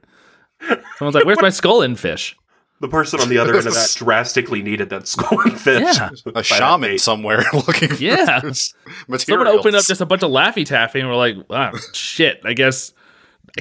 Someone's 0.97 1.15
like, 1.15 1.25
"Where's 1.25 1.41
my 1.41 1.49
skull 1.49 1.81
and 1.81 1.99
fish?" 1.99 2.35
the 2.81 2.87
person 2.89 3.21
on 3.21 3.29
the 3.29 3.37
other 3.37 3.55
end 3.55 3.67
of 3.67 3.73
that 3.73 3.93
drastically 3.97 4.61
needed 4.61 4.89
that 4.89 5.07
skull 5.07 5.39
and 5.41 5.59
fish. 5.59 5.81
Yeah. 5.97 6.09
A 6.25 6.31
By 6.33 6.41
shaman 6.41 6.97
somewhere 6.99 7.41
looking 7.53 7.87
for 7.89 7.95
Yeah. 8.03 8.41
this 8.41 8.73
Someone 9.19 9.47
opened 9.47 9.75
up 9.77 9.85
just 9.85 10.01
a 10.01 10.05
bunch 10.05 10.23
of 10.23 10.31
Laffy 10.31 10.65
Taffy 10.65 10.99
and 10.99 11.07
we're 11.09 11.15
like, 11.15 11.35
"Wow, 11.49 11.71
shit! 11.93 12.41
I 12.43 12.53
guess 12.53 12.93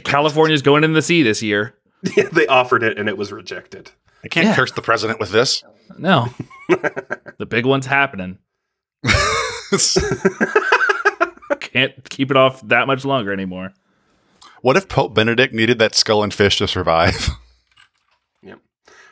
California's 0.02 0.62
going 0.62 0.82
in 0.84 0.92
the 0.94 1.02
sea 1.02 1.22
this 1.22 1.42
year." 1.42 1.74
they 2.32 2.46
offered 2.48 2.82
it 2.82 2.98
and 2.98 3.08
it 3.08 3.16
was 3.16 3.32
rejected. 3.32 3.90
I 4.24 4.28
can't 4.28 4.48
Yeah. 4.48 4.56
curse 4.56 4.72
the 4.72 4.82
president 4.82 5.20
with 5.20 5.30
this. 5.30 5.62
No, 5.98 6.28
the 6.68 7.46
big 7.48 7.66
one's 7.66 7.86
happening. 7.86 8.38
Can't 11.60 12.08
keep 12.10 12.30
it 12.30 12.36
off 12.36 12.60
that 12.68 12.86
much 12.86 13.04
longer 13.04 13.32
anymore. 13.32 13.72
What 14.64 14.78
if 14.78 14.88
Pope 14.88 15.12
Benedict 15.12 15.52
needed 15.52 15.78
that 15.78 15.94
skull 15.94 16.22
and 16.22 16.32
fish 16.32 16.56
to 16.56 16.66
survive? 16.66 17.28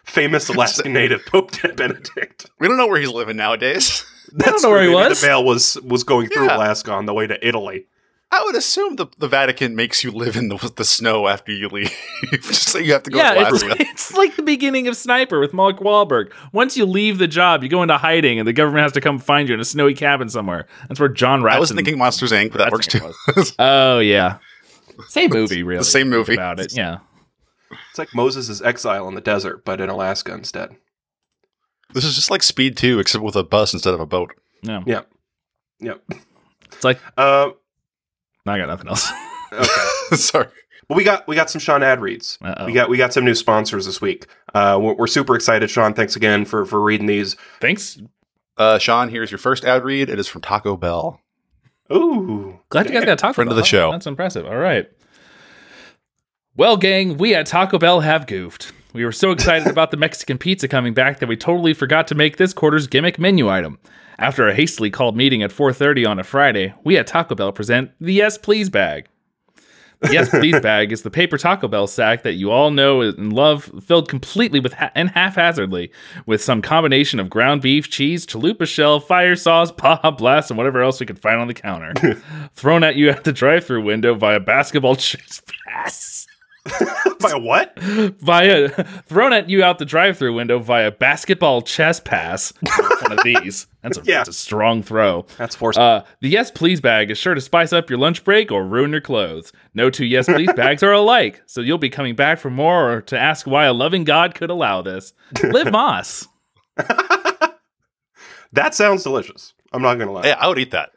Famous 0.05 0.49
Alaskan 0.49 0.95
native 0.95 1.27
Pope 1.27 1.53
Benedict. 1.77 2.47
We 2.59 2.69
don't 2.69 2.79
know 2.79 2.87
where 2.87 2.99
he's 2.99 3.11
living 3.11 3.37
nowadays. 3.37 4.05
That's 4.33 4.49
I 4.49 4.51
don't 4.53 4.63
know 4.63 4.71
where 4.71 4.83
he 4.83 4.89
was. 4.89 5.21
The 5.21 5.27
mail 5.27 5.45
was 5.45 5.79
was 5.83 6.05
going 6.05 6.29
through 6.29 6.47
Yeah. 6.47 6.57
Alaska 6.57 6.91
on 6.91 7.05
the 7.05 7.13
way 7.13 7.27
to 7.27 7.47
Italy. 7.47 7.87
I 8.31 8.43
would 8.45 8.57
assume 8.57 8.97
the, 8.97 9.09
the 9.19 9.29
Vatican 9.29 9.77
makes 9.77 10.03
you 10.03 10.11
live 10.11 10.37
in 10.37 10.49
the, 10.49 10.73
the 10.75 10.87
snow 10.87 11.29
after 11.29 11.53
you 11.53 11.69
leave, 11.69 11.95
just 12.33 12.71
so 12.71 12.79
you 12.79 12.95
have 12.95 13.03
to 13.03 13.11
go 13.11 13.19
yeah, 13.19 13.35
to 13.35 13.41
it's, 13.41 13.63
Alaska. 13.63 13.77
it's 13.79 14.15
like 14.15 14.37
the 14.37 14.43
beginning 14.43 14.89
of 14.89 14.97
Sniper 14.97 15.39
with 15.39 15.53
Mark 15.53 15.81
Wahlberg. 15.81 16.33
Once 16.51 16.75
you 16.75 16.87
leave 16.87 17.19
the 17.19 17.29
job, 17.29 17.63
you 17.63 17.69
go 17.69 17.83
into 17.83 17.99
hiding, 17.99 18.39
and 18.39 18.49
the 18.49 18.55
government 18.55 18.85
has 18.85 18.93
to 18.93 19.03
come 19.03 19.19
find 19.19 19.49
you 19.51 19.55
in 19.55 19.61
a 19.61 19.67
snowy 19.67 19.93
cabin 19.93 20.31
somewhere. 20.31 20.67
That's 20.89 20.99
where 20.99 21.11
John 21.11 21.43
Ratson. 21.43 21.53
I 21.53 21.59
was 21.61 21.73
thinking 21.73 21.99
Monsters 21.99 22.33
Inc., 22.33 22.53
but 22.53 22.59
that 22.59 22.73
works 22.73 22.87
too. 22.87 23.13
Oh 23.59 23.99
yeah, 23.99 24.39
same 25.09 25.31
movie, 25.31 25.63
really. 25.63 25.79
The 25.79 25.85
same 25.85 26.09
movie. 26.09 26.35
about 26.35 26.61
it. 26.61 26.75
Yeah, 26.77 26.99
It's 27.91 27.99
like 27.99 28.15
Moses' 28.15 28.61
exile 28.63 29.09
in 29.09 29.15
the 29.15 29.21
desert, 29.21 29.65
but 29.65 29.81
in 29.81 29.89
Alaska 29.89 30.33
instead. 30.35 30.77
this 31.95 32.05
is 32.05 32.15
just 32.15 32.31
like 32.31 32.43
Speed 32.43 32.77
2, 32.77 32.99
except 33.01 33.23
with 33.25 33.37
a 33.37 33.43
bus 33.45 33.73
instead 33.75 33.95
of 33.95 34.01
a 34.01 34.07
boat. 34.07 34.33
yeah. 34.63 34.83
Yep. 34.87 35.09
Yep. 35.81 36.03
It's 36.67 36.85
like 36.85 37.01
Uh, 37.17 37.51
I 38.47 38.59
got 38.59 38.67
nothing 38.69 38.89
else. 38.89 39.11
okay. 39.53 39.67
Sorry. 40.17 40.49
Well, 40.89 40.97
we 40.97 41.05
got 41.05 41.27
we 41.29 41.37
got 41.37 41.49
some 41.51 41.61
Sean 41.61 41.83
ad 41.83 42.01
reads. 42.01 42.39
Uh-oh. 42.43 42.67
We 42.67 42.73
got 42.73 42.89
we 42.89 42.97
got 42.97 43.13
some 43.13 43.25
new 43.25 43.35
sponsors 43.35 43.87
this 43.87 44.01
week. 44.01 44.27
Uh, 44.55 44.79
we're, 44.83 44.95
we're 44.95 45.07
super 45.07 45.35
excited, 45.35 45.71
Sean. 45.71 45.95
Thanks 45.95 46.17
again 46.17 46.45
for 46.45 46.65
for 46.67 46.81
reading 46.81 47.07
these. 47.07 47.35
Thanks. 47.61 47.99
Uh, 48.59 48.79
Sean, 48.79 49.09
here's 49.09 49.31
your 49.31 49.39
first 49.39 49.65
ad 49.65 49.85
read. 49.85 50.11
It 50.11 50.19
is 50.19 50.29
from 50.29 50.43
Taco 50.43 50.77
Bell. 50.77 51.21
Ooh, 51.93 52.59
Glad 52.71 52.87
you 52.87 52.93
guys 52.93 53.05
got 53.05 53.11
to 53.11 53.17
talk 53.17 53.35
Friend 53.35 53.51
of 53.51 53.57
the 53.57 53.65
show. 53.65 53.91
That's 53.91 54.07
impressive. 54.07 54.47
All 54.47 54.57
right. 54.57 54.89
Well, 56.57 56.77
gang, 56.77 57.17
we 57.17 57.35
at 57.35 57.47
Taco 57.47 57.79
Bell 57.79 58.01
have 58.01 58.27
goofed. 58.27 58.73
We 58.93 59.05
were 59.05 59.13
so 59.13 59.31
excited 59.31 59.69
about 59.69 59.91
the 59.91 59.97
Mexican 59.97 60.37
pizza 60.37 60.69
coming 60.69 60.93
back 60.93 61.19
that 61.21 61.29
we 61.29 61.37
totally 61.37 61.73
forgot 61.73 62.07
to 62.09 62.15
make 62.15 62.37
this 62.37 62.53
quarter's 62.53 62.87
gimmick 62.87 63.19
menu 63.19 63.49
item. 63.49 63.79
After 64.19 64.47
a 64.47 64.55
hastily 64.55 64.91
called 64.91 65.17
meeting 65.17 65.43
at 65.43 65.51
4:30 65.51 66.07
on 66.07 66.19
a 66.19 66.25
Friday, 66.25 66.75
we 66.85 66.99
at 66.99 67.07
Taco 67.07 67.35
Bell 67.35 67.53
present 67.53 67.91
the 68.01 68.13
Yes 68.13 68.37
Please 68.37 68.69
bag. 68.69 69.07
Yes, 70.11 70.29
Please 70.31 70.59
bag 70.61 70.93
is 70.93 71.03
the 71.03 71.11
paper 71.11 71.39
Taco 71.39 71.69
Bell 71.69 71.87
sack 71.87 72.23
that 72.23 72.35
you 72.35 72.51
all 72.51 72.71
know 72.71 73.01
and 73.01 73.33
love, 73.33 73.71
filled 73.85 74.09
completely 74.09 74.61
with 74.61 74.73
ha- 74.73 74.91
and 74.95 75.11
haphazardly 75.11 75.93
with 76.27 76.43
some 76.43 76.63
combination 76.63 77.21
of 77.21 77.31
ground 77.31 77.63
beef, 77.63 77.89
cheese, 77.91 78.27
chalupa 78.27 78.67
shell, 78.67 79.01
fire 79.01 79.37
sauce, 79.37 79.71
Baja 79.83 80.11
Blast, 80.11 80.51
and 80.51 80.59
whatever 80.59 80.83
else 80.83 81.01
we 81.01 81.07
could 81.07 81.21
find 81.21 81.41
on 81.41 81.49
the 81.49 81.55
counter. 81.55 81.93
Thrown 82.55 82.85
at 82.85 82.97
you 82.97 83.11
at 83.11 83.25
the 83.25 83.33
drive-through 83.33 83.83
window 83.83 84.15
via 84.15 84.41
basketball 84.41 84.97
chest 84.97 85.51
pass. 85.67 86.22
By 87.21 87.35
what? 87.35 87.77
Via 87.79 88.69
thrown 89.07 89.33
at 89.33 89.49
you 89.49 89.65
out 89.65 89.79
the 89.79 89.85
drive-through 89.85 90.35
window 90.35 90.59
via 90.61 90.91
basketball 90.93 91.63
chest 91.63 92.05
pass. 92.05 92.53
One 93.01 93.13
of 93.13 93.19
these. 93.25 93.67
That's 93.83 93.99
a, 93.99 94.03
Yeah. 94.05 94.19
that's 94.19 94.29
a 94.29 94.33
strong 94.33 94.83
throw. 94.83 95.27
That's 95.39 95.57
forced. 95.57 95.79
Uh, 95.79 96.05
the 96.21 96.29
Yes 96.29 96.51
Please 96.53 96.81
bag 96.81 97.11
is 97.11 97.19
sure 97.19 97.35
to 97.35 97.41
spice 97.41 97.73
up 97.73 97.91
your 97.91 97.99
lunch 97.99 98.23
break 98.25 98.53
or 98.53 98.65
ruin 98.65 98.93
your 98.93 99.01
clothes. 99.01 99.53
No 99.75 99.91
two 99.91 100.05
Yes 100.07 100.27
Please 100.27 100.53
bags 100.57 100.83
are 100.85 100.93
alike, 100.93 101.43
so 101.47 101.61
you'll 101.61 101.79
be 101.79 101.91
coming 101.91 102.15
back 102.15 102.39
for 102.39 102.51
more 102.51 102.93
or 102.93 103.01
to 103.03 103.19
ask 103.19 103.47
why 103.47 103.65
a 103.65 103.73
loving 103.73 104.05
God 104.05 104.35
could 104.37 104.51
allow 104.51 104.83
this. 104.83 105.13
Live 105.43 105.73
Moss. 105.73 106.29
that 108.53 108.75
sounds 108.75 109.03
delicious. 109.03 109.55
I'm 109.73 109.83
not 109.83 109.99
gonna 109.99 110.13
lie. 110.13 110.27
Yeah, 110.27 110.37
I 110.39 110.49
would 110.49 110.59
eat 110.59 110.71
that. 110.73 110.91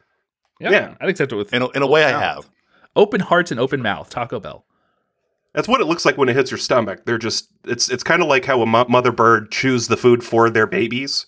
Yeah, 0.60 0.72
Yeah. 0.72 0.96
I'd 1.02 1.10
accept 1.10 1.32
it 1.32 1.36
with 1.36 1.54
In 1.54 1.62
a, 1.62 1.70
in 1.70 1.82
a 1.82 1.88
way, 1.88 2.04
I 2.04 2.10
have. 2.20 2.50
open 2.96 3.20
hearts 3.20 3.52
and 3.52 3.60
open 3.60 3.82
mouth. 3.82 4.10
Taco 4.10 4.40
Bell. 4.40 4.66
That's 5.56 5.68
what 5.68 5.82
it 5.82 5.86
looks 5.86 6.06
like 6.06 6.18
when 6.18 6.30
it 6.30 6.36
hits 6.36 6.52
your 6.52 6.58
stomach. 6.58 7.06
They're 7.06 7.18
just 7.18 7.48
it's 7.66 7.90
it's 7.90 8.04
kind 8.04 8.22
of 8.22 8.28
like 8.28 8.46
how 8.46 8.62
a 8.62 8.66
mo- 8.66 8.86
mother 8.90 9.12
bird 9.12 9.52
chews 9.52 9.88
the 9.88 9.98
food 9.98 10.24
for 10.24 10.50
their 10.50 10.68
babies 10.68 11.26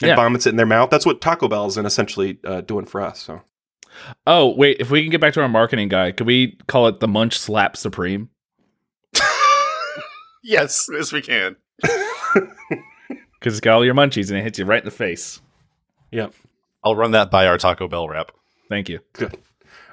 and 0.00 0.08
Yeah. 0.08 0.16
vomits 0.16 0.46
it 0.46 0.50
in 0.50 0.56
their 0.56 0.64
mouth. 0.66 0.90
That's 0.90 1.04
what 1.06 1.20
Taco 1.20 1.48
Bell's 1.48 1.76
and 1.76 1.86
essentially 1.86 2.38
uh, 2.44 2.60
doing 2.62 2.86
for 2.86 3.00
us. 3.00 3.20
So 3.20 3.42
Oh 4.26 4.54
wait, 4.56 4.78
if 4.80 4.90
we 4.90 5.02
can 5.02 5.10
get 5.10 5.20
back 5.20 5.34
to 5.34 5.42
our 5.42 5.48
marketing 5.48 5.88
guy, 5.88 6.12
could 6.12 6.26
we 6.26 6.56
call 6.68 6.86
it 6.88 7.00
the 7.00 7.08
Munch 7.08 7.38
Slap 7.38 7.76
Supreme? 7.76 8.30
Yes, 10.46 10.86
yes, 10.92 11.12
we 11.12 11.22
can. 11.22 11.56
Because 13.40 13.58
it's 13.58 13.60
got 13.60 13.74
all 13.74 13.84
your 13.84 13.94
munchies 13.94 14.30
and 14.30 14.38
it 14.38 14.42
hits 14.42 14.58
you 14.58 14.64
right 14.64 14.78
in 14.78 14.86
the 14.86 14.90
face. 14.90 15.42
Yep. 16.12 16.32
I'll 16.82 16.96
run 16.96 17.10
that 17.10 17.30
by 17.30 17.46
our 17.46 17.58
Taco 17.58 17.86
Bell 17.88 18.08
rep. 18.08 18.32
Thank 18.70 18.88
you. 18.88 19.00
good. 19.12 19.34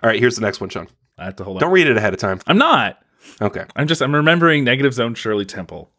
All 0.01 0.09
right, 0.09 0.17
here's 0.17 0.35
the 0.35 0.41
next 0.41 0.61
one, 0.61 0.69
Sean. 0.69 0.87
I 1.17 1.25
have 1.25 1.35
to 1.35 1.43
hold 1.43 1.57
on. 1.57 1.59
Don't 1.61 1.73
read 1.73 1.87
it 1.87 1.97
ahead 1.97 2.13
of 2.13 2.19
time. 2.21 2.39
I'm 2.47 2.57
not. 2.57 2.97
Okay. 3.41 3.65
I'm 3.75 3.87
just 3.87 4.01
I'm 4.01 4.15
remembering 4.15 4.63
Negative 4.63 4.93
Zone 4.93 5.15
Shirley 5.15 5.45
Temple. 5.45 5.89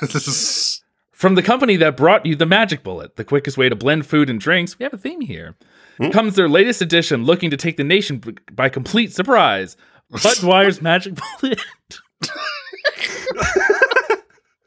this 0.00 0.14
is 0.28 0.82
From 1.12 1.34
the 1.34 1.42
company 1.42 1.76
that 1.76 1.96
brought 1.96 2.24
you 2.26 2.36
the 2.36 2.46
Magic 2.46 2.82
Bullet, 2.82 3.16
the 3.16 3.24
quickest 3.24 3.58
way 3.58 3.68
to 3.68 3.76
blend 3.76 4.06
food 4.06 4.30
and 4.30 4.40
drinks, 4.40 4.78
we 4.78 4.84
have 4.84 4.94
a 4.94 4.98
theme 4.98 5.20
here. 5.20 5.56
Hmm. 5.98 6.10
Comes 6.10 6.36
their 6.36 6.48
latest 6.48 6.80
edition 6.80 7.24
looking 7.24 7.50
to 7.50 7.56
take 7.56 7.76
the 7.76 7.84
nation 7.84 8.18
b- 8.18 8.36
by 8.52 8.68
complete 8.68 9.12
surprise. 9.12 9.76
Budweiser's 10.12 10.80
Magic 10.82 11.14
Bullet. 11.40 11.60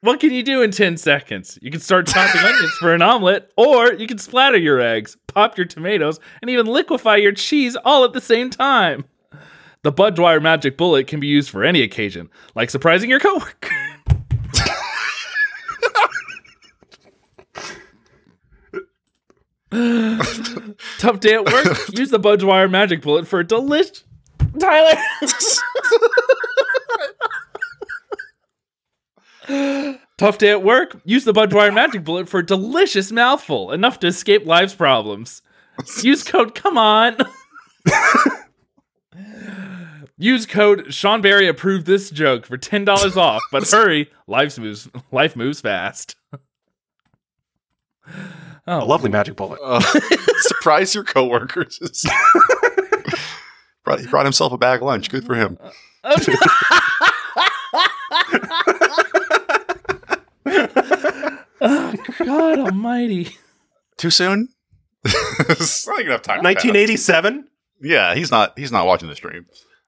what 0.00 0.20
can 0.20 0.32
you 0.32 0.42
do 0.42 0.62
in 0.62 0.70
10 0.70 0.96
seconds? 0.96 1.58
You 1.62 1.70
can 1.70 1.80
start 1.80 2.06
chopping 2.06 2.40
onions 2.40 2.72
for 2.72 2.94
an 2.94 3.02
omelet, 3.02 3.52
or 3.56 3.92
you 3.92 4.06
can 4.06 4.18
splatter 4.18 4.56
your 4.56 4.80
eggs, 4.80 5.16
pop 5.26 5.58
your 5.58 5.66
tomatoes, 5.66 6.18
and 6.40 6.50
even 6.50 6.66
liquefy 6.66 7.16
your 7.16 7.32
cheese 7.32 7.76
all 7.84 8.04
at 8.04 8.12
the 8.12 8.20
same 8.20 8.50
time. 8.50 9.04
The 9.82 9.92
Budweiser 9.92 10.42
Magic 10.42 10.76
Bullet 10.76 11.06
can 11.06 11.20
be 11.20 11.26
used 11.26 11.48
for 11.48 11.64
any 11.64 11.80
occasion, 11.80 12.28
like 12.54 12.68
surprising 12.68 13.08
your 13.08 13.20
coworker. 13.20 13.70
Tough 20.98 21.20
day 21.20 21.34
at 21.34 21.46
work. 21.46 21.78
Use 21.92 22.10
the 22.10 22.20
Budweiser 22.20 22.70
Magic 22.70 23.00
Bullet 23.00 23.26
for 23.26 23.40
a 23.40 23.44
delish. 23.44 24.02
Tyler. 24.58 24.96
Tough 30.18 30.36
day 30.36 30.50
at 30.50 30.62
work. 30.62 31.00
Use 31.06 31.24
the 31.24 31.32
Budweiser 31.32 31.72
Magic 31.72 32.04
Bullet 32.04 32.28
for 32.28 32.40
a 32.40 32.46
delicious 32.46 33.10
mouthful, 33.10 33.72
enough 33.72 33.98
to 34.00 34.08
escape 34.08 34.44
life's 34.44 34.74
problems. 34.74 35.40
Use 36.02 36.22
code 36.22 36.54
Come 36.54 36.76
On. 36.76 37.16
Use 40.20 40.44
code 40.44 40.92
Sean 40.92 41.22
Barry 41.22 41.48
approved 41.48 41.86
this 41.86 42.10
joke 42.10 42.44
for 42.44 42.58
ten 42.58 42.84
dollars 42.84 43.16
off. 43.16 43.40
But 43.50 43.66
hurry, 43.70 44.10
life 44.26 44.58
moves 44.58 44.86
life 45.10 45.34
moves 45.34 45.60
fast. 45.62 46.14
A 46.32 46.40
Oh, 48.66 48.84
lovely 48.86 49.08
magic 49.10 49.34
bullet. 49.36 49.58
uh, 49.64 49.80
surprise 50.40 50.94
your 50.94 51.04
coworkers. 51.04 51.78
brought, 53.84 54.00
he 54.00 54.06
brought 54.06 54.26
himself 54.26 54.52
a 54.52 54.58
bag 54.58 54.82
lunch. 54.82 55.08
Good 55.10 55.24
for 55.24 55.34
him. 55.34 55.56
Oh, 61.62 61.94
God 62.24 62.58
Almighty! 62.58 63.36
Too 63.96 64.10
soon? 64.10 64.48
It's 65.04 65.86
not 65.86 66.00
enough 66.00 66.22
time. 66.22 66.42
1987. 66.42 67.48
Yeah, 67.82 68.14
he's 68.14 68.30
not. 68.30 68.58
He's 68.58 68.72
not 68.72 68.86
watching 68.86 69.08
the 69.08 69.16
stream. 69.16 69.46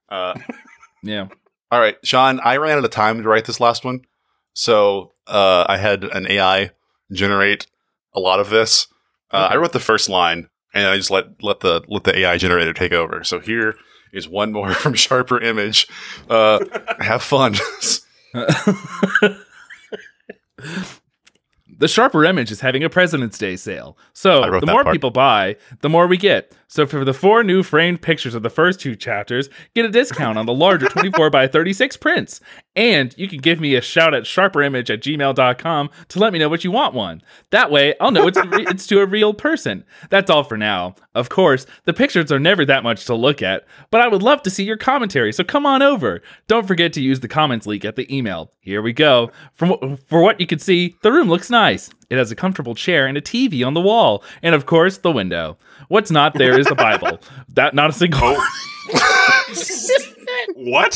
Uh, 0.09 0.35
Yeah, 1.01 1.27
all 1.71 1.79
right, 1.79 1.97
Sean. 2.03 2.39
I 2.41 2.57
ran 2.57 2.77
out 2.77 2.85
of 2.85 2.91
time 2.91 3.21
to 3.21 3.27
write 3.27 3.45
this 3.45 3.59
last 3.59 3.83
one, 3.83 4.01
so 4.53 5.11
uh, 5.27 5.65
I 5.67 5.77
had 5.77 6.03
an 6.03 6.27
AI 6.29 6.71
generate 7.11 7.67
a 8.13 8.19
lot 8.19 8.39
of 8.39 8.49
this. 8.49 8.87
Uh, 9.31 9.47
I 9.51 9.55
wrote 9.57 9.73
the 9.73 9.79
first 9.79 10.07
line, 10.09 10.49
and 10.73 10.85
I 10.87 10.97
just 10.97 11.11
let 11.11 11.41
let 11.41 11.59
the 11.61 11.83
let 11.87 12.03
the 12.03 12.17
AI 12.19 12.37
generator 12.37 12.73
take 12.73 12.93
over. 12.93 13.23
So 13.23 13.39
here 13.39 13.75
is 14.13 14.29
one 14.29 14.51
more 14.51 14.73
from 14.73 14.93
Sharper 14.93 15.39
Image. 15.41 15.87
Uh, 16.29 16.63
have 16.99 17.23
fun. 17.23 17.55
the 21.79 21.87
Sharper 21.87 22.23
Image 22.23 22.51
is 22.51 22.61
having 22.61 22.83
a 22.83 22.89
President's 22.89 23.37
Day 23.37 23.55
sale. 23.55 23.97
So 24.13 24.59
the 24.59 24.65
more 24.67 24.83
part. 24.83 24.93
people 24.93 25.11
buy, 25.11 25.57
the 25.81 25.89
more 25.89 26.07
we 26.07 26.17
get. 26.17 26.55
So 26.73 26.87
for 26.87 27.05
the 27.05 27.13
four 27.13 27.43
new 27.43 27.61
framed 27.61 28.01
pictures 28.01 28.33
of 28.33 28.41
the 28.41 28.49
first 28.49 28.79
two 28.79 28.95
chapters, 28.95 29.47
get 29.75 29.85
a 29.85 29.89
discount 29.89 30.39
on 30.39 30.47
the 30.47 30.55
larger 30.55 30.87
24 30.87 31.29
by 31.29 31.45
36 31.45 31.97
prints. 31.97 32.41
And 32.75 33.13
you 33.15 33.27
can 33.27 33.37
give 33.37 33.59
me 33.59 33.75
a 33.75 33.81
shout 33.81 34.15
at 34.15 34.23
sharperimage 34.23 34.89
at 34.89 35.03
gmail.com 35.03 35.91
to 36.07 36.19
let 36.19 36.33
me 36.33 36.39
know 36.39 36.49
what 36.49 36.63
you 36.63 36.71
want 36.71 36.95
one. 36.95 37.21
That 37.51 37.69
way, 37.69 37.93
I'll 38.01 38.09
know 38.09 38.25
it's, 38.25 38.39
re- 38.39 38.65
it's 38.67 38.87
to 38.87 39.01
a 39.01 39.05
real 39.05 39.35
person. 39.35 39.83
That's 40.09 40.31
all 40.31 40.43
for 40.43 40.57
now. 40.57 40.95
Of 41.13 41.29
course, 41.29 41.67
the 41.85 41.93
pictures 41.93 42.31
are 42.31 42.39
never 42.39 42.65
that 42.65 42.81
much 42.81 43.05
to 43.05 43.13
look 43.13 43.43
at, 43.43 43.67
but 43.91 44.01
I 44.01 44.07
would 44.07 44.23
love 44.23 44.41
to 44.41 44.49
see 44.49 44.63
your 44.63 44.77
commentary, 44.77 45.31
so 45.31 45.43
come 45.43 45.67
on 45.67 45.83
over. 45.83 46.23
Don't 46.47 46.65
forget 46.65 46.91
to 46.93 47.01
use 47.01 47.19
the 47.19 47.27
comments 47.27 47.67
link 47.67 47.85
at 47.85 47.97
the 47.97 48.11
email. 48.11 48.51
Here 48.61 48.81
we 48.81 48.93
go. 48.93 49.29
From 49.53 49.97
for 50.07 50.23
what 50.23 50.39
you 50.39 50.47
can 50.47 50.57
see, 50.57 50.95
the 51.03 51.11
room 51.11 51.29
looks 51.29 51.51
nice. 51.51 51.91
It 52.09 52.17
has 52.17 52.31
a 52.31 52.35
comfortable 52.35 52.73
chair 52.73 53.05
and 53.05 53.15
a 53.15 53.21
TV 53.21 53.63
on 53.65 53.75
the 53.75 53.81
wall, 53.81 54.23
and 54.41 54.55
of 54.55 54.65
course, 54.65 54.97
the 54.97 55.11
window. 55.11 55.57
What's 55.87 56.11
not 56.11 56.33
there 56.33 56.59
is 56.59 56.69
a 56.69 56.75
Bible. 56.75 57.19
That 57.49 57.73
not 57.73 57.89
a 57.89 57.93
single. 57.93 58.19
Oh. 58.23 58.49
What? 60.55 60.93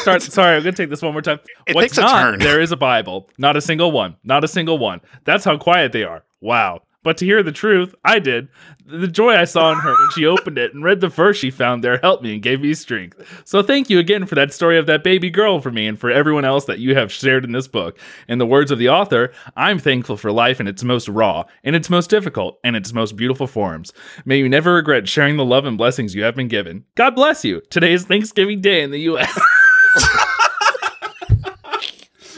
Start. 0.00 0.22
Sorry, 0.22 0.56
I'm 0.56 0.62
gonna 0.62 0.72
take 0.72 0.90
this 0.90 1.02
one 1.02 1.12
more 1.12 1.22
time. 1.22 1.40
It 1.66 1.74
What's 1.74 1.88
takes 1.94 1.98
a 1.98 2.02
not 2.02 2.22
turn. 2.22 2.38
there 2.38 2.60
is 2.60 2.72
a 2.72 2.76
Bible. 2.76 3.28
Not 3.38 3.56
a 3.56 3.60
single 3.60 3.90
one. 3.90 4.16
Not 4.24 4.44
a 4.44 4.48
single 4.48 4.78
one. 4.78 5.00
That's 5.24 5.44
how 5.44 5.56
quiet 5.58 5.92
they 5.92 6.04
are. 6.04 6.24
Wow. 6.40 6.82
But 7.02 7.16
to 7.18 7.24
hear 7.24 7.42
the 7.42 7.52
truth, 7.52 7.94
I 8.04 8.18
did. 8.18 8.48
The 8.86 9.08
joy 9.08 9.34
I 9.34 9.44
saw 9.44 9.72
in 9.72 9.78
her 9.78 9.90
when 9.90 10.10
she 10.14 10.26
opened 10.26 10.58
it 10.58 10.72
and 10.72 10.84
read 10.84 11.00
the 11.00 11.08
verse 11.08 11.36
she 11.36 11.50
found 11.50 11.82
there 11.82 11.98
helped 11.98 12.22
me 12.22 12.34
and 12.34 12.42
gave 12.42 12.60
me 12.60 12.74
strength. 12.74 13.42
So 13.44 13.62
thank 13.62 13.90
you 13.90 13.98
again 13.98 14.26
for 14.26 14.34
that 14.36 14.52
story 14.52 14.78
of 14.78 14.86
that 14.86 15.02
baby 15.02 15.30
girl 15.30 15.60
for 15.60 15.70
me 15.70 15.86
and 15.86 15.98
for 15.98 16.10
everyone 16.10 16.44
else 16.44 16.64
that 16.66 16.78
you 16.78 16.94
have 16.94 17.12
shared 17.12 17.44
in 17.44 17.52
this 17.52 17.66
book. 17.68 17.98
In 18.28 18.38
the 18.38 18.46
words 18.46 18.70
of 18.70 18.78
the 18.78 18.88
author, 18.88 19.32
I'm 19.56 19.78
thankful 19.78 20.16
for 20.16 20.30
life 20.30 20.60
in 20.60 20.68
its 20.68 20.84
most 20.84 21.08
raw, 21.08 21.44
in 21.64 21.74
its 21.74 21.90
most 21.90 22.08
difficult, 22.10 22.58
and 22.62 22.76
its 22.76 22.92
most 22.92 23.16
beautiful 23.16 23.46
forms. 23.46 23.92
May 24.24 24.38
you 24.38 24.48
never 24.48 24.74
regret 24.74 25.08
sharing 25.08 25.36
the 25.36 25.44
love 25.44 25.64
and 25.64 25.78
blessings 25.78 26.14
you 26.14 26.22
have 26.22 26.36
been 26.36 26.48
given. 26.48 26.84
God 26.94 27.14
bless 27.14 27.44
you. 27.44 27.62
Today 27.70 27.92
is 27.92 28.04
Thanksgiving 28.04 28.60
Day 28.60 28.82
in 28.82 28.90
the 28.90 29.00
U.S. 29.00 29.40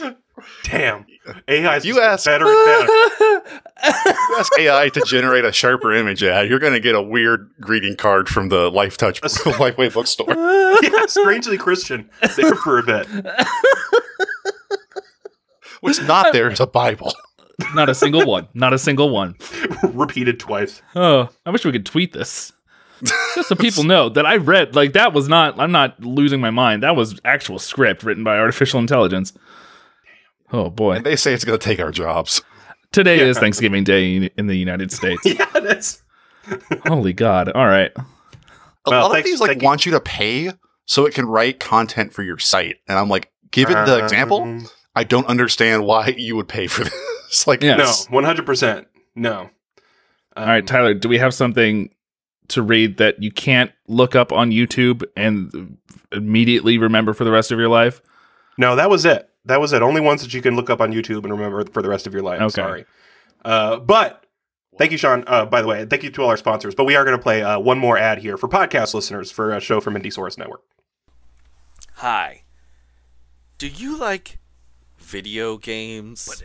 Damn. 0.63 1.05
AI 1.47 1.77
You 1.83 2.01
ask- 2.01 2.25
better 2.25 2.45
and 2.45 2.65
better. 2.65 2.93
you 3.83 4.35
ask 4.37 4.51
AI 4.59 4.89
to 4.89 5.01
generate 5.07 5.45
a 5.45 5.51
sharper 5.51 5.91
image 5.93 6.23
ad, 6.23 6.49
you're 6.49 6.59
going 6.59 6.73
to 6.73 6.79
get 6.79 6.95
a 6.95 7.01
weird 7.01 7.49
greeting 7.59 7.95
card 7.95 8.27
from 8.29 8.49
the 8.49 8.69
Life 8.71 8.97
Touch 8.97 9.21
Lifeway 9.21 9.93
bookstore. 9.93 10.27
yeah, 10.83 11.05
strangely 11.07 11.57
Christian 11.57 12.09
there 12.35 12.55
for 12.55 12.79
a 12.79 12.83
bit. 12.83 13.07
What's 15.81 16.01
not 16.01 16.33
there 16.33 16.49
is 16.49 16.59
a 16.59 16.67
Bible. 16.67 17.13
Not 17.73 17.89
a 17.89 17.95
single 17.95 18.25
one. 18.25 18.47
Not 18.53 18.73
a 18.73 18.77
single 18.77 19.09
one. 19.09 19.35
Repeated 19.83 20.39
twice. 20.39 20.81
Oh, 20.95 21.29
I 21.45 21.51
wish 21.51 21.63
we 21.65 21.71
could 21.71 21.85
tweet 21.85 22.11
this. 22.13 22.51
Just 23.35 23.49
so 23.49 23.55
people 23.55 23.83
know 23.83 24.09
that 24.09 24.25
I 24.25 24.37
read, 24.37 24.73
like, 24.75 24.93
that 24.93 25.13
was 25.13 25.27
not, 25.27 25.59
I'm 25.59 25.71
not 25.71 25.99
losing 26.01 26.39
my 26.39 26.49
mind. 26.49 26.81
That 26.83 26.95
was 26.95 27.19
actual 27.25 27.59
script 27.59 28.03
written 28.03 28.23
by 28.23 28.37
artificial 28.37 28.79
intelligence. 28.79 29.33
Oh, 30.51 30.69
boy. 30.69 30.97
And 30.97 31.05
they 31.05 31.15
say 31.15 31.33
it's 31.33 31.43
going 31.45 31.57
to 31.57 31.63
take 31.63 31.79
our 31.79 31.91
jobs. 31.91 32.41
Today 32.91 33.19
is 33.19 33.37
Thanksgiving 33.37 33.83
Day 33.83 34.29
in 34.37 34.47
the 34.47 34.55
United 34.55 34.91
States. 34.91 35.21
Yeah, 35.25 35.45
that's 35.53 36.01
Holy 36.87 37.13
God. 37.13 37.49
All 37.49 37.65
right. 37.67 37.91
a 37.95 38.01
Well, 38.87 39.01
lot 39.03 39.11
thanks- 39.13 39.27
of 39.27 39.31
these 39.31 39.39
like 39.41 39.49
thank 39.49 39.61
you. 39.61 39.65
want 39.65 39.85
you 39.85 39.91
to 39.93 39.99
pay 39.99 40.51
so 40.85 41.05
it 41.05 41.13
can 41.13 41.25
write 41.25 41.59
content 41.59 42.13
for 42.13 42.21
your 42.21 42.37
site, 42.37 42.75
and 42.87 42.97
I'm 42.99 43.09
like, 43.09 43.31
given 43.49 43.73
the 43.85 43.97
example, 44.03 44.43
Um, 44.43 44.67
I 44.95 45.03
don't 45.03 45.25
understand 45.27 45.83
why 45.83 46.09
you 46.17 46.35
would 46.35 46.47
pay 46.47 46.67
for 46.67 46.83
this. 47.27 47.47
like, 47.47 47.63
Yeah. 47.63 47.77
no, 47.77 47.91
one 48.09 48.23
hundred 48.23 48.45
percent. 48.45 48.87
No. 49.15 49.49
All 50.37 50.45
right, 50.45 50.59
Um, 50.59 50.65
Tyler, 50.67 50.93
do 50.93 51.09
we 51.09 51.17
have 51.17 51.33
something 51.33 51.89
to 52.49 52.61
read 52.61 52.97
that 52.97 53.21
you 53.23 53.31
can't 53.31 53.71
look 53.87 54.15
up 54.15 54.31
on 54.31 54.51
YouTube 54.51 55.03
and 55.17 55.77
immediately 56.11 56.77
remember 56.77 57.13
for 57.13 57.23
the 57.23 57.31
rest 57.31 57.51
of 57.51 57.57
your 57.57 57.69
life? 57.69 58.01
No, 58.57 58.75
that 58.75 58.89
was 58.89 59.05
it. 59.05 59.27
That 59.45 59.61
was 59.61 59.73
it. 59.73 59.81
Only 59.81 60.01
ones 60.01 60.21
that 60.21 60.33
you 60.33 60.41
can 60.41 60.55
look 60.55 60.69
up 60.69 60.81
on 60.81 60.91
YouTube 60.91 61.23
and 61.23 61.31
remember 61.31 61.63
for 61.65 61.81
the 61.81 61.89
rest 61.89 62.07
of 62.07 62.13
your 62.13 62.23
life. 62.23 62.41
Okay. 62.41 62.49
Sorry. 62.49 62.85
Uh, 63.43 63.77
but 63.77 64.25
thank 64.77 64.91
you, 64.91 64.97
Sean. 64.97 65.23
Uh, 65.27 65.45
by 65.45 65.61
the 65.61 65.67
way, 65.67 65.85
thank 65.85 66.03
you 66.03 66.09
to 66.09 66.23
all 66.23 66.29
our 66.29 66.37
sponsors. 66.37 66.73
But 66.73 66.85
we 66.85 66.95
are 66.95 67.05
going 67.05 67.17
to 67.17 67.21
play 67.21 67.43
uh, 67.43 67.59
one 67.59 67.77
more 67.77 67.97
ad 67.97 68.19
here 68.19 68.37
for 68.37 68.49
podcast 68.49 68.93
listeners 68.93 69.31
for 69.31 69.53
a 69.53 69.59
show 69.61 69.79
from 69.79 69.93
Indiesaurus 69.93 70.37
Network. 70.37 70.61
Hi. 71.97 72.41
Do 73.57 73.67
you 73.67 73.97
like 73.97 74.39
video 74.97 75.57
games? 75.57 76.43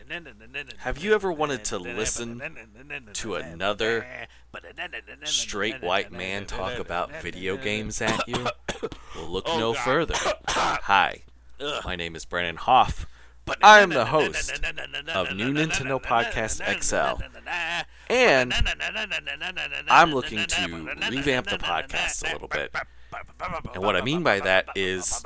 Have 0.78 1.02
you 1.02 1.14
ever 1.14 1.32
wanted 1.32 1.64
to 1.64 1.78
listen 1.78 2.40
to 3.14 3.34
another 3.34 4.06
straight 5.24 5.82
white 5.82 6.12
man 6.12 6.44
talk 6.44 6.78
about 6.78 7.10
video 7.22 7.56
games 7.56 8.00
at 8.02 8.28
you? 8.28 8.46
Well, 9.16 9.28
look 9.28 9.46
no 9.46 9.72
further. 9.72 10.14
Hi. 10.46 11.22
My 11.84 11.96
name 11.96 12.16
is 12.16 12.24
Brandon 12.24 12.56
Hoff. 12.56 13.06
But 13.44 13.58
I 13.62 13.80
am 13.80 13.90
the 13.90 14.06
host 14.06 14.52
of 15.14 15.34
New 15.34 15.52
Nintendo 15.52 16.00
Podcast 16.00 16.60
XL. 16.82 17.22
And 18.08 18.54
I'm 19.88 20.12
looking 20.12 20.46
to 20.46 20.96
revamp 21.10 21.48
the 21.48 21.58
podcast 21.58 22.28
a 22.28 22.32
little 22.32 22.48
bit. 22.48 22.74
And 23.74 23.82
what 23.82 23.96
I 23.96 24.02
mean 24.02 24.22
by 24.22 24.40
that 24.40 24.68
is 24.76 25.22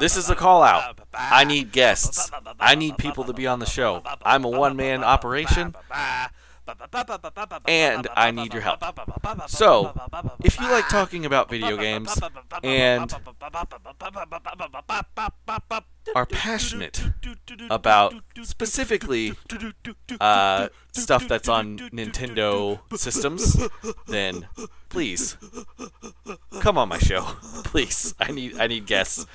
this 0.00 0.16
is 0.16 0.28
a 0.28 0.34
call 0.34 0.62
out. 0.62 0.98
I 1.14 1.44
need 1.44 1.72
guests. 1.72 2.30
I 2.58 2.74
need 2.74 2.98
people 2.98 3.24
to 3.24 3.32
be 3.32 3.46
on 3.46 3.58
the 3.58 3.66
show. 3.66 4.02
I'm 4.22 4.44
a 4.44 4.48
one 4.48 4.76
man 4.76 5.04
operation. 5.04 5.74
And 7.66 8.08
I 8.16 8.30
need 8.30 8.52
your 8.52 8.62
help. 8.62 8.82
So, 9.48 9.92
if 10.42 10.60
you 10.60 10.70
like 10.70 10.88
talking 10.88 11.26
about 11.26 11.50
video 11.50 11.76
games 11.76 12.18
and 12.62 13.12
are 16.14 16.26
passionate 16.26 17.02
about 17.70 18.14
specifically 18.42 19.34
uh, 20.20 20.68
stuff 20.92 21.28
that's 21.28 21.48
on 21.48 21.78
Nintendo 21.78 22.80
systems, 22.98 23.68
then 24.06 24.46
please 24.88 25.36
come 26.60 26.78
on 26.78 26.88
my 26.88 26.98
show. 26.98 27.22
Please, 27.64 28.14
I 28.20 28.30
need 28.32 28.58
I 28.58 28.66
need 28.66 28.86
guests. 28.86 29.26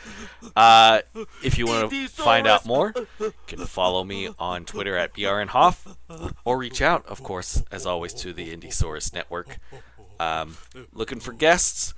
Uh, 0.56 1.02
if 1.44 1.58
you 1.58 1.66
want 1.66 1.90
to 1.90 2.08
find 2.08 2.46
out 2.46 2.66
more, 2.66 2.94
you 3.20 3.34
can 3.48 3.66
follow 3.66 4.04
me 4.04 4.30
on 4.38 4.66
Twitter 4.66 4.96
at 4.96 5.14
brnhoff, 5.14 5.96
or 6.46 6.58
reach 6.58 6.82
out, 6.82 7.06
of 7.08 7.24
course, 7.24 7.64
as 7.72 7.86
always, 7.86 8.14
to 8.16 8.34
the 8.34 8.56
Indiesaurus 8.56 9.14
Network. 9.14 9.60
Um, 10.20 10.58
looking 10.94 11.20
for 11.20 11.32
guests. 11.34 11.94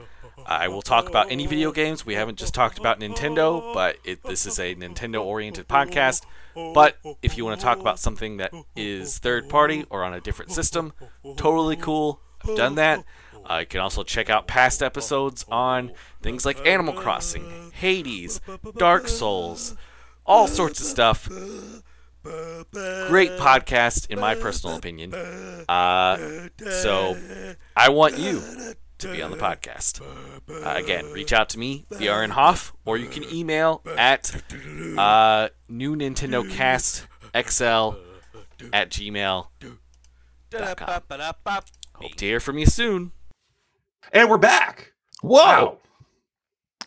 I 0.46 0.68
will 0.68 0.82
talk 0.82 1.10
about 1.10 1.32
any 1.32 1.46
video 1.48 1.72
games. 1.72 2.06
We 2.06 2.16
haven't 2.16 2.38
just 2.38 2.54
talked 2.54 2.80
about 2.80 3.00
Nintendo, 3.00 3.74
but 3.74 3.98
it, 4.04 4.24
this 4.24 4.46
is 4.46 4.60
a 4.60 4.76
Nintendo-oriented 4.76 5.68
podcast. 5.68 6.26
But 6.56 6.98
if 7.22 7.38
you 7.38 7.46
want 7.46 7.60
to 7.60 7.64
talk 7.64 7.80
about 7.80 8.00
something 8.00 8.38
that 8.38 8.52
is 8.76 9.18
third 9.20 9.50
party 9.50 9.86
or 9.90 10.04
on 10.04 10.14
a 10.14 10.22
different 10.22 10.52
system, 10.52 10.94
totally 11.38 11.76
cool. 11.76 12.22
I've 12.48 12.56
done 12.56 12.76
that. 12.76 13.04
Uh, 13.50 13.60
you 13.60 13.66
can 13.66 13.80
also 13.80 14.04
check 14.04 14.30
out 14.30 14.48
past 14.48 14.84
episodes 14.84 15.46
on 15.50 15.92
things 16.22 16.46
like 16.46 16.66
Animal 16.68 16.94
Crossing, 16.94 17.72
Hades, 17.74 18.42
Dark 18.78 19.08
Souls, 19.08 19.76
all 20.26 20.48
sorts 20.48 20.80
of 20.80 20.86
stuff. 20.86 21.28
Great 22.24 23.32
podcast, 23.38 24.10
in 24.10 24.20
my 24.20 24.36
personal 24.36 24.76
opinion. 24.76 25.14
Uh, 25.14 26.50
so 26.82 27.18
I 27.76 27.90
want 27.90 28.18
you 28.18 28.44
to 29.00 29.12
be 29.12 29.22
on 29.22 29.32
the 29.32 29.38
podcast. 29.38 30.02
Uh, 30.50 30.74
again, 30.78 31.12
reach 31.12 31.34
out 31.34 31.50
to 31.50 31.60
me, 31.60 31.86
BRN 31.92 32.30
Hoff, 32.30 32.74
or 32.86 32.98
you 32.98 33.08
can 33.08 33.24
email 33.34 33.82
at 33.98 34.34
uh, 34.98 35.50
new 35.68 35.96
Nintendo 35.96 36.50
Cast 36.50 37.08
XL 37.34 37.98
at 38.74 38.90
gmail.com. 38.90 39.78
Hope 41.96 42.16
to 42.16 42.26
hear 42.26 42.40
from 42.40 42.58
you 42.58 42.66
soon. 42.66 43.12
And 44.12 44.30
we're 44.30 44.38
back. 44.38 44.94
whoa, 45.22 45.38
Wow. 45.40 45.78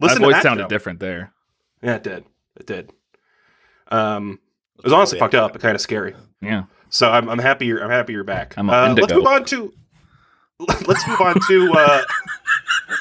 My 0.01 0.07
Listen 0.09 0.21
to 0.23 0.27
voice 0.27 0.35
that 0.37 0.43
sounded 0.43 0.65
show. 0.65 0.69
different 0.69 1.01
there. 1.01 1.33
Yeah, 1.83 1.97
it 1.97 2.03
did. 2.03 2.25
It 2.59 2.67
did. 2.67 2.91
Um, 3.89 4.41
it 4.79 4.85
was 4.85 4.93
honestly 4.93 5.19
fucked 5.19 5.35
up 5.35 5.53
and 5.53 5.61
kind 5.63 5.75
of 5.75 5.81
scary. 5.81 6.15
Yeah. 6.41 6.65
So 6.89 7.11
I'm, 7.11 7.29
I'm 7.29 7.39
happy 7.39 7.67
you're 7.67 7.83
I'm 7.83 7.91
happy 7.91 8.13
you're 8.15 8.25
back. 8.25 8.55
I'm 8.57 8.69
uh, 8.69 8.95
let's 8.95 9.13
move 9.13 9.27
on 9.27 9.45
to 9.47 9.73
let's 10.87 11.07
move 11.09 11.21
on 11.21 11.37
to 11.49 11.73
uh, 11.75 12.03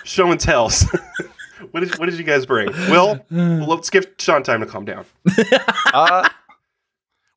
show 0.04 0.32
and 0.32 0.40
tells. 0.40 0.84
what 1.72 1.82
did 1.82 1.98
what 2.00 2.08
did 2.10 2.18
you 2.18 2.24
guys 2.24 2.46
bring? 2.46 2.68
Will, 2.90 3.20
well, 3.30 3.68
let's 3.68 3.90
give 3.90 4.08
Sean 4.18 4.44
time 4.44 4.60
to 4.62 4.66
calm 4.66 4.86
down. 4.86 5.06
uh, 5.94 6.28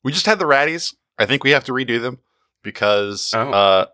we 0.03 0.11
just 0.11 0.25
had 0.25 0.39
the 0.39 0.45
Raddies. 0.45 0.93
I 1.17 1.25
think 1.25 1.43
we 1.43 1.51
have 1.51 1.63
to 1.65 1.71
redo 1.71 2.01
them 2.01 2.19
because 2.63 3.33
Oh. 3.35 3.51
uh, 3.51 3.85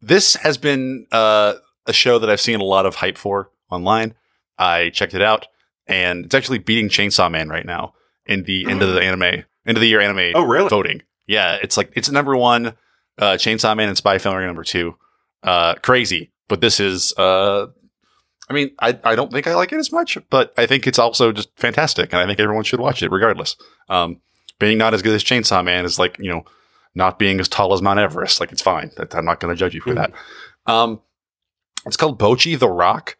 this 0.00 0.36
has 0.36 0.56
been 0.58 1.06
uh, 1.12 1.54
a 1.86 1.92
show 1.92 2.18
that 2.18 2.30
I've 2.30 2.40
seen 2.40 2.60
a 2.60 2.64
lot 2.64 2.86
of 2.86 2.96
hype 2.96 3.18
for 3.18 3.50
online. 3.70 4.14
I 4.58 4.90
checked 4.90 5.14
it 5.14 5.22
out, 5.22 5.46
and 5.86 6.24
it's 6.24 6.34
actually 6.34 6.58
beating 6.58 6.88
Chainsaw 6.88 7.30
Man 7.30 7.48
right 7.48 7.66
now 7.66 7.94
in 8.26 8.44
the 8.44 8.66
end 8.70 8.82
of 8.82 8.94
the 8.94 9.00
anime, 9.02 9.22
end 9.22 9.76
of 9.76 9.80
the 9.80 9.86
year 9.88 10.00
anime 10.00 10.32
Oh, 10.34 10.42
really? 10.44 10.68
voting. 10.68 11.02
Yeah, 11.26 11.58
it's 11.62 11.76
like 11.76 11.90
it's 11.94 12.10
number 12.10 12.36
one. 12.36 12.74
Uh, 13.18 13.34
Chainsaw 13.34 13.76
Man 13.76 13.88
and 13.88 13.96
Spy 13.96 14.18
Family 14.18 14.46
number 14.46 14.64
two. 14.64 14.96
Uh, 15.42 15.74
crazy, 15.76 16.32
but 16.48 16.60
this 16.60 16.80
is. 16.80 17.12
Uh, 17.16 17.66
I 18.50 18.54
mean, 18.54 18.70
I, 18.80 18.98
I 19.04 19.14
don't 19.14 19.30
think 19.30 19.46
I 19.46 19.54
like 19.54 19.72
it 19.72 19.78
as 19.78 19.92
much, 19.92 20.16
but 20.30 20.54
I 20.56 20.64
think 20.66 20.86
it's 20.86 20.98
also 20.98 21.32
just 21.32 21.50
fantastic, 21.56 22.12
and 22.12 22.22
I 22.22 22.26
think 22.26 22.40
everyone 22.40 22.64
should 22.64 22.80
watch 22.80 23.02
it 23.02 23.10
regardless. 23.10 23.56
Um, 23.88 24.20
being 24.58 24.78
not 24.78 24.94
as 24.94 25.02
good 25.02 25.14
as 25.14 25.22
Chainsaw 25.22 25.64
Man 25.64 25.84
is 25.84 25.98
like 25.98 26.18
you 26.18 26.30
know, 26.30 26.44
not 26.94 27.18
being 27.18 27.40
as 27.40 27.48
tall 27.48 27.74
as 27.74 27.82
Mount 27.82 27.98
Everest. 27.98 28.40
Like 28.40 28.52
it's 28.52 28.62
fine. 28.62 28.90
I'm 29.12 29.24
not 29.24 29.40
going 29.40 29.54
to 29.54 29.58
judge 29.58 29.74
you 29.74 29.80
for 29.80 29.94
that. 29.94 30.12
Um, 30.66 31.00
it's 31.86 31.96
called 31.96 32.18
Bocchi 32.18 32.58
the 32.58 32.68
Rock. 32.68 33.16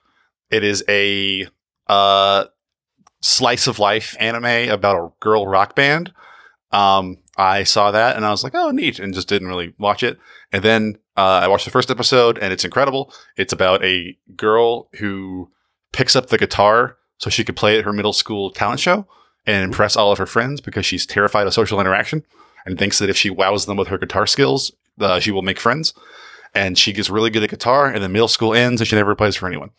It 0.51 0.65
is 0.65 0.83
a 0.89 1.47
uh, 1.89 2.47
slice 3.21 3.67
of 3.67 3.79
life 3.79 4.17
anime 4.19 4.71
about 4.71 4.97
a 4.97 5.13
girl 5.21 5.47
rock 5.47 5.75
band. 5.75 6.13
Um, 6.71 7.19
I 7.39 7.63
saw 7.63 7.93
that 7.93 8.17
and 8.17 8.27
I 8.27 8.31
was 8.31 8.43
like, 8.43 8.55
oh, 8.55 8.71
neat, 8.71 8.99
and 8.99 9.15
just 9.15 9.29
didn't 9.29 9.49
really 9.49 9.73
watch 9.79 10.03
it. 10.03 10.19
And 10.53 10.65
then 10.65 10.99
uh, 11.17 11.41
I 11.43 11.49
watched 11.49 11.65
the 11.65 11.71
first 11.71 11.91
episode 11.91 12.37
and 12.37 12.53
it's 12.53 12.65
incredible. 12.65 13.13
It's 13.37 13.53
about 13.53 13.83
a 13.85 14.19
girl 14.37 14.89
who 14.99 15.51
picks 15.93 16.17
up 16.17 16.27
the 16.27 16.39
guitar 16.39 16.97
so 17.19 17.31
she 17.31 17.45
could 17.45 17.57
play 17.57 17.79
at 17.79 17.85
her 17.85 17.93
middle 17.93 18.13
school 18.13 18.51
talent 18.51 18.81
show 18.81 19.07
and 19.47 19.65
impress 19.65 19.97
all 19.97 20.11
of 20.11 20.19
her 20.19 20.27
friends 20.27 20.61
because 20.61 20.85
she's 20.85 21.07
terrified 21.07 21.47
of 21.47 21.55
social 21.55 21.81
interaction 21.81 22.25
and 22.67 22.79
thinks 22.79 22.99
that 22.99 23.09
if 23.09 23.17
she 23.17 23.31
wows 23.31 23.67
them 23.67 23.77
with 23.77 23.89
her 23.89 23.99
guitar 23.99 24.27
skills, 24.27 24.73
uh, 25.01 25.21
she 25.21 25.31
will 25.31 25.43
make 25.43 25.61
friends. 25.61 25.95
And 26.55 26.77
she 26.77 26.93
gets 26.93 27.11
really 27.11 27.31
good 27.31 27.43
at 27.43 27.51
guitar, 27.51 27.87
and 27.87 28.03
then 28.03 28.13
middle 28.13 28.27
school 28.27 28.55
ends, 28.55 28.81
and 28.81 28.89
she 28.89 28.97
never 28.97 29.15
plays 29.15 29.37
for 29.37 29.47
anyone. 29.47 29.71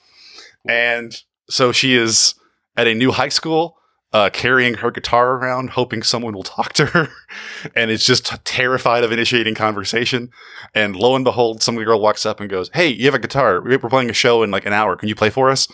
And 0.67 1.15
so 1.49 1.71
she 1.71 1.95
is 1.95 2.35
at 2.77 2.87
a 2.87 2.93
new 2.93 3.11
high 3.11 3.29
school, 3.29 3.78
uh, 4.11 4.29
carrying 4.31 4.75
her 4.75 4.89
guitar 4.91 5.33
around, 5.35 5.71
hoping 5.71 6.01
someone 6.01 6.33
will 6.33 6.43
talk 6.43 6.73
to 6.73 6.87
her, 6.87 7.09
and 7.75 7.91
is 7.91 8.05
just 8.05 8.43
terrified 8.45 9.03
of 9.03 9.11
initiating 9.11 9.55
conversation. 9.55 10.29
And 10.73 10.95
lo 10.95 11.15
and 11.15 11.23
behold, 11.23 11.61
some 11.61 11.75
girl 11.75 11.99
walks 11.99 12.25
up 12.25 12.39
and 12.39 12.49
goes, 12.49 12.69
"Hey, 12.73 12.87
you 12.87 13.05
have 13.05 13.13
a 13.15 13.19
guitar? 13.19 13.61
We're 13.61 13.77
playing 13.79 14.09
a 14.09 14.13
show 14.13 14.43
in 14.43 14.51
like 14.51 14.65
an 14.65 14.73
hour. 14.73 14.95
Can 14.95 15.09
you 15.09 15.15
play 15.15 15.29
for 15.29 15.49
us?" 15.49 15.67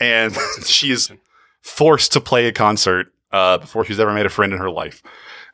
And 0.00 0.34
she 0.64 0.90
is 0.90 1.12
forced 1.60 2.12
to 2.12 2.20
play 2.20 2.46
a 2.46 2.52
concert 2.52 3.08
uh, 3.32 3.58
before 3.58 3.84
she's 3.84 4.00
ever 4.00 4.12
made 4.12 4.26
a 4.26 4.30
friend 4.30 4.52
in 4.52 4.58
her 4.58 4.70
life. 4.70 5.02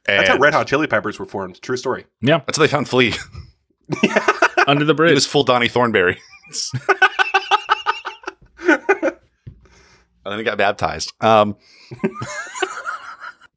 And 0.08 0.20
That's 0.20 0.28
how 0.30 0.38
Red 0.38 0.54
Hot 0.54 0.68
Chili 0.68 0.86
Peppers 0.86 1.18
were 1.18 1.26
formed. 1.26 1.60
True 1.60 1.76
story. 1.76 2.06
Yeah, 2.20 2.38
that's 2.46 2.56
how 2.58 2.62
they 2.64 2.68
found 2.68 2.88
Flea. 2.88 3.12
Under 4.66 4.84
the 4.84 4.94
bridge. 4.94 5.10
It 5.10 5.12
bridge. 5.12 5.14
was 5.14 5.26
full 5.26 5.42
Donnie 5.44 5.68
Thornberry. 5.68 6.18
And 10.26 10.32
then 10.32 10.38
he 10.38 10.44
got 10.44 10.58
baptized. 10.58 11.12
Um, 11.20 11.56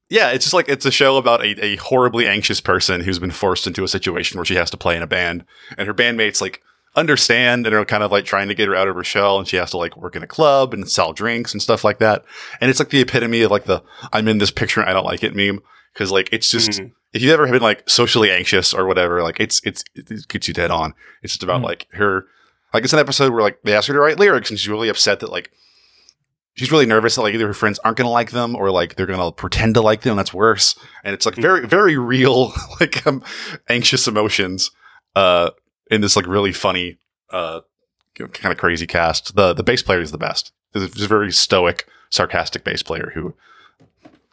yeah, 0.10 0.32
it's 0.32 0.46
just 0.46 0.54
like 0.54 0.68
it's 0.70 0.86
a 0.86 0.92
show 0.92 1.18
about 1.18 1.42
a, 1.44 1.64
a 1.64 1.76
horribly 1.78 2.28
anxious 2.28 2.62
person 2.62 3.02
who's 3.02 3.20
been 3.20 3.32
forced 3.32 3.68
into 3.68 3.84
a 3.84 3.88
situation 3.88 4.38
where 4.38 4.46
she 4.46 4.56
has 4.56 4.70
to 4.72 4.78
play 4.78 4.96
in 4.96 5.04
a 5.04 5.08
band, 5.08 5.46
and 5.78 5.88
her 5.88 5.94
bandmates 5.94 6.42
like 6.42 6.62
understand 6.96 7.68
and 7.68 7.76
are 7.76 7.86
kind 7.86 8.02
of 8.02 8.12
like 8.12 8.26
trying 8.26 8.48
to 8.48 8.56
get 8.56 8.68
her 8.68 8.76
out 8.76 8.88
of 8.88 8.96
her 8.96 9.04
shell, 9.04 9.38
and 9.38 9.48
she 9.48 9.58
has 9.58 9.70
to 9.72 9.78
like 9.78 9.96
work 9.96 10.16
in 10.16 10.24
a 10.24 10.28
club 10.28 10.74
and 10.74 10.90
sell 10.90 11.14
drinks 11.14 11.54
and 11.54 11.62
stuff 11.62 11.84
like 11.84 12.00
that. 12.00 12.26
And 12.60 12.70
it's 12.72 12.80
like 12.80 12.90
the 12.90 13.02
epitome 13.02 13.42
of 13.44 13.52
like 13.52 13.66
the 13.66 13.84
"I'm 14.12 14.28
in 14.28 14.40
this 14.40 14.52
picture, 14.52 14.82
and 14.82 14.90
I 14.90 14.94
don't 14.94 15.06
like 15.06 15.24
it" 15.24 15.36
meme 15.36 15.62
because 15.94 16.12
like 16.12 16.30
it's 16.32 16.50
just 16.50 16.72
Mhm. 16.72 16.92
if 17.14 17.22
you've 17.22 17.32
ever 17.34 17.48
been 17.48 17.62
like 17.62 17.88
socially 17.88 18.32
anxious 18.32 18.74
or 18.74 18.86
whatever, 18.88 19.22
like 19.22 19.40
it's 19.40 19.62
it's 19.64 19.84
it 19.94 20.28
gets 20.28 20.48
you 20.48 20.54
dead 20.56 20.72
on. 20.72 20.96
It's 21.22 21.34
just 21.34 21.44
about 21.44 21.62
Mhm. 21.62 21.66
like 21.66 21.88
her 21.94 22.26
Like 22.74 22.84
it's 22.84 22.94
an 22.94 23.00
episode 23.00 23.32
where 23.34 23.42
like 23.44 23.60
they 23.64 23.76
ask 23.76 23.88
her 23.88 23.94
to 23.94 24.00
write 24.00 24.18
lyrics, 24.20 24.50
and 24.50 24.58
she's 24.60 24.70
really 24.70 24.90
upset 24.90 25.20
that 25.20 25.32
like 25.32 25.52
she's 26.60 26.72
really 26.72 26.86
nervous 26.86 27.16
that 27.16 27.22
like 27.22 27.34
either 27.34 27.48
her 27.48 27.54
friends 27.54 27.80
aren't 27.80 27.98
gonna 27.98 28.10
like 28.10 28.32
them 28.32 28.56
or 28.56 28.70
like 28.70 28.96
they're 28.96 29.06
gonna 29.06 29.32
pretend 29.32 29.76
to 29.76 29.82
like 29.82 30.02
them. 30.02 30.18
That's 30.18 30.34
worse. 30.34 30.76
And 31.04 31.14
it's 31.14 31.26
like 31.26 31.36
very 31.36 31.66
very 31.66 31.98
real 31.98 32.52
like 32.80 33.06
um, 33.08 33.24
anxious 33.70 34.08
emotions 34.08 34.72
uh 35.16 35.52
in 35.90 36.02
this 36.02 36.16
like 36.16 36.28
really 36.28 36.52
funny 36.52 36.98
uh 37.32 37.62
kind 38.16 38.52
of 38.52 38.58
crazy 38.58 38.86
cast. 38.86 39.36
The 39.36 39.54
the 39.54 39.64
bass 39.64 39.82
player 39.82 40.02
is 40.02 40.12
the 40.12 40.18
best. 40.18 40.52
There's 40.74 41.02
a 41.02 41.08
very 41.08 41.32
stoic, 41.32 41.88
sarcastic 42.10 42.64
bass 42.64 42.84
player 42.84 43.12
who 43.16 43.34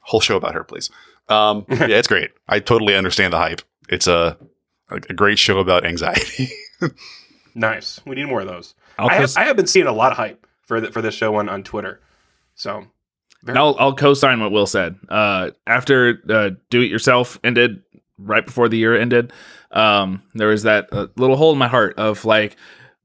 whole 0.00 0.20
show 0.20 0.36
about 0.36 0.54
her, 0.54 0.64
please. 0.64 0.90
Um, 1.28 1.64
yeah, 1.70 1.86
it's 1.86 2.08
great. 2.08 2.30
I 2.48 2.60
totally 2.60 2.94
understand 2.94 3.32
the 3.32 3.38
hype. 3.38 3.62
It's 3.88 4.06
a 4.06 4.36
a 4.90 5.14
great 5.14 5.38
show 5.38 5.58
about 5.58 5.84
anxiety. 5.86 6.50
Nice. 7.56 8.00
We 8.04 8.16
need 8.16 8.26
more 8.26 8.42
of 8.42 8.46
those. 8.46 8.74
I'll 8.98 9.08
have, 9.08 9.32
I 9.36 9.44
have 9.44 9.56
been 9.56 9.66
seeing 9.66 9.86
a 9.86 9.92
lot 9.92 10.12
of 10.12 10.18
hype 10.18 10.46
for 10.66 10.78
the, 10.78 10.92
for 10.92 11.00
this 11.00 11.14
show 11.14 11.34
on, 11.36 11.48
on 11.48 11.62
Twitter. 11.62 12.00
So 12.56 12.84
very- 13.44 13.58
I'll, 13.58 13.76
I'll 13.78 13.94
co-sign 13.94 14.40
what 14.40 14.50
Will 14.50 14.66
said. 14.66 14.96
Uh, 15.08 15.50
after 15.66 16.20
uh, 16.28 16.50
Do 16.70 16.80
It 16.80 16.90
Yourself 16.90 17.38
ended, 17.44 17.82
right 18.18 18.44
before 18.44 18.68
the 18.68 18.76
year 18.78 18.98
ended, 18.98 19.32
um, 19.70 20.22
there 20.34 20.48
was 20.48 20.64
that 20.64 20.88
uh, 20.92 21.06
little 21.16 21.36
hole 21.36 21.52
in 21.52 21.58
my 21.58 21.68
heart 21.68 21.98
of 21.98 22.24
like, 22.24 22.56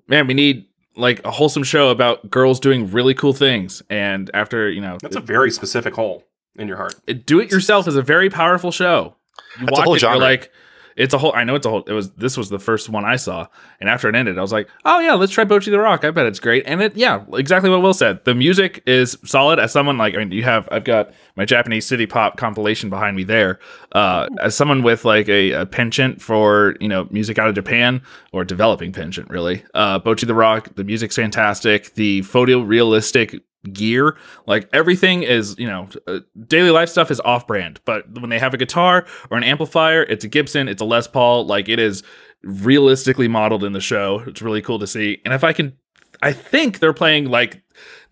man, 0.07 0.25
we 0.27 0.33
need 0.33 0.65
like 0.95 1.23
a 1.25 1.31
wholesome 1.31 1.63
show 1.63 1.89
about 1.89 2.29
girls 2.31 2.59
doing 2.59 2.89
really 2.91 3.13
cool 3.13 3.33
things. 3.33 3.81
And 3.89 4.31
after 4.33 4.69
you 4.69 4.81
know, 4.81 4.97
that's 5.01 5.15
a 5.15 5.21
very 5.21 5.51
specific 5.51 5.93
hole 5.93 6.23
in 6.57 6.67
your 6.67 6.77
heart. 6.77 6.95
Do 7.25 7.39
It 7.39 7.51
Yourself 7.51 7.87
is 7.87 7.95
a 7.95 8.01
very 8.01 8.29
powerful 8.29 8.71
show. 8.71 9.15
You 9.59 9.65
That's 9.65 9.79
a 9.79 9.81
whole 9.83 9.95
it, 9.95 10.01
you're 10.01 10.11
genre. 10.11 10.19
like, 10.25 10.51
it's 10.95 11.13
a 11.13 11.17
whole. 11.17 11.33
I 11.35 11.43
know 11.43 11.55
it's 11.55 11.65
a 11.65 11.69
whole. 11.69 11.83
It 11.83 11.93
was. 11.93 12.11
This 12.11 12.37
was 12.37 12.49
the 12.49 12.59
first 12.59 12.89
one 12.89 13.05
I 13.05 13.15
saw, 13.15 13.47
and 13.79 13.89
after 13.89 14.09
it 14.09 14.15
ended, 14.15 14.37
I 14.37 14.41
was 14.41 14.51
like, 14.51 14.69
oh 14.85 14.99
yeah, 14.99 15.13
let's 15.13 15.31
try 15.31 15.43
Bocchi 15.43 15.71
the 15.71 15.79
Rock. 15.79 16.03
I 16.03 16.11
bet 16.11 16.25
it's 16.25 16.39
great. 16.39 16.63
And 16.65 16.81
it, 16.81 16.95
yeah, 16.95 17.23
exactly 17.33 17.69
what 17.69 17.81
Will 17.81 17.93
said. 17.93 18.23
The 18.25 18.35
music 18.35 18.83
is 18.85 19.17
solid. 19.23 19.59
As 19.59 19.71
someone 19.71 19.97
like, 19.97 20.15
I 20.15 20.17
mean, 20.17 20.31
you 20.31 20.43
have. 20.43 20.67
I've 20.71 20.83
got 20.83 21.13
my 21.35 21.45
Japanese 21.45 21.85
city 21.85 22.05
pop 22.05 22.37
compilation 22.37 22.89
behind 22.89 23.15
me 23.15 23.23
there. 23.23 23.59
Uh, 23.91 24.27
as 24.41 24.55
someone 24.55 24.83
with 24.83 25.05
like 25.05 25.29
a, 25.29 25.51
a 25.51 25.65
penchant 25.65 26.21
for 26.21 26.75
you 26.79 26.87
know 26.87 27.07
music 27.11 27.39
out 27.39 27.47
of 27.49 27.55
Japan 27.55 28.01
or 28.31 28.43
developing 28.43 28.91
penchant, 28.91 29.29
really. 29.29 29.63
Uh, 29.73 29.99
Bocchi 29.99 30.27
the 30.27 30.35
Rock. 30.35 30.75
The 30.75 30.83
music's 30.83 31.15
fantastic. 31.15 31.93
The 31.93 32.21
photorealistic 32.21 33.41
gear. 33.71 34.17
Like 34.47 34.69
everything 34.73 35.23
is 35.23 35.55
you 35.57 35.67
know 35.67 35.87
uh, 36.07 36.19
daily 36.47 36.71
life 36.71 36.89
stuff 36.89 37.11
is 37.11 37.19
off 37.21 37.45
brand 37.45 37.79
but 37.85 38.19
when 38.19 38.29
they 38.29 38.39
have 38.39 38.53
a 38.53 38.57
guitar 38.57 39.05
or 39.29 39.37
an 39.37 39.43
amplifier 39.43 40.03
it's 40.03 40.23
a 40.23 40.27
gibson 40.27 40.67
it's 40.67 40.81
a 40.81 40.85
les 40.85 41.07
paul 41.07 41.45
like 41.45 41.69
it 41.69 41.79
is 41.79 42.03
realistically 42.43 43.27
modeled 43.27 43.63
in 43.63 43.73
the 43.73 43.79
show. 43.81 44.23
It's 44.25 44.41
really 44.41 44.61
cool 44.61 44.79
to 44.79 44.87
see. 44.87 45.21
And 45.25 45.33
if 45.33 45.43
i 45.43 45.53
can 45.53 45.77
i 46.21 46.31
think 46.33 46.79
they're 46.79 46.93
playing 46.93 47.25
like 47.25 47.63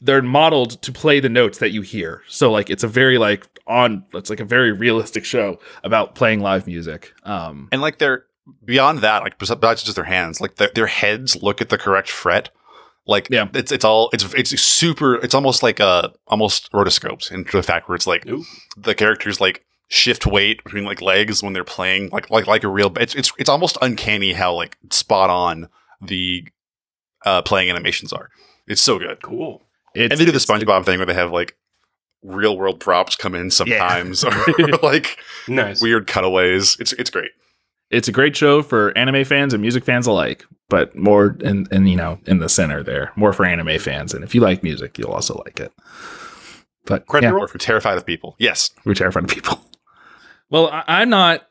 they're 0.01 0.21
modeled 0.21 0.81
to 0.81 0.91
play 0.91 1.19
the 1.19 1.29
notes 1.29 1.57
that 1.57 1.71
you 1.71 1.81
hear. 1.81 2.23
So 2.27 2.51
like 2.51 2.69
it's 2.69 2.83
a 2.83 2.87
very 2.87 3.17
like 3.17 3.47
on 3.67 4.05
it's 4.13 4.29
like 4.29 4.39
a 4.39 4.45
very 4.45 4.71
realistic 4.71 5.25
show 5.25 5.59
about 5.83 6.15
playing 6.15 6.39
live 6.41 6.67
music. 6.67 7.13
Um 7.23 7.69
and 7.71 7.81
like 7.81 7.97
they're 7.97 8.25
beyond 8.65 8.99
that, 8.99 9.23
like 9.23 9.37
besides 9.37 9.83
just 9.83 9.95
their 9.95 10.05
hands, 10.05 10.41
like 10.41 10.55
their, 10.55 10.71
their 10.73 10.87
heads 10.87 11.41
look 11.41 11.61
at 11.61 11.69
the 11.69 11.77
correct 11.77 12.09
fret. 12.09 12.49
Like 13.07 13.27
Yeah. 13.29 13.47
it's 13.53 13.71
it's 13.71 13.85
all 13.85 14.09
it's 14.13 14.31
it's 14.33 14.59
super. 14.61 15.15
It's 15.15 15.33
almost 15.33 15.63
like 15.63 15.79
a 15.79 16.13
almost 16.27 16.71
rotoscopes 16.71 17.31
into 17.31 17.57
the 17.57 17.63
fact 17.63 17.89
where 17.89 17.95
it's 17.95 18.07
like 18.07 18.27
Ooh. 18.27 18.43
the 18.77 18.93
characters 18.95 19.41
like 19.41 19.65
shift 19.87 20.27
weight 20.27 20.63
between 20.63 20.83
like 20.85 21.01
legs 21.01 21.41
when 21.41 21.53
they're 21.53 21.63
playing 21.63 22.09
like 22.11 22.29
like 22.29 22.45
like 22.47 22.63
a 22.63 22.67
real. 22.67 22.91
It's 22.97 23.15
it's 23.15 23.31
it's 23.39 23.49
almost 23.49 23.77
uncanny 23.81 24.33
how 24.33 24.53
like 24.53 24.77
spot 24.91 25.29
on 25.31 25.69
the 26.01 26.47
uh 27.25 27.41
playing 27.41 27.69
animations 27.71 28.13
are. 28.13 28.29
It's 28.67 28.81
so 28.81 28.99
good. 28.99 29.21
Cool. 29.23 29.63
it's, 29.95 30.11
and 30.11 30.19
they 30.21 30.25
do 30.25 30.31
the 30.31 30.37
SpongeBob 30.37 30.85
thing 30.85 30.99
where 30.99 31.07
they 31.07 31.13
have 31.15 31.31
like 31.31 31.57
real 32.21 32.57
world 32.57 32.79
props 32.79 33.15
come 33.15 33.33
in 33.33 33.49
sometimes 33.49 34.23
or 34.23 34.31
like 34.83 35.17
Nice. 35.47 35.81
weird 35.81 36.05
cutaways. 36.05 36.77
It's 36.79 36.93
it's 36.93 37.09
great. 37.09 37.31
it's 37.89 38.07
a 38.07 38.11
great 38.11 38.35
show 38.35 38.61
for 38.61 38.95
anime 38.95 39.23
fans 39.25 39.53
and 39.53 39.61
music 39.61 39.83
fans 39.85 40.05
alike, 40.05 40.45
but 40.69 40.95
more 40.95 41.35
in, 41.41 41.67
in 41.71 41.87
you 41.87 41.95
know 41.95 42.19
in 42.25 42.39
the 42.39 42.49
center 42.49 42.83
there, 42.83 43.11
more 43.15 43.33
for 43.33 43.45
anime 43.45 43.79
fans. 43.79 44.13
And 44.13 44.23
if 44.23 44.33
you 44.33 44.41
like 44.41 44.63
music, 44.63 44.97
you'll 44.97 45.11
also 45.11 45.41
like 45.45 45.59
it. 45.59 45.73
But 46.85 47.03
yeah, 47.07 47.21
Crunchyroll? 47.21 47.39
Or 47.39 47.45
if 47.45 47.53
you're 47.53 47.59
terrified 47.59 47.97
of 47.97 48.05
people. 48.05 48.35
Yes. 48.39 48.71
we're 48.85 48.93
terrified 48.93 49.25
of 49.25 49.29
people. 49.29 49.59
Well, 50.49 50.67
I, 50.69 50.83
I'm 50.87 51.09
not 51.09 51.47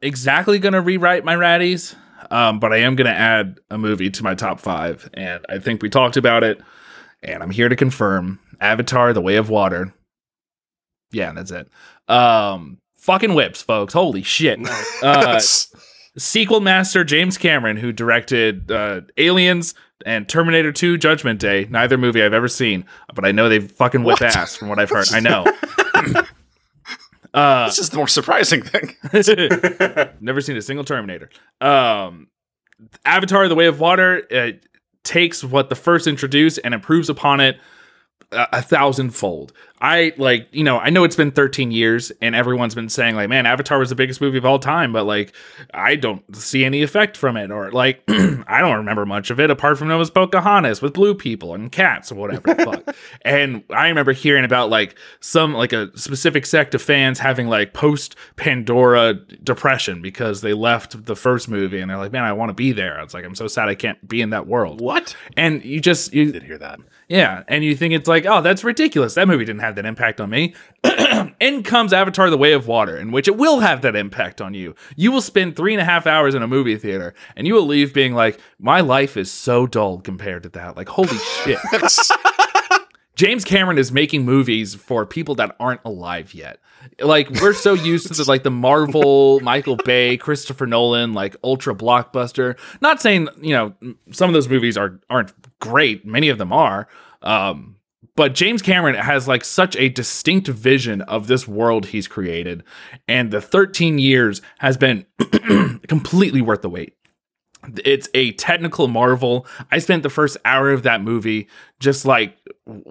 exactly 0.00 0.58
going 0.58 0.72
to 0.72 0.80
rewrite 0.80 1.24
my 1.24 1.36
Raddies, 1.36 1.94
um, 2.30 2.58
but 2.58 2.72
I 2.72 2.78
am 2.78 2.96
going 2.96 3.06
to 3.06 3.16
add 3.16 3.60
a 3.70 3.78
movie 3.78 4.10
to 4.10 4.24
my 4.24 4.34
top 4.34 4.58
five, 4.58 5.08
and 5.14 5.44
I 5.48 5.58
think 5.58 5.82
we 5.82 5.88
talked 5.88 6.16
about 6.16 6.42
it, 6.42 6.60
and 7.22 7.42
I'm 7.42 7.50
here 7.50 7.68
to 7.68 7.76
confirm: 7.76 8.40
Avatar: 8.60 9.12
The 9.12 9.20
Way 9.20 9.36
of 9.36 9.48
Water. 9.48 9.94
Yeah, 11.12 11.32
that's 11.32 11.50
it. 11.50 11.68
Um, 12.08 12.78
fucking 12.96 13.34
whips, 13.34 13.62
folks! 13.62 13.92
Holy 13.92 14.22
shit! 14.22 14.58
Uh, 15.02 15.40
sequel 16.16 16.60
master 16.60 17.04
James 17.04 17.38
Cameron, 17.38 17.76
who 17.76 17.92
directed 17.92 18.70
uh, 18.70 19.02
Aliens 19.16 19.74
and 20.04 20.28
Terminator 20.28 20.72
2 20.72 20.98
Judgment 20.98 21.38
Day, 21.40 21.66
neither 21.70 21.96
movie 21.96 22.22
I've 22.22 22.32
ever 22.32 22.48
seen, 22.48 22.84
but 23.14 23.24
I 23.24 23.32
know 23.32 23.48
they 23.48 23.60
fucking 23.60 24.02
whip 24.02 24.20
What? 24.20 24.36
ass 24.36 24.56
from 24.56 24.68
what 24.68 24.78
I've 24.78 24.90
heard. 24.90 25.06
I 25.12 25.20
know. 25.20 25.44
uh, 27.34 27.66
this 27.66 27.78
is 27.78 27.90
the 27.90 27.96
more 27.96 28.08
surprising 28.08 28.62
thing. 28.62 28.94
never 30.20 30.40
seen 30.40 30.56
a 30.56 30.62
single 30.62 30.84
Terminator. 30.84 31.30
Um, 31.60 32.28
Avatar: 33.04 33.48
The 33.48 33.54
Way 33.54 33.66
of 33.66 33.80
Water 33.80 34.22
uh, 34.34 34.52
takes 35.04 35.42
what 35.44 35.68
the 35.68 35.76
first 35.76 36.06
introduced 36.06 36.58
and 36.64 36.74
improves 36.74 37.08
upon 37.08 37.40
it 37.40 37.58
a, 38.32 38.48
a 38.52 38.62
thousandfold. 38.62 39.52
I 39.82 40.12
like, 40.16 40.46
you 40.52 40.62
know, 40.62 40.78
I 40.78 40.90
know 40.90 41.02
it's 41.02 41.16
been 41.16 41.32
13 41.32 41.72
years 41.72 42.12
and 42.20 42.36
everyone's 42.36 42.74
been 42.74 42.88
saying 42.88 43.16
like, 43.16 43.28
man, 43.28 43.46
Avatar 43.46 43.80
was 43.80 43.88
the 43.88 43.96
biggest 43.96 44.20
movie 44.20 44.38
of 44.38 44.44
all 44.44 44.60
time, 44.60 44.92
but 44.92 45.04
like, 45.04 45.34
I 45.74 45.96
don't 45.96 46.22
see 46.36 46.64
any 46.64 46.82
effect 46.82 47.16
from 47.16 47.36
it, 47.36 47.50
or 47.50 47.72
like, 47.72 48.00
I 48.08 48.60
don't 48.60 48.76
remember 48.76 49.04
much 49.04 49.30
of 49.30 49.40
it 49.40 49.50
apart 49.50 49.78
from 49.78 49.88
Noah's 49.88 50.08
Pocahontas 50.08 50.82
with 50.82 50.92
blue 50.92 51.16
people 51.16 51.52
and 51.52 51.72
cats 51.72 52.12
or 52.12 52.14
whatever. 52.14 52.54
the 52.54 52.64
fuck. 52.64 52.96
And 53.22 53.64
I 53.70 53.88
remember 53.88 54.12
hearing 54.12 54.44
about 54.44 54.70
like 54.70 54.96
some 55.18 55.52
like 55.52 55.72
a 55.72 55.96
specific 55.98 56.46
sect 56.46 56.74
of 56.76 56.82
fans 56.82 57.18
having 57.18 57.48
like 57.48 57.72
post 57.72 58.14
Pandora 58.36 59.14
depression 59.14 60.00
because 60.00 60.42
they 60.42 60.52
left 60.52 61.06
the 61.06 61.16
first 61.16 61.48
movie 61.48 61.80
and 61.80 61.90
they're 61.90 61.98
like, 61.98 62.12
man, 62.12 62.22
I 62.24 62.32
want 62.32 62.50
to 62.50 62.54
be 62.54 62.70
there. 62.70 63.00
It's 63.00 63.14
like 63.14 63.24
I'm 63.24 63.34
so 63.34 63.48
sad 63.48 63.68
I 63.68 63.74
can't 63.74 64.06
be 64.06 64.20
in 64.20 64.30
that 64.30 64.46
world. 64.46 64.80
what? 64.80 65.16
And 65.36 65.64
you 65.64 65.80
just 65.80 66.12
you 66.14 66.30
did 66.30 66.44
hear 66.44 66.58
that. 66.58 66.78
Yeah, 67.12 67.42
and 67.46 67.62
you 67.62 67.76
think 67.76 67.92
it's 67.92 68.08
like, 68.08 68.24
oh, 68.24 68.40
that's 68.40 68.64
ridiculous. 68.64 69.12
That 69.12 69.28
movie 69.28 69.44
didn't 69.44 69.60
have 69.60 69.74
that 69.74 69.84
impact 69.84 70.18
on 70.18 70.30
me. 70.30 70.54
in 71.40 71.62
comes 71.62 71.92
Avatar: 71.92 72.30
The 72.30 72.38
Way 72.38 72.54
of 72.54 72.66
Water, 72.66 72.96
in 72.96 73.12
which 73.12 73.28
it 73.28 73.36
will 73.36 73.60
have 73.60 73.82
that 73.82 73.94
impact 73.94 74.40
on 74.40 74.54
you. 74.54 74.74
You 74.96 75.12
will 75.12 75.20
spend 75.20 75.54
three 75.54 75.74
and 75.74 75.80
a 75.82 75.84
half 75.84 76.06
hours 76.06 76.34
in 76.34 76.42
a 76.42 76.48
movie 76.48 76.78
theater, 76.78 77.12
and 77.36 77.46
you 77.46 77.52
will 77.52 77.66
leave 77.66 77.92
being 77.92 78.14
like, 78.14 78.40
my 78.58 78.80
life 78.80 79.18
is 79.18 79.30
so 79.30 79.66
dull 79.66 80.00
compared 80.00 80.44
to 80.44 80.48
that. 80.50 80.74
Like, 80.74 80.88
holy 80.88 81.18
shit. 81.44 81.58
James 83.22 83.44
Cameron 83.44 83.78
is 83.78 83.92
making 83.92 84.24
movies 84.24 84.74
for 84.74 85.06
people 85.06 85.36
that 85.36 85.54
aren't 85.60 85.80
alive 85.84 86.34
yet. 86.34 86.58
Like 86.98 87.30
we're 87.40 87.52
so 87.52 87.72
used 87.72 88.08
to 88.08 88.14
the, 88.14 88.28
like 88.28 88.42
the 88.42 88.50
Marvel, 88.50 89.38
Michael 89.38 89.76
Bay, 89.76 90.16
Christopher 90.16 90.66
Nolan, 90.66 91.12
like 91.12 91.36
ultra 91.44 91.72
blockbuster. 91.72 92.58
Not 92.80 93.00
saying 93.00 93.28
you 93.40 93.54
know 93.54 93.74
some 94.10 94.28
of 94.28 94.34
those 94.34 94.48
movies 94.48 94.76
are 94.76 94.98
aren't 95.08 95.32
great. 95.60 96.04
Many 96.04 96.30
of 96.30 96.38
them 96.38 96.52
are. 96.52 96.88
Um, 97.22 97.76
but 98.16 98.34
James 98.34 98.60
Cameron 98.60 98.96
has 98.96 99.28
like 99.28 99.44
such 99.44 99.76
a 99.76 99.88
distinct 99.88 100.48
vision 100.48 101.00
of 101.02 101.28
this 101.28 101.46
world 101.46 101.86
he's 101.86 102.08
created, 102.08 102.64
and 103.06 103.30
the 103.30 103.40
13 103.40 104.00
years 104.00 104.42
has 104.58 104.76
been 104.76 105.06
completely 105.86 106.40
worth 106.40 106.62
the 106.62 106.68
wait. 106.68 106.96
It's 107.84 108.08
a 108.12 108.32
technical 108.32 108.88
marvel. 108.88 109.46
I 109.70 109.78
spent 109.78 110.02
the 110.02 110.10
first 110.10 110.36
hour 110.44 110.72
of 110.72 110.82
that 110.82 111.00
movie 111.00 111.48
just 111.78 112.04
like, 112.04 112.36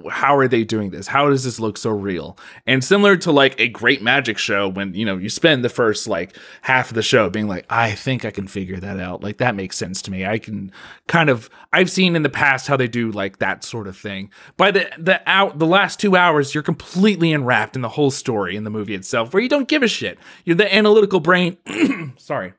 how 0.09 0.37
are 0.37 0.47
they 0.47 0.63
doing 0.63 0.91
this? 0.91 1.07
How 1.07 1.29
does 1.29 1.43
this 1.43 1.59
look 1.59 1.77
so 1.77 1.89
real? 1.89 2.37
And 2.65 2.83
similar 2.83 3.17
to 3.17 3.31
like 3.31 3.59
a 3.59 3.67
great 3.67 4.01
magic 4.01 4.37
show, 4.37 4.69
when 4.69 4.93
you 4.93 5.05
know 5.05 5.17
you 5.17 5.29
spend 5.29 5.63
the 5.63 5.69
first 5.69 6.07
like 6.07 6.37
half 6.61 6.89
of 6.89 6.95
the 6.95 7.01
show 7.01 7.29
being 7.29 7.47
like, 7.47 7.65
I 7.69 7.91
think 7.91 8.23
I 8.23 8.31
can 8.31 8.47
figure 8.47 8.77
that 8.77 8.99
out. 8.99 9.23
Like 9.23 9.37
that 9.37 9.55
makes 9.55 9.77
sense 9.77 10.01
to 10.03 10.11
me. 10.11 10.25
I 10.25 10.39
can 10.39 10.71
kind 11.07 11.29
of 11.29 11.49
I've 11.73 11.91
seen 11.91 12.15
in 12.15 12.23
the 12.23 12.29
past 12.29 12.67
how 12.67 12.77
they 12.77 12.87
do 12.87 13.11
like 13.11 13.39
that 13.39 13.65
sort 13.65 13.87
of 13.87 13.97
thing. 13.97 14.29
By 14.55 14.71
the 14.71 14.89
the 14.97 15.21
out 15.29 15.59
the 15.59 15.67
last 15.67 15.99
two 15.99 16.15
hours, 16.15 16.53
you're 16.53 16.63
completely 16.63 17.33
enwrapped 17.33 17.75
in 17.75 17.81
the 17.81 17.89
whole 17.89 18.11
story 18.11 18.55
in 18.55 18.63
the 18.63 18.69
movie 18.69 18.95
itself, 18.95 19.33
where 19.33 19.43
you 19.43 19.49
don't 19.49 19.67
give 19.67 19.83
a 19.83 19.87
shit. 19.87 20.17
You're 20.45 20.55
the 20.55 20.73
analytical 20.73 21.19
brain. 21.19 21.57
sorry 22.17 22.53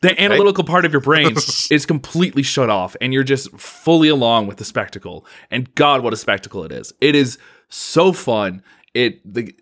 the 0.00 0.20
analytical 0.20 0.64
part 0.64 0.84
of 0.84 0.92
your 0.92 1.00
brain 1.00 1.32
is 1.70 1.86
completely 1.86 2.42
shut 2.42 2.70
off 2.70 2.96
and 3.00 3.12
you're 3.12 3.22
just 3.22 3.50
fully 3.52 4.08
along 4.08 4.46
with 4.46 4.56
the 4.56 4.64
spectacle 4.64 5.24
and 5.50 5.74
god 5.74 6.02
what 6.02 6.12
a 6.12 6.16
spectacle 6.16 6.64
it 6.64 6.72
is 6.72 6.92
it 7.00 7.14
is 7.14 7.38
so 7.68 8.12
fun 8.12 8.62
it 8.94 9.20
the 9.30 9.54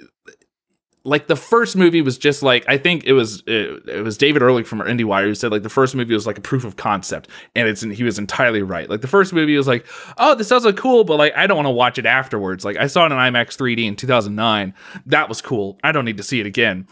like 1.05 1.29
the 1.29 1.37
first 1.37 1.77
movie 1.77 2.03
was 2.03 2.19
just 2.19 2.43
like 2.43 2.65
I 2.69 2.77
think 2.77 3.05
it 3.05 3.13
was 3.13 3.43
it, 3.47 3.89
it 3.89 4.05
was 4.05 4.19
David 4.19 4.43
Ehrlich 4.43 4.67
from 4.67 4.81
IndieWire 4.81 5.25
who 5.25 5.35
said 5.35 5.51
like 5.51 5.63
the 5.63 5.71
first 5.71 5.95
movie 5.95 6.13
was 6.13 6.27
like 6.27 6.39
a 6.39 6.43
proof 6.43 6.65
of 6.65 6.77
concept, 6.77 7.29
and 7.55 7.69
it's 7.69 7.81
he 7.81 8.05
was 8.05 8.19
entirely 8.19 8.63
right. 8.63 8.89
Like 8.89 9.01
the 9.01 9.09
first 9.09 9.33
movie 9.33 9.57
was 9.57 9.67
like, 9.67 9.87
oh, 10.19 10.35
this 10.35 10.49
sounds 10.49 10.65
look 10.65 10.77
cool, 10.77 11.05
but 11.05 11.17
like 11.17 11.35
I 11.35 11.47
don't 11.47 11.57
want 11.57 11.67
to 11.67 11.71
watch 11.71 11.99
it 11.99 12.07
afterwards. 12.07 12.65
Like 12.65 12.77
I 12.77 12.87
saw 12.87 13.07
it 13.07 13.13
in 13.13 13.19
IMAX 13.19 13.57
3D 13.57 13.87
in 13.87 13.97
2009, 13.97 14.75
that 15.07 15.29
was 15.29 15.41
cool. 15.41 15.79
I 15.83 15.93
don't 15.93 16.05
need 16.05 16.19
to 16.19 16.23
see 16.23 16.41
it 16.41 16.47
again. 16.47 16.87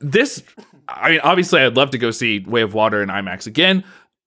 This, 0.00 0.42
I 0.88 1.10
mean, 1.10 1.20
obviously, 1.22 1.60
I'd 1.60 1.76
love 1.76 1.90
to 1.90 1.98
go 1.98 2.10
see 2.10 2.40
Way 2.40 2.62
of 2.62 2.74
Water 2.74 3.02
in 3.02 3.08
IMAX 3.08 3.46
again. 3.46 3.84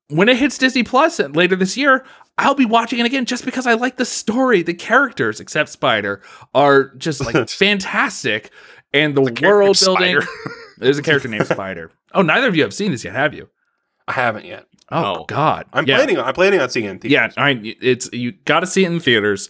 When 0.10 0.28
it 0.28 0.38
hits 0.38 0.58
Disney 0.58 0.84
Plus 0.84 1.20
later 1.20 1.56
this 1.56 1.78
year, 1.78 2.04
I'll 2.38 2.56
be 2.56 2.66
watching 2.66 3.00
it 3.00 3.06
again 3.06 3.26
just 3.26 3.46
because 3.46 3.68
I 3.68 3.74
like 3.74 3.98
the 3.98 4.06
story. 4.06 4.64
The 4.64 4.74
characters, 4.74 5.40
except 5.40 5.70
Spider, 5.70 6.22
are 6.56 6.96
just 6.96 7.24
like 7.24 7.48
fantastic, 7.50 8.50
and 8.94 9.16
the 9.16 9.22
world 9.42 9.78
building. 9.80 10.20
There's 10.78 10.98
a 10.98 11.04
character 11.04 11.28
named 11.28 11.48
Spider. 11.48 11.92
Oh, 12.14 12.22
neither 12.22 12.48
of 12.48 12.56
you 12.56 12.64
have 12.64 12.74
seen 12.74 12.92
this 12.92 13.04
yet, 13.04 13.14
have 13.14 13.34
you? 13.34 13.50
I 14.08 14.14
haven't 14.14 14.46
yet. 14.46 14.66
Oh 14.92 15.02
No. 15.14 15.26
God, 15.28 15.68
I'm 15.74 15.86
Yeah. 15.86 15.98
planning 15.98 16.18
on 16.18 16.26
I'm 16.26 16.34
planning 16.34 16.60
on 16.60 16.70
seeing 16.70 16.86
it 16.88 16.90
in 16.92 17.00
theaters. 17.00 17.34
Yeah, 17.38 17.44
I 17.44 17.62
it's 17.80 18.10
you 18.12 18.32
got 18.46 18.62
to 18.62 18.68
see 18.68 18.84
it 18.86 18.92
in 18.92 19.00
theaters. 19.00 19.50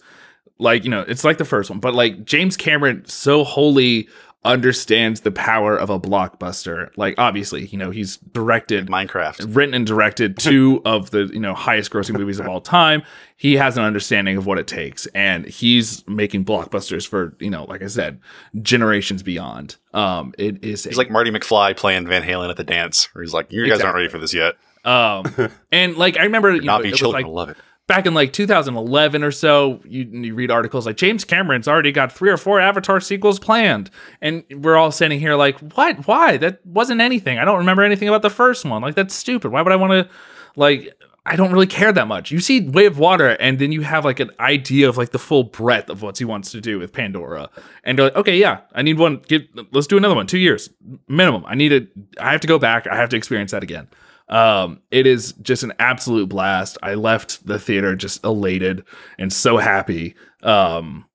Like 0.58 0.84
you 0.84 0.90
know, 0.90 1.00
it's 1.00 1.24
like 1.24 1.38
the 1.38 1.46
first 1.46 1.70
one, 1.70 1.78
but 1.80 1.94
like 1.94 2.24
James 2.26 2.58
Cameron 2.58 3.04
so 3.06 3.44
wholly 3.44 4.08
understands 4.44 5.20
the 5.20 5.30
power 5.30 5.76
of 5.76 5.90
a 5.90 6.00
blockbuster. 6.00 6.90
Like 6.96 7.14
obviously, 7.18 7.66
you 7.66 7.78
know, 7.78 7.90
he's 7.90 8.16
directed 8.16 8.86
Minecraft. 8.86 9.54
written 9.54 9.74
and 9.74 9.86
directed 9.86 10.38
two 10.38 10.80
of 10.86 11.10
the 11.10 11.30
you 11.32 11.40
know 11.40 11.54
highest 11.54 11.90
grossing 11.90 12.18
movies 12.18 12.40
of 12.40 12.48
all 12.48 12.60
time. 12.60 13.02
He 13.36 13.56
has 13.56 13.76
an 13.76 13.84
understanding 13.84 14.36
of 14.36 14.46
what 14.46 14.58
it 14.58 14.66
takes, 14.66 15.06
and 15.08 15.46
he's 15.46 16.06
making 16.08 16.44
blockbusters 16.44 17.06
for 17.06 17.34
you 17.38 17.50
know, 17.50 17.64
like 17.64 17.82
I 17.82 17.86
said, 17.86 18.20
generations 18.62 19.22
beyond. 19.22 19.76
Um, 19.92 20.34
it 20.38 20.64
is 20.64 20.84
He's 20.84 20.96
like 20.96 21.10
Marty 21.10 21.30
McFly 21.30 21.76
playing 21.76 22.06
Van 22.06 22.22
Halen 22.22 22.50
at 22.50 22.56
the 22.56 22.64
dance, 22.64 23.14
where 23.14 23.22
he's 23.22 23.34
like, 23.34 23.52
"You 23.52 23.68
guys 23.68 23.80
aren't 23.80 23.96
ready 23.96 24.08
for 24.08 24.18
this 24.18 24.32
yet. 24.32 24.54
um, 24.84 25.24
and 25.72 25.96
like 25.96 26.18
I 26.18 26.24
remember, 26.24 26.54
you 26.54 26.62
know, 26.62 26.78
Navi 26.78 26.92
it 26.92 26.94
children 26.94 27.24
like 27.24 27.32
love 27.32 27.48
it." 27.50 27.56
Back 27.90 28.06
in 28.06 28.14
like 28.14 28.32
2011 28.32 29.24
or 29.24 29.32
so, 29.32 29.80
you, 29.84 30.04
you 30.04 30.32
read 30.32 30.50
articles 30.50 30.86
like 30.86 30.96
James 30.96 31.24
Cameron's 31.24 31.66
already 31.66 31.90
got 31.90 32.12
three 32.12 32.30
or 32.30 32.36
four 32.36 32.60
Avatar 32.60 33.00
sequels 33.00 33.40
planned, 33.40 33.90
and 34.20 34.44
we're 34.50 34.76
all 34.76 34.92
sitting 34.92 35.18
here 35.18 35.34
like, 35.34 35.58
what? 35.74 36.06
Why? 36.06 36.36
That 36.36 36.64
wasn't 36.64 37.00
anything. 37.00 37.38
I 37.38 37.44
don't 37.44 37.58
remember 37.58 37.82
anything 37.82 38.06
about 38.06 38.22
the 38.22 38.30
first 38.30 38.64
one. 38.64 38.80
Like 38.80 38.94
that's 38.94 39.12
stupid. 39.12 39.50
Why 39.50 39.60
would 39.60 39.72
I 39.72 39.76
want 39.76 39.90
to? 39.90 40.08
Like, 40.54 40.94
I 41.26 41.34
don't 41.34 41.52
really 41.52 41.66
care 41.66 41.92
that 41.92 42.06
much. 42.06 42.30
You 42.30 42.38
see 42.38 42.60
Way 42.60 42.86
of 42.86 42.98
Water, 42.98 43.30
and 43.30 43.58
then 43.58 43.72
you 43.72 43.82
have 43.82 44.04
like 44.04 44.20
an 44.20 44.30
idea 44.38 44.88
of 44.88 44.96
like 44.96 45.10
the 45.10 45.18
full 45.18 45.42
breadth 45.42 45.90
of 45.90 46.00
what 46.00 46.16
he 46.16 46.24
wants 46.24 46.52
to 46.52 46.60
do 46.60 46.78
with 46.78 46.92
Pandora, 46.92 47.50
and 47.82 47.98
you're 47.98 48.06
like, 48.06 48.16
okay, 48.16 48.36
yeah, 48.38 48.60
I 48.72 48.82
need 48.82 48.98
one. 48.98 49.16
Get, 49.26 49.48
let's 49.74 49.88
do 49.88 49.96
another 49.96 50.14
one. 50.14 50.28
Two 50.28 50.38
years 50.38 50.70
minimum. 51.08 51.44
I 51.44 51.56
need 51.56 51.70
to. 51.70 51.88
I 52.20 52.30
have 52.30 52.40
to 52.42 52.48
go 52.48 52.60
back. 52.60 52.86
I 52.86 52.94
have 52.94 53.08
to 53.08 53.16
experience 53.16 53.50
that 53.50 53.64
again. 53.64 53.88
Um, 54.30 54.80
it 54.90 55.06
is 55.06 55.32
just 55.42 55.62
an 55.64 55.72
absolute 55.78 56.28
blast. 56.28 56.78
I 56.82 56.94
left 56.94 57.44
the 57.46 57.58
theater 57.58 57.94
just 57.96 58.24
elated 58.24 58.84
and 59.18 59.32
so 59.32 59.58
happy. 59.58 60.14
Um, 60.42 61.06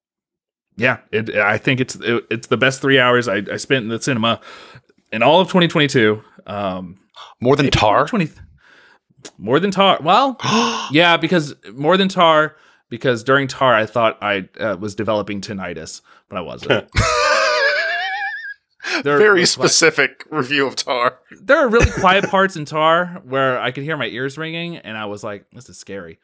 yeah, 0.76 0.98
it, 1.10 1.34
I 1.34 1.56
think 1.58 1.80
it's 1.80 1.96
it, 1.96 2.24
it's 2.30 2.48
the 2.48 2.58
best 2.58 2.80
three 2.82 3.00
hours 3.00 3.26
I, 3.26 3.42
I 3.50 3.56
spent 3.56 3.84
in 3.84 3.88
the 3.88 4.00
cinema 4.00 4.40
in 5.10 5.22
all 5.22 5.40
of 5.40 5.48
2022. 5.48 6.22
Um, 6.46 6.98
More 7.40 7.56
than 7.56 7.70
Tar. 7.70 8.06
20, 8.06 8.28
more 9.38 9.58
than 9.58 9.70
Tar. 9.70 9.98
Well, 10.02 10.36
yeah, 10.92 11.16
because 11.16 11.54
more 11.72 11.96
than 11.96 12.08
Tar. 12.08 12.56
Because 12.88 13.24
during 13.24 13.48
Tar, 13.48 13.74
I 13.74 13.84
thought 13.84 14.16
I 14.22 14.48
uh, 14.60 14.76
was 14.78 14.94
developing 14.94 15.40
tinnitus, 15.40 16.02
but 16.28 16.38
I 16.38 16.40
wasn't. 16.40 16.88
There- 19.02 19.18
Very 19.18 19.40
like, 19.40 19.48
specific 19.48 20.24
review 20.30 20.66
of 20.66 20.76
Tar. 20.76 21.18
there 21.42 21.58
are 21.58 21.68
really 21.68 21.90
quiet 21.90 22.24
parts 22.30 22.56
in 22.56 22.64
Tar 22.64 23.20
where 23.24 23.60
I 23.60 23.70
could 23.70 23.84
hear 23.84 23.96
my 23.96 24.06
ears 24.06 24.38
ringing, 24.38 24.76
and 24.78 24.96
I 24.96 25.06
was 25.06 25.22
like, 25.24 25.46
"This 25.52 25.68
is 25.68 25.76
scary." 25.78 26.18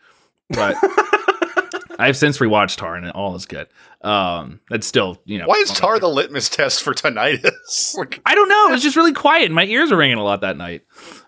But 0.51 0.77
I've 1.99 2.17
since 2.17 2.39
rewatched 2.39 2.77
Tar, 2.79 2.97
and 2.97 3.07
it 3.07 3.15
all 3.15 3.35
is 3.37 3.47
good. 3.47 3.69
Um, 4.03 4.61
that's 4.71 4.87
still, 4.87 5.21
you 5.25 5.39
know, 5.39 5.47
Why 5.47 5.57
is 5.57 5.71
Tar 5.71 5.99
the 5.99 6.09
litmus 6.09 6.49
test 6.49 6.83
for 6.83 6.95
tinnitus? 6.95 7.51
Like, 7.97 8.21
I 8.27 8.35
don't 8.35 8.49
know. 8.49 8.69
It 8.69 8.73
was 8.73 8.83
just 8.83 8.97
really 8.97 9.13
quiet, 9.13 9.47
and 9.47 9.55
my 9.55 9.65
ears 9.65 9.91
were 9.91 9.97
ringing 9.97 10.19
a 10.19 10.25
lot 10.25 10.41
that 10.41 10.57
night. 10.57 10.83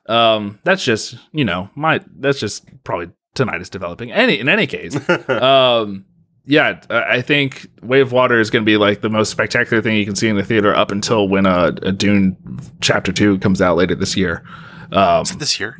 Um, 0.06 0.58
that's 0.64 0.84
just, 0.84 1.16
you 1.32 1.44
know, 1.44 1.68
my 1.74 2.00
that's 2.18 2.38
just 2.40 2.64
probably 2.84 3.10
tinnitus 3.36 3.70
developing. 3.70 4.12
Any 4.12 4.38
in 4.40 4.48
any 4.48 4.66
case, 4.66 4.96
um, 5.28 6.04
yeah, 6.46 6.80
I 6.90 7.22
think 7.22 7.66
Wave 7.82 8.06
of 8.06 8.12
Water 8.12 8.38
is 8.40 8.50
going 8.50 8.62
to 8.62 8.66
be 8.66 8.76
like 8.76 9.00
the 9.00 9.08
most 9.10 9.30
spectacular 9.30 9.82
thing 9.82 9.96
you 9.96 10.04
can 10.04 10.14
see 10.14 10.28
in 10.28 10.36
the 10.36 10.44
theater 10.44 10.74
up 10.74 10.90
until 10.90 11.28
when 11.28 11.46
uh, 11.46 11.72
a 11.82 11.92
Dune 11.92 12.36
Chapter 12.80 13.12
Two 13.12 13.38
comes 13.38 13.62
out 13.62 13.76
later 13.76 13.94
this 13.94 14.16
year. 14.16 14.44
Um, 14.92 15.22
is 15.22 15.30
it 15.32 15.38
this 15.38 15.58
year? 15.58 15.78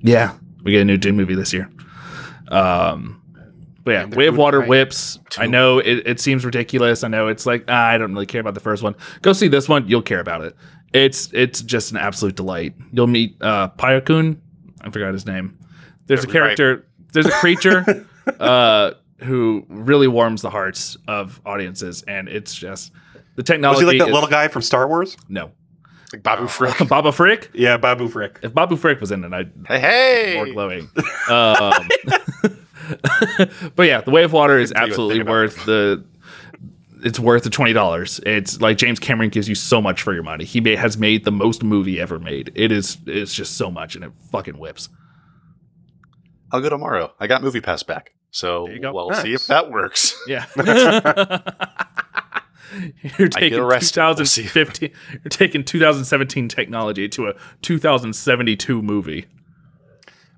Yeah, 0.00 0.34
we 0.62 0.72
get 0.72 0.80
a 0.82 0.84
new 0.84 0.96
Dune 0.96 1.16
movie 1.16 1.34
this 1.34 1.52
year. 1.52 1.70
Um, 2.48 3.22
but 3.84 3.90
yeah, 3.92 4.28
of 4.28 4.36
Water 4.36 4.60
right. 4.60 4.68
whips. 4.68 5.18
I 5.38 5.46
know 5.46 5.78
it, 5.78 6.06
it 6.06 6.20
seems 6.20 6.44
ridiculous. 6.44 7.04
I 7.04 7.08
know 7.08 7.28
it's 7.28 7.46
like 7.46 7.64
ah, 7.68 7.86
I 7.88 7.98
don't 7.98 8.12
really 8.12 8.26
care 8.26 8.40
about 8.40 8.54
the 8.54 8.60
first 8.60 8.82
one. 8.82 8.94
Go 9.22 9.32
see 9.32 9.48
this 9.48 9.68
one. 9.68 9.88
You'll 9.88 10.02
care 10.02 10.20
about 10.20 10.42
it. 10.42 10.54
It's 10.92 11.30
it's 11.32 11.62
just 11.62 11.90
an 11.90 11.96
absolute 11.98 12.34
delight. 12.36 12.74
You'll 12.92 13.06
meet 13.06 13.36
uh, 13.40 13.68
Payakan. 13.78 14.38
I 14.82 14.90
forgot 14.90 15.12
his 15.12 15.26
name. 15.26 15.58
There's 16.06 16.24
a 16.24 16.26
Right. 16.26 16.32
character. 16.32 16.86
There's 17.12 17.26
a 17.26 17.30
creature 17.32 18.06
uh, 18.40 18.92
who 19.20 19.64
really 19.68 20.08
warms 20.08 20.42
the 20.42 20.50
hearts 20.50 20.96
of 21.06 21.40
audiences, 21.44 22.02
and 22.08 22.28
it's 22.28 22.54
just 22.54 22.92
the 23.36 23.42
technology. 23.42 23.84
Was 23.84 23.92
he 23.94 23.98
like 23.98 24.06
that 24.06 24.08
is- 24.10 24.14
little 24.14 24.28
guy 24.28 24.48
from 24.48 24.62
Star 24.62 24.86
Wars? 24.88 25.16
No, 25.28 25.50
Like 26.12 26.22
Babu 26.22 26.46
Frick. 26.48 26.76
Baba 26.88 27.12
Frick. 27.12 27.50
Yeah, 27.54 27.76
Babu 27.76 28.08
Frick. 28.08 28.38
If 28.42 28.54
Babu 28.54 28.76
Frick 28.76 29.00
was 29.00 29.10
in 29.10 29.24
it, 29.24 29.32
I'd 29.32 29.52
Hey, 29.66 30.34
more 30.36 30.46
glowing. 30.46 30.88
Um, 31.28 31.88
but 33.76 33.86
yeah, 33.86 34.00
the 34.00 34.10
Way 34.10 34.24
of 34.24 34.32
Water 34.32 34.58
is 34.58 34.72
Couldn't 34.72 34.90
tell 34.90 35.12
you 35.12 35.18
a 35.18 35.20
absolutely 35.20 35.22
worth 35.24 35.64
the. 35.66 36.04
It's 37.04 37.20
worth 37.20 37.44
the 37.44 37.50
twenty 37.50 37.72
dollars. 37.72 38.18
It's 38.26 38.60
like 38.60 38.76
James 38.76 38.98
Cameron 38.98 39.30
gives 39.30 39.48
you 39.48 39.54
so 39.54 39.80
much 39.80 40.02
for 40.02 40.12
your 40.12 40.24
money. 40.24 40.44
He 40.44 40.60
may, 40.60 40.74
has 40.74 40.98
made 40.98 41.24
the 41.24 41.30
most 41.30 41.62
movie 41.62 42.00
ever 42.00 42.18
made. 42.18 42.50
It 42.56 42.72
is. 42.72 42.98
It's 43.06 43.32
just 43.32 43.56
so 43.56 43.70
much, 43.70 43.94
and 43.94 44.04
it 44.04 44.10
fucking 44.32 44.58
whips. 44.58 44.88
I'll 46.50 46.60
go 46.60 46.68
tomorrow. 46.70 47.12
I 47.20 47.26
got 47.28 47.42
Movie 47.42 47.60
Pass 47.60 47.84
back, 47.84 48.14
so 48.30 48.66
There 48.80 48.92
we'll 48.92 49.10
Nice. 49.10 49.22
see 49.22 49.34
if 49.34 49.46
that 49.48 49.70
works. 49.70 50.14
Yeah. 50.28 50.46
you're 53.18 53.28
taking 53.28 53.58
arrested. 53.58 54.00
We'll 54.00 54.14
2015. 54.16 54.90
You're 55.12 55.20
taking 55.30 55.64
2017 55.64 56.48
technology 56.48 57.08
to 57.08 57.28
a 57.28 57.34
2072 57.62 58.82
movie. 58.82 59.26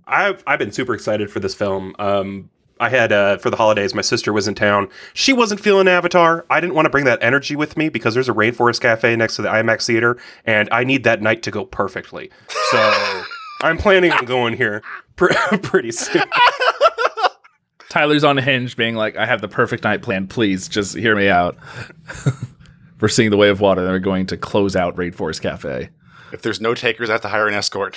I've 0.07 0.43
I've 0.47 0.59
been 0.59 0.73
super 0.73 0.95
excited 0.95 1.31
for 1.31 1.41
this 1.41 1.55
film. 1.55 1.95
Um, 1.99 2.51
I 2.79 2.89
had 2.89 3.13
uh, 3.13 3.37
for 3.39 3.51
the 3.51 3.57
holidays. 3.57 3.95
My 3.95 4.01
sister 4.03 4.33
was 4.33 4.49
in 4.49 4.55
town. 4.55 4.89
She 5.13 5.33
wasn't 5.33 5.61
feeling 5.61 5.87
Avatar. 5.87 6.47
I 6.51 6.61
didn't 6.61 6.75
want 6.75 6.87
to 6.87 6.91
bring 6.91 7.05
that 7.05 7.19
energy 7.23 7.55
with 7.55 7.77
me 7.77 7.89
because 7.91 8.15
there's 8.15 8.29
a 8.29 8.33
rainforest 8.33 8.81
cafe 8.81 9.15
next 9.17 9.37
to 9.37 9.43
the 9.43 9.49
IMAX 9.49 9.87
theater, 9.87 10.17
and 10.47 10.69
I 10.73 10.85
need 10.85 11.05
that 11.05 11.21
night 11.21 11.43
to 11.43 11.51
go 11.51 11.65
perfectly. 11.67 12.31
So 12.71 13.23
I'm 13.61 13.77
planning 13.77 14.13
on 14.13 14.25
going 14.25 14.55
here 14.57 14.83
pr- 15.17 15.33
pretty 15.63 15.93
soon. 15.93 16.23
Tyler's 17.91 18.23
on 18.23 18.39
a 18.39 18.41
hinge 18.41 18.77
being 18.77 18.95
like, 18.95 19.17
I 19.17 19.27
have 19.27 19.41
the 19.41 19.49
perfect 19.49 19.85
night 19.85 20.01
plan. 20.01 20.29
Please 20.29 20.69
just 20.69 20.97
hear 20.97 21.15
me 21.17 21.29
out. 21.29 21.59
We're 23.01 23.09
seeing 23.09 23.31
the 23.31 23.37
way 23.37 23.49
of 23.49 23.61
water. 23.61 23.85
They're 23.85 23.99
going 23.99 24.27
to 24.27 24.37
close 24.37 24.77
out 24.77 24.97
Rainforest 24.97 25.43
Cafe. 25.43 25.91
If 26.33 26.43
there's 26.43 26.61
no 26.61 26.75
takers, 26.75 27.11
I 27.11 27.15
have 27.15 27.23
to 27.23 27.29
hire 27.29 27.49
an 27.49 27.55
escort. 27.55 27.97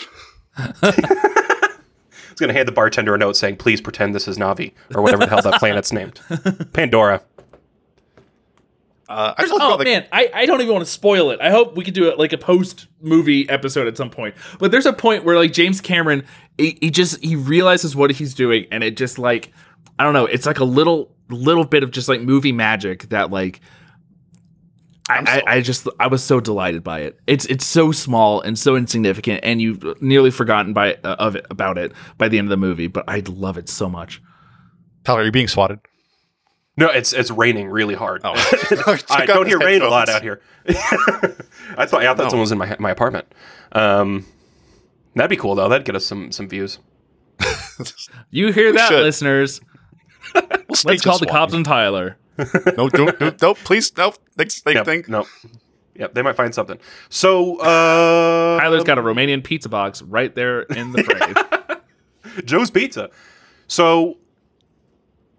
I 0.58 0.74
was 0.82 2.40
going 2.40 2.48
to 2.48 2.54
hand 2.54 2.68
the 2.68 2.72
bartender 2.72 3.14
a 3.14 3.18
note 3.18 3.38
saying, 3.38 3.58
"Please 3.58 3.82
pretend 3.82 4.16
this 4.16 4.28
is 4.28 4.38
Navi 4.38 4.74
or 4.96 5.04
whatever 5.04 5.26
the 5.26 5.30
hell 5.30 5.42
that 5.44 5.60
planet's 5.60 5.92
named, 5.92 6.20
Pandora." 6.74 7.22
Uh, 9.10 9.34
I 9.38 9.42
just 9.42 9.52
looked 9.52 9.64
Oh 9.64 9.68
about, 9.68 9.80
like, 9.80 9.88
man, 9.88 10.06
I, 10.12 10.32
I 10.34 10.46
don't 10.48 10.62
even 10.62 10.74
want 10.74 10.86
to 10.86 10.92
spoil 10.92 11.30
it. 11.30 11.42
I 11.42 11.52
hope 11.52 11.76
we 11.76 11.84
could 11.84 11.94
do 11.94 12.08
it 12.08 12.18
like 12.18 12.34
a 12.34 12.38
post 12.38 12.88
movie 13.02 13.48
episode 13.50 13.88
at 13.88 13.98
some 13.98 14.10
point. 14.10 14.34
But 14.58 14.72
there's 14.72 14.86
a 14.88 14.94
point 14.94 15.24
where 15.24 15.36
like 15.36 15.54
James 15.54 15.82
Cameron, 15.82 16.26
he, 16.58 16.78
he 16.82 16.90
just 16.90 17.24
he 17.24 17.36
realizes 17.36 17.96
what 17.96 18.12
he's 18.12 18.34
doing, 18.34 18.66
and 18.72 18.84
it 18.84 18.98
just 18.98 19.20
like 19.20 19.52
I 20.00 20.04
don't 20.04 20.14
know. 20.14 20.26
It's 20.26 20.46
like 20.46 20.60
a 20.60 20.64
little 20.66 21.16
little 21.30 21.66
bit 21.66 21.84
of 21.84 21.92
just 21.92 22.10
like 22.10 22.22
movie 22.22 22.52
magic 22.52 23.10
that 23.10 23.32
like 23.32 23.62
I'm 25.10 25.28
I. 25.28 25.32
I, 25.46 25.56
I 25.56 25.62
just 25.62 25.88
I 26.00 26.08
was 26.08 26.24
so 26.24 26.40
delighted 26.40 26.84
by 26.84 27.00
it. 27.02 27.20
It's 27.28 27.46
it's 27.46 27.66
so 27.66 27.92
small 27.92 28.42
and 28.42 28.58
so 28.58 28.76
insignificant, 28.76 29.42
and 29.44 29.62
you've 29.62 30.02
nearly 30.02 30.32
forgotten 30.32 30.74
by 30.74 30.96
uh, 31.04 31.16
of 31.20 31.36
it 31.36 31.46
about 31.50 31.78
it 31.78 31.92
by 32.18 32.28
the 32.30 32.38
end 32.38 32.48
of 32.48 32.50
the 32.50 32.58
movie. 32.58 32.88
But 32.88 33.06
I 33.08 33.22
love 33.28 33.58
it 33.58 33.70
so 33.70 33.90
much. 33.90 34.22
Tyler, 35.04 35.22
are 35.22 35.26
you 35.26 35.32
being 35.32 35.48
swatted? 35.48 35.80
No, 36.78 36.88
it's 36.88 37.14
it's 37.14 37.30
raining 37.30 37.68
really 37.70 37.94
hard. 37.96 38.22
Oh. 38.24 38.34
I 39.10 39.26
don't 39.26 39.46
hear 39.48 39.60
his 39.60 39.66
rain 39.66 39.82
a 39.84 39.90
lot 39.90 40.10
out 40.10 40.22
here. 40.24 40.42
I 40.68 41.86
thought 41.86 42.02
yeah, 42.02 42.12
I 42.12 42.16
thought 42.16 42.18
No. 42.18 42.30
someone 42.30 42.40
was 42.42 42.52
in 42.52 42.58
my 42.58 42.76
my 42.80 42.90
apartment. 42.90 43.28
Um, 43.74 44.26
that'd 45.16 45.30
be 45.30 45.38
cool 45.38 45.54
though. 45.56 45.70
That'd 45.70 45.86
get 45.86 45.96
us 45.96 46.06
some 46.06 46.32
some 46.32 46.48
views. 46.50 46.80
You 48.30 48.52
hear 48.54 48.72
that, 48.74 48.88
should. 48.90 49.02
listeners? 49.04 49.60
We'll 50.34 50.44
Let's 50.70 50.80
stage 50.82 51.04
call 51.04 51.20
the 51.20 51.26
swat. 51.26 51.30
cops 51.32 51.54
on 51.54 51.64
Tyler. 51.64 52.18
No, 52.78 52.90
don't, 52.90 53.20
no, 53.22 53.32
no, 53.42 53.54
please, 53.54 53.96
no. 53.96 54.12
Thanks, 54.36 54.60
thank, 54.62 54.76
Yep, 54.76 54.86
thank. 54.86 55.08
no. 55.10 55.28
Yep, 55.96 56.16
they 56.16 56.24
might 56.24 56.36
find 56.36 56.54
something. 56.56 56.80
So, 57.10 57.58
uh, 57.60 58.60
Tyler's 58.60 58.84
got 58.84 58.98
a 58.98 59.04
Romanian 59.04 59.44
pizza 59.44 59.70
box 59.70 60.02
right 60.02 60.34
there 60.34 60.62
in 60.64 60.92
the 60.94 61.04
frame. 61.04 62.42
Joe's 62.46 62.72
Pizza. 62.72 63.12
So 63.68 64.18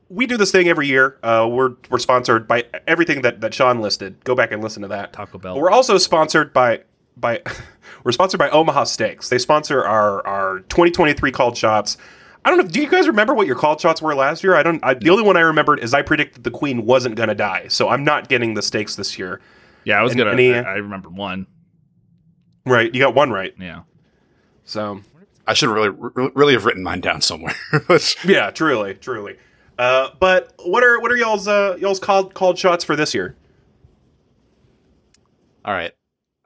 we 0.09 0.27
do 0.27 0.37
this 0.37 0.53
thing 0.53 0.69
every 0.69 0.87
year. 0.87 1.19
Uh, 1.25 1.49
we're 1.51 1.75
we're 1.91 1.99
sponsored 1.99 2.47
by 2.47 2.67
everything 2.87 3.23
that, 3.23 3.41
that 3.41 3.53
Sean 3.53 3.81
listed. 3.81 4.23
Go 4.23 4.37
back 4.37 4.53
and 4.53 4.63
listen 4.63 4.83
to 4.83 4.89
that. 4.89 5.13
Taco 5.13 5.39
Bell. 5.39 5.55
But 5.55 5.61
we're 5.63 5.71
also 5.73 5.99
sponsored 5.99 6.53
by 6.53 6.83
by 7.17 7.43
we're 8.05 8.13
sponsored 8.13 8.39
by 8.39 8.51
Omaha 8.51 8.85
Steaks. 8.85 9.29
They 9.29 9.39
sponsor 9.39 9.85
our 9.85 10.25
our 10.25 10.61
2023 10.61 11.33
called 11.33 11.57
shots. 11.57 11.97
I 12.45 12.51
don't 12.51 12.59
know. 12.59 12.65
Do 12.65 12.81
you 12.81 12.89
guys 12.89 13.07
remember 13.07 13.33
what 13.35 13.47
your 13.47 13.57
call 13.57 13.79
shots 13.79 14.03
were 14.03 14.15
last 14.15 14.45
year? 14.45 14.55
I 14.55 14.63
don't. 14.63 14.83
I, 14.85 14.95
the 14.95 15.11
only 15.11 15.23
one 15.23 15.37
I 15.37 15.41
remembered 15.41 15.81
is 15.81 15.95
I 15.95 16.03
predicted 16.03 16.45
the 16.45 16.51
Queen 16.51 16.85
wasn't 16.85 17.15
going 17.17 17.31
to 17.31 17.35
die, 17.35 17.69
so 17.69 17.89
I'm 17.89 18.05
not 18.05 18.29
getting 18.29 18.55
the 18.55 18.63
stakes 18.63 18.97
this 18.97 19.19
year. 19.19 19.41
Yeah, 19.85 19.99
I 19.99 20.03
was 20.03 20.13
And- 20.13 20.19
gonna. 20.19 20.31
and 20.33 20.67
I, 20.67 20.73
I 20.73 20.75
remember 20.77 21.09
one. 21.09 21.47
Right? 22.67 22.93
You 22.95 23.01
got 23.01 23.15
one 23.15 23.31
right. 23.31 23.55
Yeah. 23.59 23.83
So 24.65 25.01
I 25.47 25.53
should 25.55 25.69
really, 25.69 25.91
really 26.35 26.55
have 26.55 26.65
written 26.65 26.83
mine 26.83 27.01
down 27.01 27.21
somewhere. 27.21 27.55
Yeah, 28.25 28.51
truly, 28.51 28.95
truly. 28.95 29.37
Uh, 29.79 30.11
but 30.21 30.53
what 30.65 30.83
are 30.85 31.01
what 31.01 31.11
are 31.13 31.17
y'all's 31.17 31.47
uh, 31.49 31.77
y'all's 31.81 31.99
called 32.01 32.33
called 32.35 32.59
shots 32.59 32.85
for 32.85 32.95
this 32.97 33.13
year? 33.15 33.37
All 35.65 35.75
right. 35.75 35.93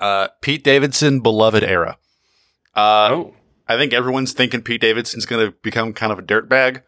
Uh, 0.01 0.29
Pete 0.41 0.63
Davidson, 0.65 1.21
beloved 1.21 1.63
era. 1.65 1.99
Uh, 2.75 3.09
oh, 3.13 3.35
I 3.69 3.77
think 3.77 3.93
everyone's 3.93 4.33
thinking 4.33 4.63
Pete 4.63 4.81
Davidson's 4.81 5.27
going 5.27 5.47
to 5.47 5.53
become 5.63 5.93
kind 5.93 6.11
of 6.13 6.19
a 6.19 6.23
dirtbag. 6.23 6.83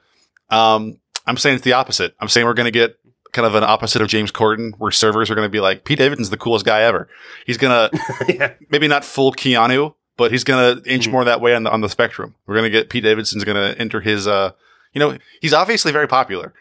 Um, 0.49 0.99
I'm 1.27 1.37
saying 1.37 1.57
it's 1.57 1.65
the 1.65 1.75
opposite. 1.75 2.15
I'm 2.21 2.29
saying 2.29 2.47
we're 2.47 2.55
going 2.55 2.65
to 2.65 2.71
get 2.71 2.97
kind 3.33 3.47
of 3.47 3.55
an 3.55 3.63
opposite 3.63 4.03
of 4.03 4.09
James 4.09 4.33
Corden, 4.33 4.73
where 4.79 4.91
servers 4.91 5.31
are 5.31 5.35
going 5.35 5.47
to 5.47 5.51
be 5.53 5.61
like, 5.61 5.85
Pete 5.85 5.99
Davidson's 5.99 6.31
the 6.31 6.37
coolest 6.37 6.65
guy 6.65 6.83
ever. 6.83 7.09
He's 7.47 7.59
going 7.59 7.91
to 8.01 8.35
yeah. 8.35 8.53
maybe 8.71 8.89
not 8.89 9.05
full 9.05 9.33
Keanu, 9.33 9.95
but 10.17 10.33
he's 10.33 10.43
going 10.45 10.83
to 10.83 10.91
inch 10.93 11.07
more 11.09 11.25
that 11.25 11.41
way 11.41 11.55
on 11.55 11.63
the 11.65 11.71
on 11.71 11.81
the 11.83 11.89
spectrum. 11.89 12.35
We're 12.47 12.55
going 12.57 12.65
to 12.65 12.71
get 12.71 12.89
Pete 12.91 13.05
Davidson's 13.05 13.45
going 13.45 13.57
to 13.57 13.79
enter 13.81 14.01
his. 14.01 14.27
Uh, 14.27 14.53
you 14.93 14.99
know, 14.99 15.17
he's 15.41 15.53
obviously 15.53 15.93
very 15.93 16.09
popular. 16.09 16.53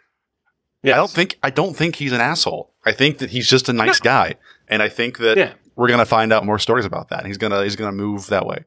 Yes. 0.83 0.93
I 0.93 0.97
don't 0.97 1.09
think 1.11 1.39
I 1.43 1.49
don't 1.49 1.75
think 1.75 1.95
he's 1.95 2.11
an 2.13 2.21
asshole. 2.21 2.71
I 2.85 2.91
think 2.91 3.17
that 3.17 3.31
he's 3.31 3.47
just 3.49 3.67
a 3.67 3.73
nice 3.73 3.99
guy, 3.99 4.35
and 4.67 4.81
I 4.83 4.87
think 4.89 5.17
that 5.17 5.37
Yeah. 5.37 5.53
we're 5.75 5.89
gonna 5.89 6.05
find 6.05 6.31
out 6.31 6.45
more 6.45 6.57
stories 6.59 6.85
about 6.85 7.09
that. 7.09 7.25
He's 7.25 7.37
gonna 7.37 7.63
he's 7.63 7.75
gonna 7.75 7.91
move 7.91 8.27
that 8.27 8.45
way. 8.45 8.63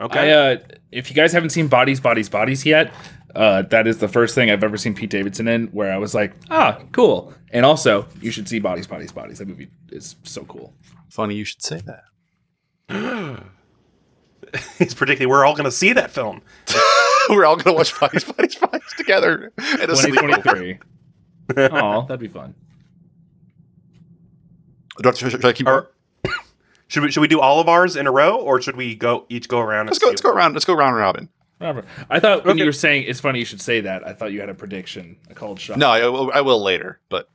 Okay. 0.00 0.32
I, 0.32 0.52
uh, 0.52 0.56
if 0.92 1.10
you 1.10 1.16
guys 1.16 1.32
haven't 1.32 1.50
seen 1.50 1.66
Bodies, 1.68 2.00
Bodies, 2.00 2.28
Bodies 2.28 2.64
yet, 2.64 2.92
uh, 3.34 3.62
that 3.62 3.86
is 3.86 3.98
the 3.98 4.08
first 4.08 4.34
thing 4.34 4.50
I've 4.50 4.62
ever 4.64 4.76
seen 4.76 4.94
Pete 4.94 5.10
Davidson 5.10 5.48
in 5.48 5.66
where 5.68 5.92
I 5.92 5.98
was 5.98 6.14
like, 6.14 6.34
ah, 6.50 6.80
cool. 6.92 7.34
And 7.50 7.64
also, 7.66 8.06
you 8.20 8.30
should 8.30 8.48
see 8.48 8.58
Bodies, 8.60 8.86
Bodies, 8.86 9.12
Bodies. 9.12 9.38
That 9.38 9.48
movie 9.48 9.68
is 9.90 10.16
so 10.22 10.44
cool. 10.44 10.72
Funny 11.10 11.34
you 11.34 11.44
should 11.44 11.62
say 11.62 11.80
that. 12.88 13.42
He's 14.78 14.94
predicting 14.94 15.28
we're 15.28 15.44
all 15.44 15.54
going 15.54 15.64
to 15.64 15.70
see 15.70 15.92
that 15.92 16.10
film. 16.10 16.40
we're 17.28 17.44
all 17.44 17.56
gonna 17.56 17.76
watch 17.76 17.98
Bodies, 18.00 18.24
Bodies, 18.24 18.54
Bodies 18.54 18.94
together 18.96 19.52
at 19.58 19.82
a 19.90 19.94
2023. 19.96 20.78
Oh, 21.56 22.02
that'd 22.02 22.20
be 22.20 22.28
fun. 22.28 22.54
Do 25.02 25.08
I- 25.10 25.12
Should, 25.12 25.30
should 25.32 25.44
I 25.44 25.52
keep? 25.52 25.66
Or 25.66 25.90
should 26.88 27.02
we 27.04 27.10
should 27.10 27.20
we 27.20 27.28
do 27.28 27.40
all 27.40 27.60
of 27.60 27.68
ours 27.68 27.96
in 27.96 28.06
a 28.06 28.10
row, 28.10 28.36
or 28.40 28.60
should 28.60 28.76
we 28.76 28.94
go 28.94 29.24
each 29.28 29.48
go 29.48 29.60
around? 29.60 29.86
let's 29.86 29.98
go. 29.98 30.08
Let's 30.08 30.20
go 30.20 30.30
around. 30.32 30.52
Let's 30.54 30.64
go 30.64 30.74
round 30.74 30.96
robin. 30.96 31.28
Whatever. 31.58 31.84
I 32.08 32.20
thought 32.20 32.44
when 32.44 32.52
Okay. 32.52 32.60
you 32.60 32.66
were 32.66 32.72
saying 32.72 33.04
it's 33.08 33.20
funny 33.20 33.40
you 33.40 33.44
should 33.44 33.60
say 33.60 33.80
that, 33.80 34.06
I 34.06 34.12
thought 34.12 34.32
you 34.32 34.40
had 34.40 34.48
a 34.48 34.54
prediction, 34.54 35.16
a 35.28 35.34
cold 35.34 35.58
shot. 35.60 35.76
No, 35.76 35.90
I, 35.90 36.06
will- 36.08 36.30
I 36.32 36.40
will 36.40 36.62
later. 36.62 37.00
But 37.08 37.28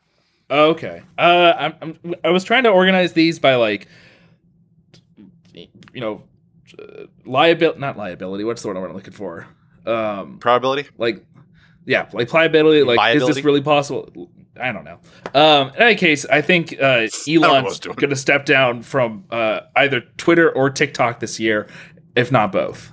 okay. 0.49 1.01
Uh, 1.17 1.53
I'm, 1.57 1.73
I'm, 2.03 2.15
I 2.23 2.29
was 2.29 2.43
trying 2.45 2.63
to 2.63 2.69
organize 2.69 3.11
these 3.13 3.37
by 3.39 3.55
like, 3.55 3.87
you 5.53 5.67
know, 5.95 6.23
uh, 6.79 7.03
liability, 7.25 7.79
not 7.79 7.97
liability. 7.97 8.43
What's 8.45 8.61
the 8.61 8.69
word 8.69 8.77
I'm 8.77 8.93
looking 8.93 9.13
for? 9.13 9.45
Um, 9.85 10.39
probability. 10.39 10.87
like, 10.97 11.25
yeah, 11.85 12.07
like 12.13 12.29
pliability. 12.29 12.83
Like, 12.83 13.15
is 13.17 13.27
this 13.27 13.43
really 13.43 13.61
possible? 13.61 14.09
I 14.59 14.71
don't 14.71 14.83
know. 14.83 14.99
Um, 15.33 15.69
in 15.75 15.81
any 15.81 15.95
case, 15.95 16.25
I 16.25 16.41
think 16.41 16.73
uh, 16.73 17.07
know 17.27 17.39
what 17.41 17.49
I 17.49 17.61
was 17.63 17.79
Elon's 17.79 17.79
going 17.79 18.09
to 18.11 18.15
step 18.15 18.45
down 18.45 18.83
from 18.83 19.25
uh, 19.31 19.61
either 19.75 20.01
Twitter 20.17 20.51
or 20.51 20.69
TikTok 20.69 21.19
this 21.19 21.39
year, 21.39 21.67
if 22.15 22.31
not 22.31 22.51
both. 22.51 22.91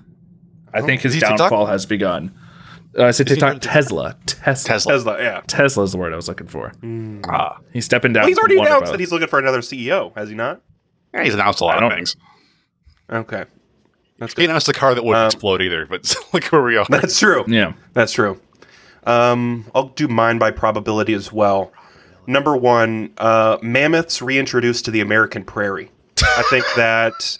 I 0.72 0.80
think 0.80 1.02
his 1.02 1.14
is 1.14 1.20
TikTok? 1.20 1.38
downfall 1.38 1.66
has 1.66 1.84
begun. 1.84 2.34
Uh, 2.98 3.04
I 3.04 3.10
said 3.12 3.26
TikTok, 3.28 3.58
Tesla, 3.60 4.16
Tesla, 4.26 4.68
Tesla. 4.68 4.92
Tesla. 4.92 5.22
Yeah. 5.22 5.42
Tesla 5.46 5.84
is 5.84 5.92
the 5.92 5.98
word 5.98 6.12
I 6.12 6.16
was 6.16 6.28
looking 6.28 6.46
for. 6.48 6.72
Ah, 7.28 7.58
He's 7.72 7.84
stepping 7.84 8.12
down. 8.12 8.22
Well, 8.22 8.28
he's 8.28 8.38
already 8.38 8.56
one 8.56 8.66
announced 8.66 8.90
that 8.90 8.98
he's 9.00 9.12
looking 9.12 9.28
for 9.28 9.38
another 9.38 9.60
CEO, 9.60 10.16
has 10.16 10.28
he 10.28 10.34
not? 10.34 10.60
yeah, 11.14 11.24
he's 11.24 11.34
announced 11.34 11.60
a 11.60 11.64
lot 11.64 11.82
of 11.82 11.92
things. 11.92 12.16
Okay, 13.12 13.44
that's 14.18 14.34
He 14.34 14.44
announced 14.44 14.68
a 14.68 14.72
car 14.72 14.94
that 14.94 15.04
wouldn't 15.04 15.22
Um, 15.22 15.26
explode 15.26 15.60
either. 15.62 15.86
But 15.86 16.14
look 16.32 16.44
where 16.46 16.62
we 16.62 16.76
are. 16.76 16.86
That's 16.88 17.18
true. 17.18 17.44
Yeah. 17.48 17.74
That's 17.92 18.12
true. 18.12 18.40
Um, 19.10 19.66
I'll 19.74 19.88
do 19.88 20.08
mine 20.08 20.38
by 20.38 20.50
probability 20.50 21.14
as 21.14 21.32
well. 21.32 21.72
Number 22.26 22.56
one, 22.56 23.12
uh, 23.18 23.58
mammoths 23.60 24.22
reintroduced 24.22 24.84
to 24.84 24.90
the 24.90 25.00
American 25.00 25.44
prairie. 25.44 25.90
I 26.22 26.44
think 26.50 26.64
that 26.76 27.38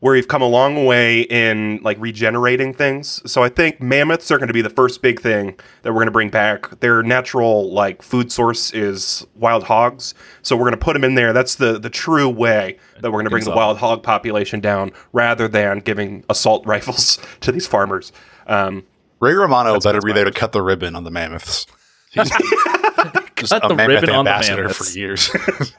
where 0.00 0.14
we've 0.14 0.28
come 0.28 0.42
a 0.42 0.48
long 0.48 0.84
way 0.84 1.22
in 1.22 1.80
like 1.82 1.98
regenerating 1.98 2.72
things. 2.72 3.20
So 3.30 3.42
I 3.42 3.48
think 3.48 3.80
mammoths 3.80 4.30
are 4.30 4.38
going 4.38 4.48
to 4.48 4.54
be 4.54 4.62
the 4.62 4.70
first 4.70 5.02
big 5.02 5.20
thing 5.20 5.58
that 5.82 5.92
we're 5.92 5.98
going 5.98 6.06
to 6.06 6.12
bring 6.12 6.30
back. 6.30 6.78
Their 6.80 7.02
natural 7.02 7.72
like 7.72 8.02
food 8.02 8.30
source 8.30 8.72
is 8.72 9.26
wild 9.34 9.64
hogs, 9.64 10.14
so 10.42 10.56
we're 10.56 10.62
going 10.62 10.72
to 10.72 10.78
put 10.78 10.92
them 10.92 11.04
in 11.04 11.14
there. 11.14 11.32
That's 11.32 11.56
the 11.56 11.78
the 11.78 11.90
true 11.90 12.28
way 12.28 12.78
that 13.00 13.10
we're 13.10 13.18
going 13.18 13.24
to 13.24 13.30
bring 13.30 13.44
the 13.44 13.50
wild 13.50 13.78
hog 13.78 14.02
population 14.02 14.60
down, 14.60 14.92
rather 15.12 15.48
than 15.48 15.80
giving 15.80 16.24
assault 16.28 16.64
rifles 16.64 17.18
to 17.40 17.50
these 17.50 17.66
farmers. 17.66 18.12
Um, 18.46 18.84
Ray 19.20 19.34
Romano 19.34 19.78
better 19.80 20.00
be 20.00 20.12
there 20.12 20.24
to 20.24 20.30
cut 20.32 20.52
the 20.52 20.62
ribbon 20.62 20.94
on 20.96 21.04
the 21.04 21.10
mammoths. 21.10 21.66
He's 22.10 22.30
just 22.30 23.52
Cut 23.52 23.64
a 23.64 23.68
the 23.68 23.74
mammoth 23.74 24.02
ribbon 24.02 24.10
on 24.14 24.24
the 24.24 24.30
ambassador 24.32 24.62
mammoths. 24.62 24.92
for 24.92 24.98
years. 24.98 25.30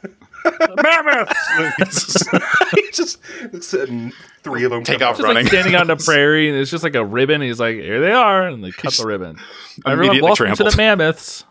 Mammoths! 0.81 2.23
He's 2.75 2.97
just 2.97 3.19
sitting 3.61 4.13
three 4.43 4.63
of 4.63 4.71
them 4.71 4.83
Take 4.83 5.01
off 5.01 5.09
out. 5.09 5.17
Just 5.17 5.23
running. 5.23 5.43
like 5.43 5.47
standing 5.51 5.75
on 5.75 5.87
the 5.87 5.95
prairie, 5.97 6.49
and 6.49 6.57
it's 6.57 6.71
just 6.71 6.83
like 6.83 6.95
a 6.95 7.03
ribbon. 7.03 7.41
He's 7.41 7.59
like, 7.59 7.75
"Here 7.75 7.99
they 7.99 8.11
are," 8.11 8.47
and 8.47 8.63
they 8.63 8.71
cut 8.71 8.93
the 8.93 9.05
ribbon. 9.05 9.37
Everyone, 9.85 10.15
Immediately 10.15 10.21
welcome 10.29 10.45
to 10.47 10.55
trampled. 10.55 10.71
the 10.73 10.77
mammoths. 10.77 11.43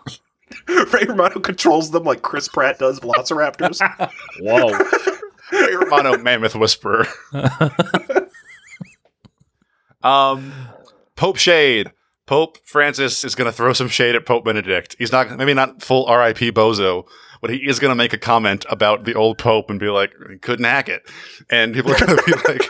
Ray 0.66 1.04
Romano 1.06 1.38
controls 1.40 1.90
them 1.90 2.04
like 2.04 2.22
Chris 2.22 2.48
Pratt 2.48 2.78
does 2.78 2.98
Velociraptors. 3.00 3.80
Whoa! 4.40 4.70
Ray 5.52 5.74
Romano, 5.74 6.16
mammoth 6.18 6.54
whisperer. 6.56 7.06
um, 10.02 10.52
Pope 11.18 11.36
shade. 11.36 11.90
Pope 12.26 12.58
Francis 12.64 13.24
is 13.24 13.34
going 13.34 13.46
to 13.46 13.52
throw 13.52 13.72
some 13.72 13.88
shade 13.88 14.14
at 14.14 14.24
Pope 14.26 14.44
Benedict. 14.44 14.94
He's 14.98 15.10
not 15.12 15.36
maybe 15.36 15.52
not 15.54 15.82
full 15.82 16.04
R.I.P. 16.06 16.52
Bozo, 16.52 17.06
but 17.40 17.50
he 17.50 17.56
is 17.68 17.78
going 17.78 17.90
to 17.90 17.94
make 17.94 18.12
a 18.12 18.18
comment 18.18 18.64
about 18.70 19.04
the 19.04 19.14
old 19.14 19.38
Pope 19.38 19.68
and 19.70 19.80
be 19.80 19.88
like, 19.88 20.12
"He 20.30 20.36
couldn't 20.38 20.64
hack 20.66 20.88
it," 20.88 21.08
and 21.50 21.74
people 21.74 21.92
are 21.92 21.98
going 21.98 22.16
to 22.18 22.22
be 22.24 22.32
like, 22.52 22.62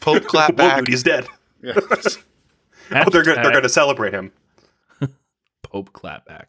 "Pope 0.00 0.24
clap 0.24 0.56
Well, 0.56 0.68
back." 0.68 0.78
dude, 0.80 0.88
he's 0.88 1.02
dead. 1.02 1.26
Yeah. 1.62 1.74
Oh, 2.92 3.08
they're 3.08 3.22
gonna, 3.22 3.40
they're 3.40 3.52
going 3.52 3.62
to 3.62 3.68
celebrate 3.68 4.12
him. 4.12 4.32
Pope 5.62 5.92
clapback. 5.92 6.46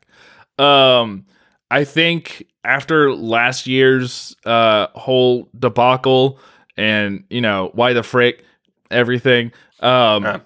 Um, 0.57 1.27
I 1.69 1.83
think 1.83 2.47
after 2.63 3.13
last 3.13 3.67
year's 3.67 4.35
uh 4.43 4.87
whole 4.95 5.47
debacle 5.59 6.39
and 6.77 7.25
you 7.29 7.41
know 7.41 7.69
why 7.75 7.93
the 7.93 8.01
frick 8.01 8.43
everything, 8.89 9.51
um, 9.81 10.23
Yeah. 10.23 10.39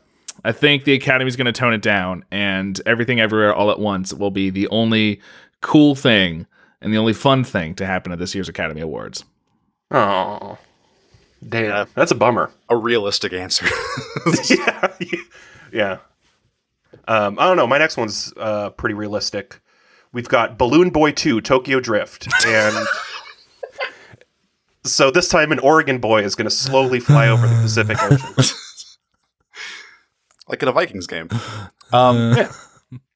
I 0.45 0.51
think 0.51 0.83
the 0.83 0.93
Academy's 0.93 1.35
going 1.35 1.45
to 1.45 1.51
tone 1.51 1.73
it 1.73 1.81
down, 1.81 2.23
and 2.31 2.79
everything 2.85 3.19
everywhere 3.19 3.53
all 3.53 3.71
at 3.71 3.79
once 3.79 4.13
will 4.13 4.31
be 4.31 4.49
the 4.51 4.67
only 4.67 5.19
cool 5.61 5.95
thing 5.95 6.45
and 6.81 6.93
the 6.93 6.97
only 6.97 7.13
fun 7.13 7.43
thing 7.43 7.73
to 7.75 7.85
happen 7.85 8.11
at 8.11 8.19
this 8.19 8.35
year's 8.35 8.47
Academy 8.47 8.81
Awards. 8.81 9.25
Oh, 9.91 10.57
damn, 11.47 11.63
Yeah. 11.65 11.85
that's 11.95 12.11
a 12.11 12.15
bummer. 12.15 12.51
a 12.69 12.75
realistic 12.77 13.33
answer. 13.33 13.65
yeah, 14.49 14.93
yeah. 15.73 15.97
Um, 17.07 17.37
I 17.39 17.47
don't 17.47 17.57
know. 17.57 17.67
My 17.67 17.77
next 17.77 17.97
one's 17.97 18.31
uh, 18.37 18.69
pretty 18.71 18.93
realistic. 18.95 19.59
We've 20.13 20.29
got 20.29 20.57
Balloon 20.57 20.91
Boy 20.91 21.11
Two: 21.11 21.41
Tokyo 21.41 21.79
Drift, 21.79 22.27
and 22.45 22.87
so 24.83 25.11
this 25.11 25.27
time 25.27 25.51
an 25.51 25.59
Oregon 25.59 25.97
boy 25.99 26.23
is 26.23 26.35
going 26.35 26.45
to 26.45 26.55
slowly 26.55 26.99
fly 26.99 27.27
over 27.27 27.47
the 27.47 27.55
Pacific 27.61 27.97
Ocean. 28.01 28.55
like 30.47 30.61
in 30.61 30.67
a 30.69 30.71
Vikings 30.71 31.07
game. 31.07 31.29
Um, 31.93 32.35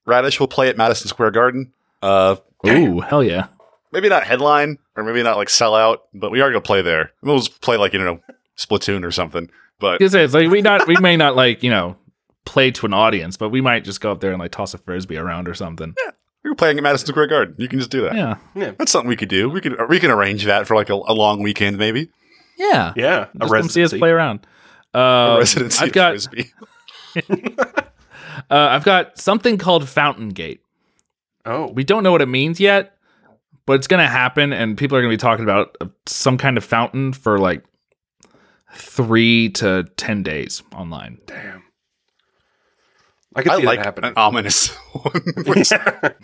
Radish 0.05 0.39
will 0.39 0.47
play 0.47 0.69
at 0.69 0.77
Madison 0.77 1.07
Square 1.07 1.31
Garden. 1.31 1.73
Uh, 2.03 2.35
Ooh, 2.67 2.99
hell 2.99 3.23
yeah! 3.23 3.47
maybe 3.91 4.07
not 4.09 4.23
headline 4.23 4.77
or 4.95 5.03
maybe 5.03 5.23
not 5.23 5.37
like 5.37 5.49
sell 5.49 5.73
out, 5.75 6.03
but 6.13 6.29
we 6.31 6.39
are 6.41 6.49
gonna 6.49 6.61
play 6.61 6.81
there. 6.83 7.11
We'll 7.23 7.37
just 7.39 7.61
play 7.61 7.77
like 7.77 7.93
you 7.93 7.99
know 7.99 8.19
Splatoon 8.57 9.03
or 9.03 9.11
something. 9.11 9.49
But 9.79 9.97
Because 9.99 10.13
it's 10.13 10.33
like 10.35 10.49
we 10.49 10.61
not 10.61 10.87
we 10.87 10.97
may 10.97 11.17
not 11.17 11.35
like 11.35 11.63
you 11.63 11.71
know 11.71 11.97
play 12.45 12.69
to 12.71 12.85
an 12.85 12.93
audience, 12.93 13.37
but 13.37 13.49
we 13.49 13.59
might 13.59 13.83
just 13.83 14.01
go 14.01 14.11
up 14.11 14.21
there 14.21 14.31
and 14.31 14.39
like 14.39 14.51
toss 14.51 14.73
a 14.75 14.77
frisbee 14.77 15.17
around 15.17 15.47
or 15.49 15.55
something. 15.55 15.95
Yeah. 16.05 16.11
we're 16.43 16.55
playing 16.55 16.77
at 16.77 16.83
Madison 16.83 17.07
Square 17.07 17.27
Garden. 17.27 17.55
You 17.57 17.67
can 17.67 17.79
just 17.79 17.91
do 17.91 18.01
that. 18.03 18.13
Yeah. 18.15 18.35
yeah. 18.55 18.71
That's 18.77 18.91
something 18.91 19.09
we 19.09 19.15
could 19.17 19.29
do. 19.29 19.49
We 19.49 19.61
could 19.61 19.75
we 19.89 19.99
can 19.99 20.11
arrange 20.11 20.45
that 20.45 20.67
for 20.67 20.75
like 20.75 20.89
a, 20.89 20.93
a 20.93 21.13
long 21.13 21.41
weekend, 21.41 21.77
maybe. 21.77 22.09
Yeah. 22.55 22.93
Yeah, 22.95 23.27
a 23.35 23.39
Just 23.39 23.53
come 23.53 23.61
see 23.63 23.83
us 23.83 23.91
residency. 23.93 23.97
play 23.99 24.09
around. 24.11 24.45
A 24.93 24.97
Uh, 24.99 25.35
residency 25.39 25.81
I've 25.81 25.87
of 25.89 25.93
got 25.93 26.09
Frisbee. 26.11 26.51
uh, 27.29 27.89
I've 28.49 28.83
got 28.83 29.17
something 29.17 29.57
called 29.57 29.87
Fountain 29.87 30.29
Gate. 30.29 30.61
Oh, 31.45 31.67
We 31.67 31.83
don't 31.83 32.03
know 32.03 32.11
what 32.11 32.21
it 32.21 32.27
means 32.27 32.59
yet, 32.59 32.97
but 33.65 33.73
it's 33.73 33.87
going 33.87 34.01
to 34.01 34.07
happen, 34.07 34.53
and 34.53 34.77
people 34.77 34.97
are 34.97 35.01
going 35.01 35.11
to 35.11 35.13
be 35.13 35.21
talking 35.21 35.43
about 35.43 35.75
uh, 35.81 35.87
some 36.05 36.37
kind 36.37 36.57
of 36.57 36.63
fountain 36.63 37.13
for 37.13 37.39
like 37.39 37.63
three 38.75 39.49
to 39.49 39.85
ten 39.97 40.23
days 40.23 40.61
online. 40.75 41.19
damn. 41.25 41.63
I 43.35 43.43
could 43.43 43.51
I 43.51 43.59
see 43.59 43.65
like 43.65 43.79
that 43.79 43.85
happening. 43.85 44.09
an 44.09 44.17
ominous 44.17 44.69
one. 44.93 45.21
Yeah. 45.71 46.09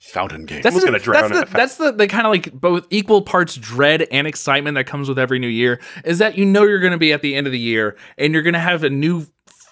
Fountain 0.00 0.46
Gate. 0.46 0.62
That's 0.62 0.82
gonna 0.82 0.98
drown 0.98 1.30
that's 1.30 1.32
in 1.32 1.36
the, 1.36 1.42
it 1.42 1.50
that's 1.50 1.76
the, 1.76 1.92
the 1.92 2.06
kind 2.08 2.26
of 2.26 2.32
like 2.32 2.52
both 2.52 2.86
equal 2.88 3.20
parts 3.20 3.54
dread 3.54 4.08
and 4.10 4.26
excitement 4.26 4.74
that 4.76 4.84
comes 4.84 5.08
with 5.08 5.18
every 5.18 5.38
new 5.38 5.46
year 5.46 5.78
is 6.04 6.18
that 6.18 6.38
you 6.38 6.46
know 6.46 6.64
you're 6.64 6.80
going 6.80 6.92
to 6.92 6.98
be 6.98 7.12
at 7.12 7.20
the 7.20 7.36
end 7.36 7.46
of 7.46 7.52
the 7.52 7.58
year 7.58 7.96
and 8.16 8.32
you're 8.32 8.42
going 8.42 8.54
to 8.54 8.58
have 8.58 8.82
a 8.82 8.90
new 8.90 9.26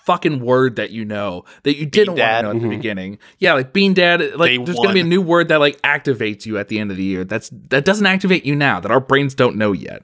fucking 0.09 0.41
word 0.41 0.77
that 0.77 0.91
you 0.91 1.05
know 1.05 1.45
that 1.65 1.77
you 1.77 1.85
didn't 1.85 2.15
want 2.15 2.21
to 2.21 2.43
know 2.43 2.51
at 2.53 2.63
the 2.63 2.69
beginning. 2.69 3.19
Yeah, 3.39 3.53
like 3.53 3.75
Bean 3.75 3.93
Dad. 3.93 4.21
Like 4.37 4.49
Day 4.49 4.57
there's 4.57 4.77
going 4.77 4.89
to 4.89 4.95
be 4.95 5.01
a 5.01 5.05
new 5.05 5.21
word 5.21 5.49
that 5.49 5.61
like 5.61 5.79
activates 5.83 6.47
you 6.47 6.57
at 6.57 6.69
the 6.69 6.79
end 6.79 6.91
of 6.91 6.97
the 6.97 7.05
year. 7.05 7.25
That's 7.25 7.51
that 7.69 7.85
doesn't 7.85 8.07
activate 8.07 8.47
you 8.47 8.57
now. 8.57 8.81
That 8.81 8.91
our 8.91 9.01
brains 9.01 9.35
don't 9.35 9.57
know 9.57 9.73
yet. 9.73 10.01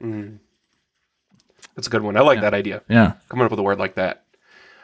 That's 1.75 1.87
a 1.87 1.89
good 1.89 2.03
one. 2.03 2.15
I 2.15 2.21
like 2.21 2.39
that 2.41 2.53
idea. 2.53 2.83
Yeah. 2.87 3.13
Coming 3.29 3.45
up 3.45 3.51
with 3.51 3.59
a 3.59 3.63
word 3.63 3.79
like 3.79 3.95
that. 3.95 4.25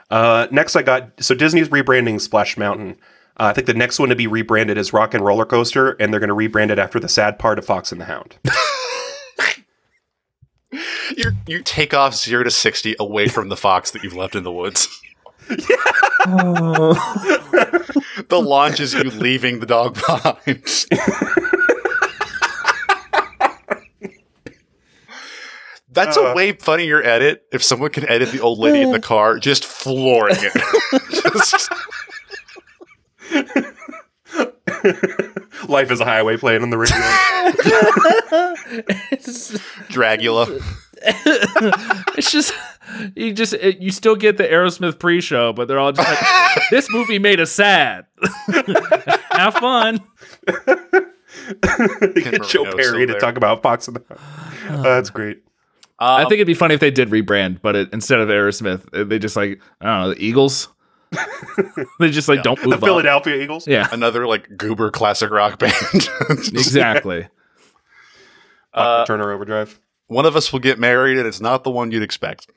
Uh, 0.10 0.48
next, 0.50 0.76
I 0.76 0.82
got 0.82 1.24
so 1.24 1.36
Disney's 1.36 1.70
rebranding 1.70 2.20
Splash 2.20 2.58
Mountain. 2.58 2.98
Uh, 3.38 3.46
I 3.46 3.54
think 3.54 3.68
the 3.68 3.76
next 3.76 4.00
one 4.00 4.10
to 4.10 4.16
be 4.16 4.26
rebranded 4.26 4.80
is 4.80 4.92
Rock 4.92 5.14
and 5.14 5.24
Roller 5.24 5.46
Coaster, 5.46 5.92
and 5.92 6.12
they're 6.12 6.20
going 6.20 6.30
to 6.30 6.36
rebrand 6.36 6.72
it 6.72 6.80
after 6.80 7.00
the 7.00 7.08
sad 7.08 7.38
part 7.38 7.60
of 7.60 7.66
Fox 7.66 7.92
and 7.92 8.02
the 8.02 8.06
Hound. 8.06 8.38
you 11.18 11.32
you 11.48 11.62
take 11.62 11.94
off 11.94 12.16
zero 12.16 12.44
to 12.44 12.52
sixty 12.52 12.96
away 13.00 13.28
from 13.28 13.50
the 13.50 13.58
fox 13.58 13.92
that 13.92 14.04
you've 14.04 14.16
left 14.16 14.36
in 14.36 14.44
the 14.44 14.52
woods. 14.52 14.88
the 18.30 18.42
launch 18.42 18.80
is 18.80 18.94
you 18.94 19.04
leaving 19.04 19.60
the 19.60 19.66
dog 19.66 19.96
behind. 19.96 20.86
That's 25.94 26.16
a 26.16 26.22
uh. 26.22 26.34
way 26.34 26.54
funnier 26.54 27.04
edit 27.04 27.46
if 27.52 27.62
someone 27.64 27.92
can 27.92 28.08
edit 28.08 28.32
the 28.32 28.40
old 28.40 28.60
lady 28.60 28.82
in 28.82 28.92
the 28.92 29.00
uh. 29.00 29.02
car 29.02 29.40
just 29.40 29.66
flooring 29.66 30.38
it. 30.40 30.54
just 31.50 31.70
Life 35.68 35.92
is 35.92 36.00
a 36.00 36.06
highway 36.06 36.38
playing 36.38 36.64
on 36.64 36.70
the 36.70 36.78
radio. 36.78 36.96
Dragula. 39.90 40.62
It's 42.18 42.32
just 42.32 42.54
you 43.16 43.34
just 43.34 43.54
it, 43.54 43.80
you 43.80 43.92
still 43.92 44.16
get 44.16 44.38
the 44.38 44.44
Aerosmith 44.44 45.00
pre-show, 45.00 45.54
but 45.54 45.68
they're 45.68 45.80
all 45.80 45.92
just 45.92 46.08
like, 46.08 46.64
"This 46.72 46.90
movie 46.92 47.20
made 47.20 47.40
us 47.40 47.52
sad. 47.52 48.06
Have 49.32 49.56
fun." 49.56 50.00
get 52.16 52.44
Joe 52.48 52.66
Perry 52.76 53.06
to 53.08 53.14
there. 53.14 53.20
talk 53.20 53.38
about 53.38 53.62
Fox 53.64 53.88
and 53.88 53.98
the 53.98 54.04
Hound. 54.68 54.80
Uh, 54.80 54.82
that's 54.96 55.10
great. 55.10 55.44
I 56.00 56.24
Um, 56.24 56.30
think 56.30 56.38
it'd 56.40 56.48
be 56.48 56.54
funny 56.56 56.74
if 56.74 56.80
they 56.80 56.92
did 56.92 57.10
rebrand, 57.10 57.62
but 57.62 57.76
it, 57.76 57.90
instead 57.94 58.20
of 58.20 58.30
Aerosmith, 58.30 59.08
they 59.10 59.20
just 59.20 59.36
like 59.36 59.62
I 59.80 59.86
don't 59.86 60.02
know 60.02 60.14
the 60.14 60.24
Eagles. 60.24 60.68
they 62.00 62.10
just 62.10 62.28
like 62.30 62.42
don't 62.42 62.60
The 62.60 62.68
move 62.70 62.76
up. 62.76 62.84
Philadelphia 62.84 63.36
Eagles. 63.36 63.68
Yeah, 63.68 63.88
another 63.92 64.26
like 64.28 64.58
goober 64.58 64.90
classic 64.92 65.30
rock 65.30 65.60
band. 65.60 65.74
exactly. 66.30 67.28
Uh, 68.74 69.06
Turner 69.06 69.32
Overdrive. 69.32 69.80
One 70.08 70.26
of 70.26 70.36
us 70.36 70.52
will 70.52 70.60
get 70.60 70.80
married, 70.80 71.18
and 71.18 71.28
it's 71.28 71.42
not 71.42 71.64
the 71.64 71.70
one 71.72 71.92
you'd 71.92 72.04
expect. 72.04 72.50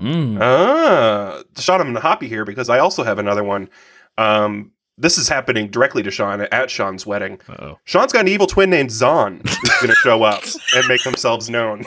Mm. 0.00 0.38
Ah, 0.40 1.42
Sean, 1.58 1.80
I'm 1.80 1.94
happy 1.96 2.28
here 2.28 2.44
because 2.44 2.68
I 2.68 2.78
also 2.78 3.02
have 3.04 3.18
another 3.18 3.44
one. 3.44 3.68
Um, 4.16 4.72
this 4.96 5.16
is 5.16 5.28
happening 5.28 5.68
directly 5.70 6.02
to 6.02 6.10
Sean 6.10 6.40
at 6.40 6.70
Sean's 6.70 7.06
wedding. 7.06 7.40
Uh-oh. 7.48 7.78
Sean's 7.84 8.12
got 8.12 8.22
an 8.22 8.28
evil 8.28 8.48
twin 8.48 8.68
named 8.68 8.90
Zon 8.90 9.40
who's 9.44 9.58
going 9.80 9.88
to 9.88 9.94
show 9.94 10.24
up 10.24 10.42
and 10.74 10.88
make 10.88 11.02
themselves 11.04 11.48
known 11.48 11.84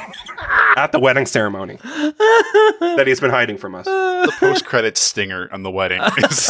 at 0.77 0.93
the 0.93 0.99
wedding 0.99 1.25
ceremony 1.25 1.77
that 1.83 3.03
he's 3.05 3.19
been 3.19 3.31
hiding 3.31 3.57
from 3.57 3.75
us. 3.75 3.85
The 3.85 4.31
post 4.39 4.65
credit 4.65 4.97
stinger 4.97 5.49
on 5.51 5.63
the 5.63 5.71
wedding 5.71 6.01
is 6.17 6.49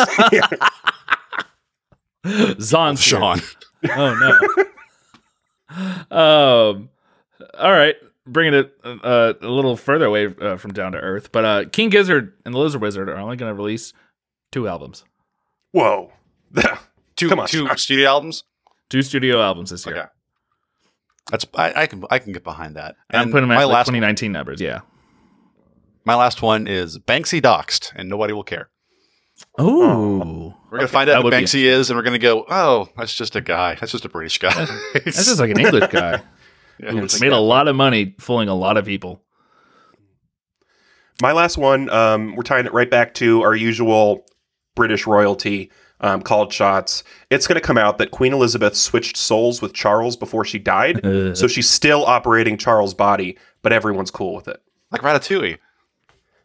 Zon's 2.63 3.03
here. 3.03 3.19
Sean. 3.19 3.39
Oh 3.89 4.37
no. 6.11 6.15
um. 6.15 6.89
All 7.57 7.71
right, 7.71 7.95
bringing 8.31 8.53
it 8.53 8.73
uh, 8.83 9.33
a 9.41 9.47
little 9.47 9.75
further 9.77 10.05
away 10.05 10.27
uh, 10.41 10.57
from 10.57 10.73
down 10.73 10.93
to 10.93 10.97
earth, 10.99 11.31
but 11.31 11.45
uh, 11.45 11.65
King 11.71 11.89
Gizzard 11.89 12.33
and 12.45 12.53
the 12.53 12.59
Lizard 12.59 12.81
Wizard 12.81 13.09
are 13.09 13.17
only 13.17 13.37
going 13.37 13.49
to 13.49 13.55
release 13.55 13.93
two 14.51 14.67
albums, 14.67 15.03
Whoa. 15.71 16.11
Two, 17.15 17.29
Come 17.29 17.39
on, 17.39 17.47
two 17.47 17.67
studio 17.77 18.07
albums. 18.09 18.43
two 18.89 19.01
studio 19.03 19.41
albums 19.41 19.69
this 19.69 19.85
year. 19.85 19.95
Okay. 19.95 20.07
That's 21.29 21.45
I, 21.53 21.83
I 21.83 21.87
can 21.87 22.03
I 22.09 22.17
can 22.19 22.33
get 22.33 22.43
behind 22.43 22.75
that. 22.75 22.95
I'm 23.11 23.29
putting 23.31 23.47
them 23.47 23.55
my 23.55 23.63
like 23.63 23.73
last 23.73 23.85
2019 23.87 24.31
numbers. 24.31 24.59
Yeah. 24.59 24.81
my 26.03 26.15
last 26.15 26.41
one 26.41 26.67
is 26.67 26.97
Banksy 26.97 27.39
doxed, 27.41 27.91
and 27.95 28.09
nobody 28.09 28.33
will 28.33 28.43
care. 28.43 28.69
Oh, 29.57 30.55
We're 30.71 30.79
gonna 30.79 30.87
find 30.87 31.09
out 31.09 31.23
who 31.23 31.29
Banksy 31.29 31.63
is, 31.63 31.89
and 31.89 31.97
we're 31.97 32.03
gonna 32.03 32.17
go, 32.17 32.45
oh, 32.49 32.89
that's 32.97 33.13
just 33.15 33.35
a 33.35 33.41
guy. 33.41 33.75
That's 33.75 33.91
just 33.91 34.05
a 34.05 34.09
British 34.09 34.39
guy. 34.39 34.53
that's 34.93 35.25
just 35.25 35.39
like 35.39 35.51
an 35.51 35.59
English 35.59 35.89
guy 35.91 36.21
Yeah, 36.81 36.91
who 36.91 37.03
it's 37.03 37.19
made 37.21 37.29
like- 37.29 37.37
a 37.37 37.41
lot 37.41 37.67
of 37.67 37.75
money 37.75 38.15
fooling 38.19 38.49
a 38.49 38.55
lot 38.55 38.77
of 38.77 38.85
people. 38.85 39.21
My 41.21 41.31
last 41.33 41.57
one, 41.57 41.89
um, 41.91 42.35
we're 42.35 42.43
tying 42.43 42.65
it 42.65 42.73
right 42.73 42.89
back 42.89 43.13
to 43.15 43.41
our 43.43 43.53
usual 43.55 44.25
British 44.75 45.05
royalty 45.05 45.71
um, 45.99 46.23
called 46.23 46.51
shots. 46.51 47.03
It's 47.29 47.45
going 47.45 47.55
to 47.57 47.61
come 47.61 47.77
out 47.77 47.99
that 47.99 48.09
Queen 48.09 48.33
Elizabeth 48.33 48.75
switched 48.75 49.15
souls 49.17 49.61
with 49.61 49.73
Charles 49.73 50.17
before 50.17 50.43
she 50.45 50.57
died. 50.57 51.05
Uh. 51.11 51.35
so 51.35 51.47
she's 51.47 51.69
still 51.69 52.03
operating 52.05 52.57
Charles' 52.57 52.95
body, 52.95 53.37
but 53.61 53.71
everyone's 53.71 54.09
cool 54.09 54.33
with 54.33 54.47
it. 54.47 54.61
like 54.91 55.01
Ratatouille. 55.01 55.57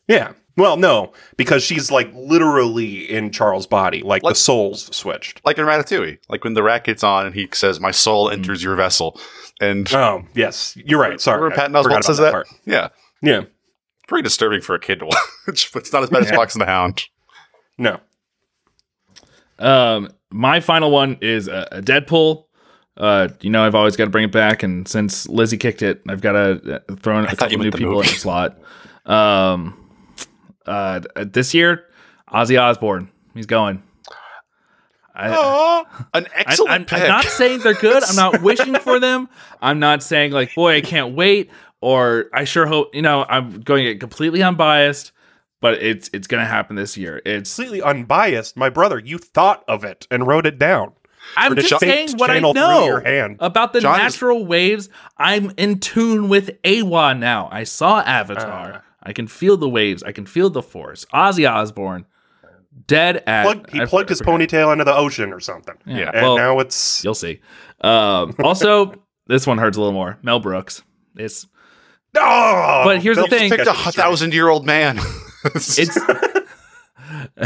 Yeah. 0.09 0.33
Well, 0.57 0.77
no, 0.79 1.13
because 1.37 1.63
she's 1.63 1.91
like 1.91 2.11
literally 2.15 3.11
in 3.11 3.31
Charles' 3.31 3.67
body, 3.67 4.03
like 4.03 4.23
the 4.23 4.35
souls 4.35 4.95
switched. 4.97 5.45
Like 5.45 5.59
in 5.59 5.67
Ratatouille. 5.67 6.19
Like 6.31 6.45
when 6.45 6.55
the 6.55 6.63
rat 6.63 6.85
gets 6.85 7.05
on 7.05 7.27
and 7.27 7.35
he 7.35 7.49
says, 7.53 7.79
My 7.79 7.91
soul 7.91 8.29
Mm. 8.29 8.33
enters 8.35 8.63
your 8.63 8.75
vessel. 8.75 9.21
And 9.61 9.93
Oh, 9.95 10.25
yes, 10.35 10.77
you're 10.85 11.01
right. 11.01 11.21
Sorry, 11.21 11.39
remember 11.41 11.55
I 11.55 11.67
Patton 11.67 11.75
Oswalt 11.77 12.05
says 12.05 12.19
about 12.19 12.25
that? 12.27 12.33
part. 12.33 12.49
Yeah. 12.65 12.89
Yeah, 13.23 13.45
Pretty 14.09 14.23
disturbing 14.23 14.61
for 14.61 14.75
a 14.75 14.79
kid 14.81 15.01
to 15.01 15.07
watch, 15.07 15.71
but 15.73 15.83
it's 15.83 15.93
not 15.93 16.03
as 16.03 16.11
bad 16.11 16.23
as 16.23 16.31
Yeah. 16.31 16.37
Fox 16.37 16.55
and 16.55 16.63
the 16.63 16.67
Hound. 16.67 17.05
no. 17.77 18.01
Um, 19.59 20.11
my 20.31 20.61
final 20.61 20.91
one 20.91 21.19
is 21.21 21.49
a, 21.49 21.67
a 21.73 21.83
Deadpool. 21.83 22.45
Uh, 22.97 23.29
you 23.41 23.51
know, 23.51 23.63
I've 23.65 23.75
always 23.75 23.97
got 23.97 24.05
to 24.05 24.11
bring 24.11 24.25
it 24.25 24.33
back, 24.33 24.63
and 24.63 24.87
since 24.89 25.29
Lizzie 25.29 25.57
kicked 25.59 25.83
it, 25.83 26.03
I've 26.09 26.21
got 26.21 26.33
to 26.33 26.77
uh, 26.91 26.95
throw 26.97 27.19
in 27.19 27.27
a 27.27 27.37
couple 27.37 27.49
new 27.59 27.65
meant 27.65 27.73
the 27.73 27.79
people 27.79 27.93
in 27.93 27.97
movie. 27.99 28.09
the 28.09 28.15
slot. 28.15 28.59
Um, 29.07 29.86
uh, 30.67 31.01
this 31.17 31.55
year, 31.55 31.85
Ozzy 32.33 32.61
Osbourne, 32.61 33.11
he's 33.35 33.47
going. 33.47 33.83
I, 35.15 35.85
An 36.13 36.27
excellent 36.35 36.73
I'm, 36.73 36.85
pick. 36.85 37.01
I'm 37.01 37.09
not 37.09 37.25
saying 37.25 37.61
they're 37.61 37.75
good. 37.75 38.03
I'm 38.05 38.17
not 38.17 38.43
wishing 38.43 38.75
for 38.75 39.01
them. 39.01 39.29
I'm 39.63 39.79
not 39.79 40.03
saying 40.03 40.33
like, 40.33 40.55
boy, 40.55 40.77
I 40.77 40.81
can't 40.83 41.15
wait, 41.15 41.51
or 41.81 42.27
I 42.35 42.45
sure 42.45 42.67
hope. 42.67 42.95
You 42.95 43.03
know, 43.03 43.25
I'm 43.29 43.61
going 43.63 43.85
to 43.85 43.93
get 43.93 44.01
completely 44.01 44.43
unbiased, 44.43 45.13
but 45.63 45.83
it's 45.83 46.11
it's 46.13 46.27
going 46.27 46.43
to 46.43 46.47
happen 46.47 46.77
this 46.77 46.99
year. 46.99 47.23
It's 47.25 47.55
Completely 47.57 47.81
unbiased, 47.83 48.57
my 48.59 48.69
brother. 48.69 48.99
You 48.99 49.17
thought 49.17 49.65
of 49.67 49.85
it 49.85 50.07
and 50.11 50.27
wrote 50.27 50.45
it 50.45 50.59
down. 50.59 50.93
I'm 51.37 51.57
just 51.57 51.81
saying 51.81 52.19
what 52.19 52.31
I 52.31 52.39
know 52.39 52.85
your 52.85 53.01
hand? 53.01 53.39
about 53.41 53.73
the 53.73 53.81
John 53.81 53.95
is- 54.01 54.15
natural 54.15 54.47
waves. 54.47 54.89
I'm 55.17 55.51
in 55.57 55.81
tune 55.81 56.29
with 56.29 56.63
Eywa 56.63 57.19
now. 57.19 57.49
I 57.51 57.65
saw 57.65 58.01
Avatar. 58.01 58.73
Ah. 58.77 58.83
I 59.07 59.13
can 59.13 59.29
feel 59.29 59.57
the 59.57 59.69
waves. 59.69 60.03
I 60.03 60.11
can 60.13 60.27
feel 60.27 60.51
the 60.51 60.63
force. 60.63 61.07
Ozzy 61.15 61.49
Osbourne, 61.51 62.05
dead 62.89 63.23
at. 63.27 63.45
Plug, 63.45 63.71
he 63.71 63.81
I 63.81 63.87
plugged 63.87 64.09
his 64.09 64.19
forgot. 64.19 64.41
ponytail 64.41 64.73
into 64.73 64.85
the 64.85 64.95
ocean 64.95 65.33
or 65.33 65.39
something. 65.41 65.77
Yeah, 65.87 66.11
And 66.13 66.23
well, 66.23 66.37
now 66.37 66.59
it's 66.59 67.05
you'll 67.05 67.15
see. 67.15 67.41
Um, 67.81 68.35
also, 68.43 68.95
this 69.29 69.47
one 69.47 69.59
hurts 69.59 69.77
a 69.77 69.81
little 69.81 69.93
more. 69.93 70.19
Mel 70.23 70.41
Brooks. 70.41 70.83
It's 71.17 71.47
oh, 72.17 72.83
But 72.85 73.01
here's 73.01 73.17
the 73.17 73.29
Bill 73.29 73.39
thing. 73.39 73.51
picked 73.51 73.67
a 73.69 73.75
thousand 73.75 74.35
year 74.35 74.49
old 74.49 74.67
man. 74.67 74.99
it's 75.45 75.79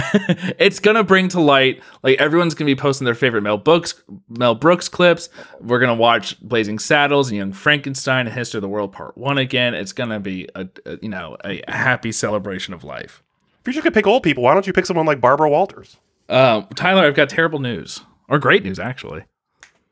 it's 0.58 0.78
gonna 0.78 1.04
bring 1.04 1.28
to 1.28 1.40
light 1.40 1.82
like 2.02 2.18
everyone's 2.20 2.54
gonna 2.54 2.66
be 2.66 2.76
posting 2.76 3.04
their 3.04 3.14
favorite 3.14 3.42
Mel 3.42 3.58
Brooks 3.58 4.02
Mel 4.28 4.54
Brooks 4.54 4.88
clips. 4.88 5.28
We're 5.60 5.78
gonna 5.80 5.94
watch 5.94 6.40
Blazing 6.40 6.78
Saddles 6.78 7.28
and 7.28 7.36
Young 7.36 7.52
Frankenstein 7.52 8.26
and 8.26 8.34
History 8.34 8.58
of 8.58 8.62
the 8.62 8.68
World 8.68 8.92
Part 8.92 9.16
One 9.18 9.38
again. 9.38 9.74
It's 9.74 9.92
gonna 9.92 10.20
be 10.20 10.48
a, 10.54 10.68
a 10.86 10.98
you 11.02 11.08
know 11.08 11.36
a 11.44 11.62
happy 11.68 12.12
celebration 12.12 12.74
of 12.74 12.84
life. 12.84 13.22
If 13.60 13.66
you 13.66 13.72
just 13.74 13.84
could 13.84 13.94
pick 13.94 14.06
old 14.06 14.22
people, 14.22 14.42
why 14.42 14.54
don't 14.54 14.66
you 14.66 14.72
pick 14.72 14.86
someone 14.86 15.06
like 15.06 15.20
Barbara 15.20 15.50
Walters? 15.50 15.96
Um, 16.28 16.66
Tyler, 16.74 17.04
I've 17.06 17.14
got 17.14 17.28
terrible 17.28 17.58
news. 17.58 18.00
or 18.28 18.38
great 18.38 18.62
news 18.64 18.78
actually. 18.78 19.24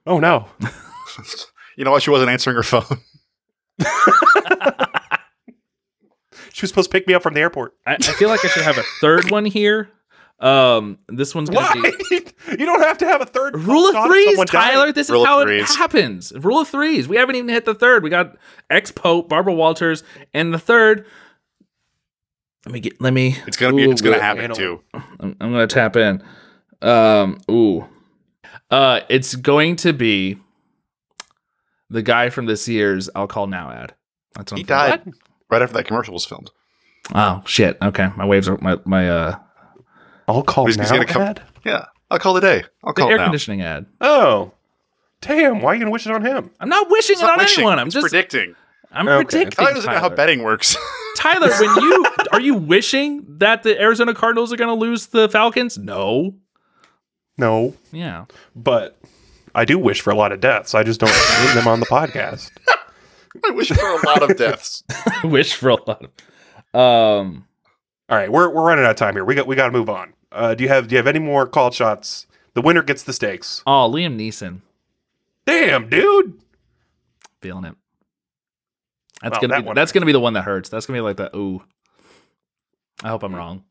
Oh 0.07 0.19
no. 0.21 0.47
You 1.77 1.85
know 1.85 1.93
what? 1.93 2.03
She 2.03 2.11
wasn't 2.11 2.31
answering 2.31 2.57
her 2.57 2.65
phone. 2.65 2.99
She 6.59 6.65
was 6.65 6.71
supposed 6.71 6.91
to 6.91 6.99
pick 6.99 7.07
me 7.07 7.15
up 7.15 7.23
from 7.23 7.35
the 7.35 7.41
airport. 7.41 7.77
I, 7.87 7.95
I 7.95 7.99
feel 7.99 8.29
like 8.29 8.45
I 8.45 8.49
should 8.49 8.65
have 8.65 8.79
a 8.79 8.83
third 9.01 9.31
one 9.31 9.45
here. 9.45 9.91
Um, 10.41 10.99
this 11.07 11.33
one's 11.33 11.51
gonna 11.51 11.81
Why? 11.81 11.93
be 12.11 12.17
you 12.51 12.67
don't 12.67 12.81
have 12.83 12.99
to 12.99 13.07
have 13.07 13.21
a 13.21 13.27
third 13.27 13.57
rule 13.57 13.87
of 13.87 14.07
threes, 14.09 14.31
someone 14.31 14.47
dying. 14.49 14.75
Tyler. 14.75 14.93
This 14.93 15.09
Rule 15.09 15.21
is 15.21 15.23
of 15.23 15.29
how 15.29 15.41
it 15.43 15.67
happens. 15.67 16.33
Rule 16.35 16.59
of 16.63 16.67
threes. 16.67 17.07
We 17.07 17.17
haven't 17.17 17.37
even 17.37 17.49
hit 17.49 17.65
the 17.65 17.77
third. 17.77 18.03
We 18.03 18.11
got 18.11 18.37
ex 18.71 18.91
Pope, 18.91 19.29
Barbara 19.29 19.55
Walters, 19.55 20.03
and 20.35 20.53
the 20.53 20.59
third. 20.59 21.07
Let 22.67 22.73
me 22.73 22.81
get. 22.81 23.01
Let 23.01 23.13
me. 23.13 23.37
It's 23.47 23.57
gonna 23.57 23.77
be. 23.77 23.85
Ooh, 23.85 23.93
it's 23.93 24.03
gonna 24.03 24.19
happen 24.21 24.41
Handle 24.41 24.57
too. 24.57 24.81
I'm, 25.21 25.37
I'm 25.41 25.53
gonna 25.53 25.69
tap 25.69 25.95
in. 25.95 26.25
Um. 26.83 27.39
Ooh. 27.49 27.87
Uh. 28.69 29.03
It's 29.09 29.37
going 29.37 29.77
to 29.77 29.93
be 29.93 30.39
the 31.89 32.03
guy 32.03 32.31
from 32.31 32.47
this 32.47 32.67
year's 32.67 33.09
"I'll 33.15 33.29
Call 33.29 33.47
Now" 33.47 33.71
ad. 33.71 33.95
That's 34.35 34.51
what 34.51 34.59
He 34.59 34.65
I'm 34.65 34.67
died 34.67 35.05
thinking. 35.05 35.23
Right 35.51 35.63
after 35.63 35.75
that 35.75 35.85
commercial 35.87 36.15
was 36.15 36.25
filmed. 36.25 36.51
Oh 37.15 37.43
shit. 37.47 37.79
Okay. 37.83 38.11
My 38.17 38.25
waves 38.27 38.49
are 38.49 38.59
my 38.61 38.79
my 38.85 39.09
uh 39.09 39.39
I'll 40.27 40.43
call 40.43 40.67
He's- 40.67 40.77
now. 40.77 40.83
he's 40.85 40.91
gonna 40.93 41.05
come- 41.07 41.23
ad? 41.23 41.43
Yeah, 41.65 41.87
I'll 42.11 42.19
call 42.19 42.37
it 42.37 42.45
a 42.45 42.47
day. 42.61 42.65
I'll 42.85 42.93
the 42.93 43.01
call 43.01 43.09
the 43.09 43.13
air 43.13 43.19
now. 43.19 43.25
conditioning 43.25 43.63
ad. 43.63 43.87
Oh, 44.01 44.53
damn! 45.21 45.61
Why 45.61 45.71
are 45.71 45.75
you 45.75 45.81
gonna 45.81 45.91
wish 45.91 46.07
it 46.07 46.13
on 46.13 46.23
him? 46.25 46.51
I'm 46.61 46.69
not 46.69 46.91
wishing 46.91 47.15
It's 47.15 47.23
it 47.23 47.27
not 47.27 47.39
on 47.39 47.45
wishing, 47.45 47.63
anyone. 47.63 47.79
I'm 47.79 47.87
it's 47.89 47.95
just 47.95 48.05
predicting. 48.05 48.55
I'm 48.93 49.09
Okay. 49.09 49.25
predicting. 49.25 49.65
Tyler 49.65 49.75
doesn't 49.75 49.93
know 49.93 49.99
how 50.01 50.09
betting 50.09 50.43
works. 50.43 50.77
Tyler, 51.17 51.49
when 51.51 51.83
you 51.85 52.07
are 52.33 52.41
you 52.41 52.55
wishing 52.55 53.25
that 53.39 53.63
the 53.63 53.79
Arizona 53.81 54.15
Cardinals 54.15 54.53
are 54.53 54.57
going 54.57 54.69
to 54.69 54.75
lose 54.81 55.07
the 55.09 55.29
Falcons? 55.29 55.77
No. 55.77 56.35
No, 57.37 57.75
Yeah. 57.93 58.25
but 58.57 58.99
I 59.55 59.65
do 59.65 59.79
wish 59.79 60.01
for 60.01 60.11
a 60.11 60.15
lot 60.17 60.33
of 60.33 60.41
deaths. 60.41 60.75
I 60.75 60.83
just 60.85 61.01
don't 61.01 61.11
name 61.45 61.55
them 61.55 61.69
on 61.69 61.81
the 61.81 61.87
podcast. 61.87 62.51
I 63.47 63.51
wish 63.51 63.69
for 63.69 63.89
a 63.89 64.07
lot 64.07 64.29
of 64.29 64.37
deaths. 64.37 64.83
I 64.91 65.27
wish 65.27 65.55
for 65.55 65.71
a 65.71 65.75
lot 65.75 66.05
of. 66.05 66.79
Um. 66.79 67.47
All 68.11 68.17
right, 68.17 68.31
we're 68.33 68.49
we're 68.49 68.65
running 68.67 68.85
out 68.85 68.91
of 68.93 68.97
time 68.97 69.15
here. 69.15 69.25
We 69.25 69.35
got 69.35 69.47
we 69.47 69.57
got 69.57 69.67
to 69.67 69.73
move 69.73 69.89
on. 69.91 70.15
Uh, 70.33 70.55
do 70.55 70.65
you 70.65 70.69
have 70.69 70.89
do 70.89 70.95
you 70.95 70.97
have 70.99 71.07
any 71.07 71.19
more 71.19 71.47
call 71.47 71.71
shots? 71.71 72.27
The 72.55 72.63
winner 72.63 72.83
gets 72.83 73.03
the 73.03 73.13
stakes. 73.13 73.63
Oh, 73.67 73.91
Liam 73.93 74.17
Neeson, 74.19 74.61
Damn, 75.47 75.89
dude. 75.89 76.41
feeling 77.41 77.65
it. 77.65 77.75
That's 79.23 79.39
gonna 79.39 79.49
that 79.49 79.61
be 79.61 79.67
one- 79.67 79.77
that's 79.77 79.93
gonna 79.93 80.07
be 80.07 80.13
the 80.13 80.21
one 80.21 80.33
that 80.35 80.43
hurts. 80.43 80.69
That's 80.69 80.87
gonna 80.87 80.97
be 80.99 81.03
like 81.03 81.17
that. 81.19 81.35
Ooh. 81.35 81.63
I 83.03 83.09
hope 83.09 83.23
I'm 83.23 83.35
wrong. 83.35 83.65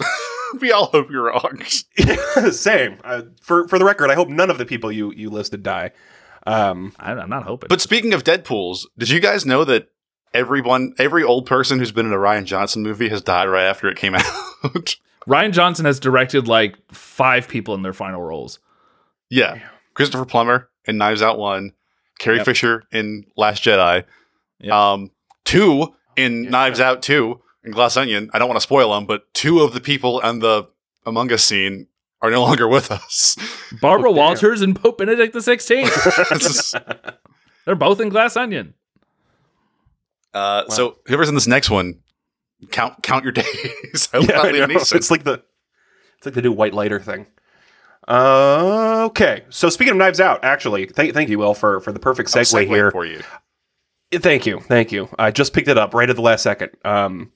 we 0.60 0.72
all 0.72 0.86
hope 0.86 1.10
you're 1.10 1.26
wrong. 1.26 1.62
Same. 2.52 2.98
Uh, 3.04 3.22
for 3.40 3.68
for 3.68 3.78
the 3.78 3.84
record, 3.84 4.10
I 4.10 4.14
hope 4.14 4.28
none 4.28 4.50
of 4.50 4.58
the 4.58 4.66
people 4.66 4.90
you 4.90 5.12
you 5.12 5.30
listed 5.30 5.62
die. 5.62 5.90
Um, 6.48 6.92
I, 6.98 7.12
I'm 7.12 7.28
not 7.30 7.42
hoping. 7.44 7.68
But 7.68 7.80
speaking 7.80 8.12
of 8.14 8.24
Deadpool's, 8.24 8.86
did 8.96 9.10
you 9.10 9.20
guys 9.20 9.44
know 9.44 9.64
that 9.64 9.88
everyone, 10.32 10.94
every 10.98 11.22
old 11.22 11.46
person 11.46 11.78
who's 11.78 11.92
been 11.92 12.06
in 12.06 12.12
a 12.12 12.16
Rian 12.16 12.44
Johnson 12.44 12.82
movie 12.82 13.08
has 13.08 13.22
died 13.22 13.46
right 13.48 13.64
after 13.66 13.88
it 13.88 13.96
came 13.96 14.14
out? 14.14 14.24
Rian 15.26 15.52
Johnson 15.52 15.84
has 15.84 16.00
directed 16.00 16.48
like 16.48 16.76
five 16.92 17.48
people 17.48 17.74
in 17.74 17.82
their 17.82 17.92
final 17.92 18.22
roles. 18.22 18.58
yeah, 19.30 19.58
Christopher 19.94 20.24
Plummer 20.24 20.68
in 20.86 20.96
Knives 20.96 21.20
Out 21.22 21.38
one, 21.38 21.72
Carrie 22.18 22.36
Yep. 22.38 22.46
Fisher 22.46 22.82
in 22.92 23.24
Last 23.36 23.62
Jedi, 23.62 24.04
Yep. 24.60 24.72
um, 24.72 25.10
two 25.44 25.94
in 26.16 26.44
Yeah. 26.44 26.50
Knives 26.50 26.80
Out 26.80 27.02
two 27.02 27.40
in 27.64 27.72
Glass 27.72 27.96
Onion. 27.96 28.30
I 28.32 28.38
don't 28.38 28.48
want 28.48 28.56
to 28.56 28.62
spoil 28.62 28.94
them, 28.94 29.04
but 29.06 29.32
two 29.34 29.60
of 29.60 29.74
the 29.74 29.80
people 29.80 30.20
in 30.20 30.38
the 30.38 30.68
Among 31.04 31.30
Us 31.32 31.44
scene 31.44 31.88
are 32.22 32.30
no 32.30 32.42
longer 32.42 32.66
with 32.68 32.90
us. 32.90 33.36
Barbara 33.80 34.10
Oh. 34.10 34.14
Walters 34.14 34.60
and 34.62 34.74
Pope 34.80 34.98
Benedict 34.98 35.32
the 35.32 35.42
Sixteenth. 35.42 35.92
They're 37.64 37.74
both 37.74 38.00
in 38.00 38.08
Glass 38.08 38.36
Onion. 38.36 38.74
uh, 40.34 40.68
So 40.68 40.98
whoever's 41.06 41.28
in 41.28 41.34
this 41.34 41.46
next 41.46 41.70
one, 41.70 42.00
count 42.70 43.02
count 43.02 43.24
your 43.24 43.32
days. 43.32 44.08
I 44.12 44.18
yeah, 44.18 44.40
I 44.40 44.50
know. 44.52 44.66
It's 44.70 45.10
like 45.10 45.24
the 45.24 45.42
it's 46.16 46.26
like 46.26 46.34
the 46.34 46.42
new 46.42 46.52
white 46.52 46.74
lighter 46.74 46.98
thing. 47.00 47.26
Uh, 48.06 49.04
okay, 49.06 49.44
so 49.50 49.68
speaking 49.68 49.90
of 49.92 49.98
Knives 49.98 50.18
Out, 50.18 50.42
actually, 50.42 50.86
thank 50.86 51.12
thank 51.12 51.28
you, 51.28 51.38
Will, 51.38 51.52
for 51.54 51.80
for 51.80 51.92
the 51.92 51.98
perfect 52.00 52.34
I'll 52.34 52.42
segue, 52.42 52.64
segue 52.66 52.68
here. 52.68 52.90
for 52.90 53.04
you. 53.04 53.20
Thank 54.10 54.46
you, 54.46 54.60
thank 54.60 54.90
you. 54.92 55.10
I 55.18 55.30
just 55.30 55.52
picked 55.52 55.68
it 55.68 55.76
up 55.76 55.92
right 55.92 56.08
at 56.08 56.16
the 56.16 56.22
last 56.22 56.42
second. 56.42 56.70
Um, 56.86 57.32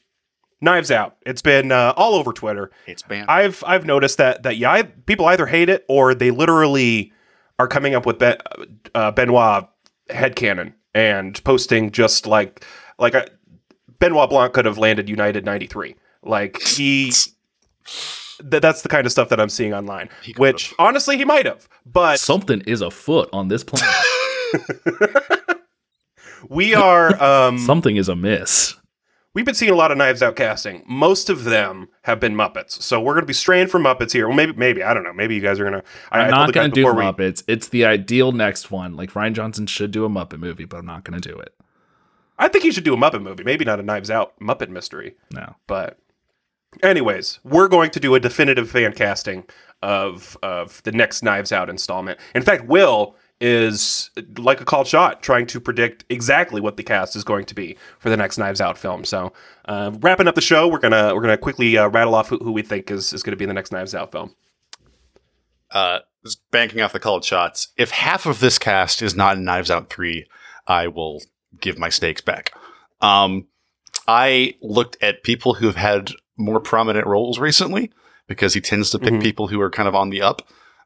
Knives 0.62 0.90
Out. 0.90 1.16
It's 1.26 1.42
been 1.42 1.72
uh, 1.72 1.92
all 1.96 2.14
over 2.14 2.32
Twitter. 2.32 2.70
It's 2.86 3.02
banned. 3.02 3.28
I've 3.28 3.62
I've 3.66 3.84
noticed 3.84 4.16
that 4.18 4.44
that 4.44 4.56
yeah, 4.56 4.72
I, 4.72 4.82
people 4.84 5.26
either 5.26 5.46
hate 5.46 5.68
it 5.68 5.84
or 5.88 6.14
they 6.14 6.30
literally 6.30 7.12
are 7.58 7.68
coming 7.68 7.94
up 7.94 8.06
with 8.06 8.18
ben, 8.18 8.38
uh, 8.94 9.10
Benoit 9.10 9.68
headcanon 10.08 10.72
and 10.94 11.42
posting 11.44 11.90
just 11.90 12.26
like 12.26 12.64
like 12.98 13.14
a, 13.14 13.26
Benoit 13.98 14.30
Blanc 14.30 14.52
could 14.52 14.64
have 14.64 14.78
landed 14.78 15.08
United 15.08 15.44
'93. 15.44 15.96
Like 16.22 16.62
he, 16.62 17.12
th- 17.12 17.34
that's 18.62 18.82
the 18.82 18.88
kind 18.88 19.04
of 19.06 19.12
stuff 19.12 19.28
that 19.30 19.40
I'm 19.40 19.48
seeing 19.48 19.74
online. 19.74 20.08
He 20.22 20.32
could've. 20.32 20.40
Which 20.54 20.74
honestly, 20.78 21.18
he 21.18 21.24
might 21.24 21.46
have, 21.46 21.68
but 21.84 22.20
Something 22.20 22.60
is 22.62 22.80
afoot 22.80 23.28
on 23.32 23.48
this 23.48 23.64
planet. 23.64 25.40
we 26.48 26.74
are. 26.74 27.20
Um, 27.20 27.58
Something 27.58 27.96
is 27.96 28.08
amiss. 28.08 28.76
We've 29.34 29.46
been 29.46 29.54
seeing 29.54 29.72
a 29.72 29.74
lot 29.74 29.90
of 29.90 29.96
Knives 29.96 30.22
Out 30.22 30.36
casting. 30.36 30.84
Most 30.86 31.30
of 31.30 31.44
them 31.44 31.88
have 32.02 32.20
been 32.20 32.34
Muppets, 32.34 32.82
so 32.82 33.00
we're 33.00 33.14
going 33.14 33.22
to 33.22 33.26
be 33.26 33.32
straying 33.32 33.68
from 33.68 33.82
Muppets 33.84 34.12
here. 34.12 34.28
Well, 34.28 34.36
maybe, 34.36 34.52
maybe 34.52 34.82
I 34.82 34.92
don't 34.92 35.04
know. 35.04 35.12
Maybe 35.14 35.34
you 35.34 35.40
guys 35.40 35.58
are 35.58 35.64
going 35.64 35.80
to. 35.80 35.84
I'm 36.10 36.30
not 36.30 36.52
going 36.52 36.70
to 36.70 36.74
do 36.74 36.86
we, 36.86 36.92
Muppets. 36.92 37.42
It's 37.48 37.68
the 37.68 37.86
ideal 37.86 38.32
next 38.32 38.70
one. 38.70 38.94
Like 38.94 39.12
Rian 39.12 39.32
Johnson 39.32 39.66
should 39.66 39.90
do 39.90 40.04
a 40.04 40.10
Muppet 40.10 40.38
movie, 40.38 40.66
but 40.66 40.76
I'm 40.78 40.86
not 40.86 41.04
going 41.04 41.18
to 41.18 41.26
do 41.26 41.38
it. 41.38 41.54
I 42.38 42.48
think 42.48 42.64
you 42.64 42.72
should 42.72 42.84
do 42.84 42.92
a 42.92 42.96
Muppet 42.96 43.22
movie. 43.22 43.42
Maybe 43.42 43.64
not 43.64 43.80
a 43.80 43.82
Knives 43.82 44.10
Out 44.10 44.38
Muppet 44.38 44.68
mystery, 44.68 45.14
No. 45.32 45.56
but 45.66 45.98
anyways, 46.82 47.40
we're 47.42 47.68
going 47.68 47.90
to 47.92 48.00
do 48.00 48.14
a 48.14 48.20
definitive 48.20 48.70
fan 48.70 48.92
casting 48.92 49.44
of 49.80 50.36
of 50.42 50.82
the 50.82 50.92
next 50.92 51.22
Knives 51.22 51.52
Out 51.52 51.70
installment. 51.70 52.18
In 52.34 52.42
fact, 52.42 52.66
Will 52.66 53.16
is 53.42 54.10
like 54.38 54.60
a 54.60 54.64
called 54.64 54.86
shot 54.86 55.20
trying 55.22 55.46
to 55.48 55.60
predict 55.60 56.04
exactly 56.08 56.60
what 56.60 56.76
the 56.76 56.82
cast 56.84 57.16
is 57.16 57.24
going 57.24 57.44
to 57.46 57.54
be 57.54 57.76
for 57.98 58.08
the 58.08 58.16
next 58.16 58.38
Knives 58.38 58.60
Out 58.60 58.78
film. 58.78 59.04
So, 59.04 59.32
uh, 59.66 59.90
wrapping 60.00 60.28
up 60.28 60.36
the 60.36 60.40
show, 60.40 60.68
we're 60.68 60.78
gonna 60.78 61.12
we're 61.14 61.20
gonna 61.20 61.36
quickly 61.36 61.76
uh, 61.76 61.88
rattle 61.88 62.14
off 62.14 62.28
who, 62.28 62.38
who 62.38 62.52
we 62.52 62.62
think 62.62 62.90
is 62.90 63.12
is 63.12 63.22
going 63.22 63.32
to 63.32 63.36
be 63.36 63.44
in 63.44 63.48
the 63.48 63.54
next 63.54 63.72
Knives 63.72 63.94
Out 63.94 64.12
film. 64.12 64.34
uh, 65.72 66.00
just 66.24 66.40
banking 66.50 66.80
off 66.82 66.92
the 66.92 67.00
called 67.00 67.24
shots. 67.24 67.68
If 67.76 67.90
half 67.90 68.26
of 68.26 68.40
this 68.40 68.58
cast 68.58 69.02
is 69.02 69.16
not 69.16 69.36
in 69.36 69.44
Knives 69.44 69.70
Out 69.70 69.90
three, 69.90 70.26
I 70.66 70.86
will 70.86 71.20
give 71.60 71.78
my 71.78 71.88
stakes 71.88 72.20
back. 72.20 72.52
Um, 73.00 73.48
I 74.06 74.54
looked 74.62 74.96
at 75.02 75.22
people 75.24 75.54
who 75.54 75.66
have 75.66 75.76
had 75.76 76.12
more 76.36 76.60
prominent 76.60 77.06
roles 77.06 77.38
recently 77.38 77.90
because 78.28 78.54
he 78.54 78.60
tends 78.60 78.90
to 78.90 78.98
pick 78.98 79.14
Mhm. 79.14 79.22
people 79.22 79.48
who 79.48 79.60
are 79.60 79.70
kind 79.70 79.88
of 79.88 79.94
on 79.94 80.10
the 80.10 80.22
up. 80.22 80.42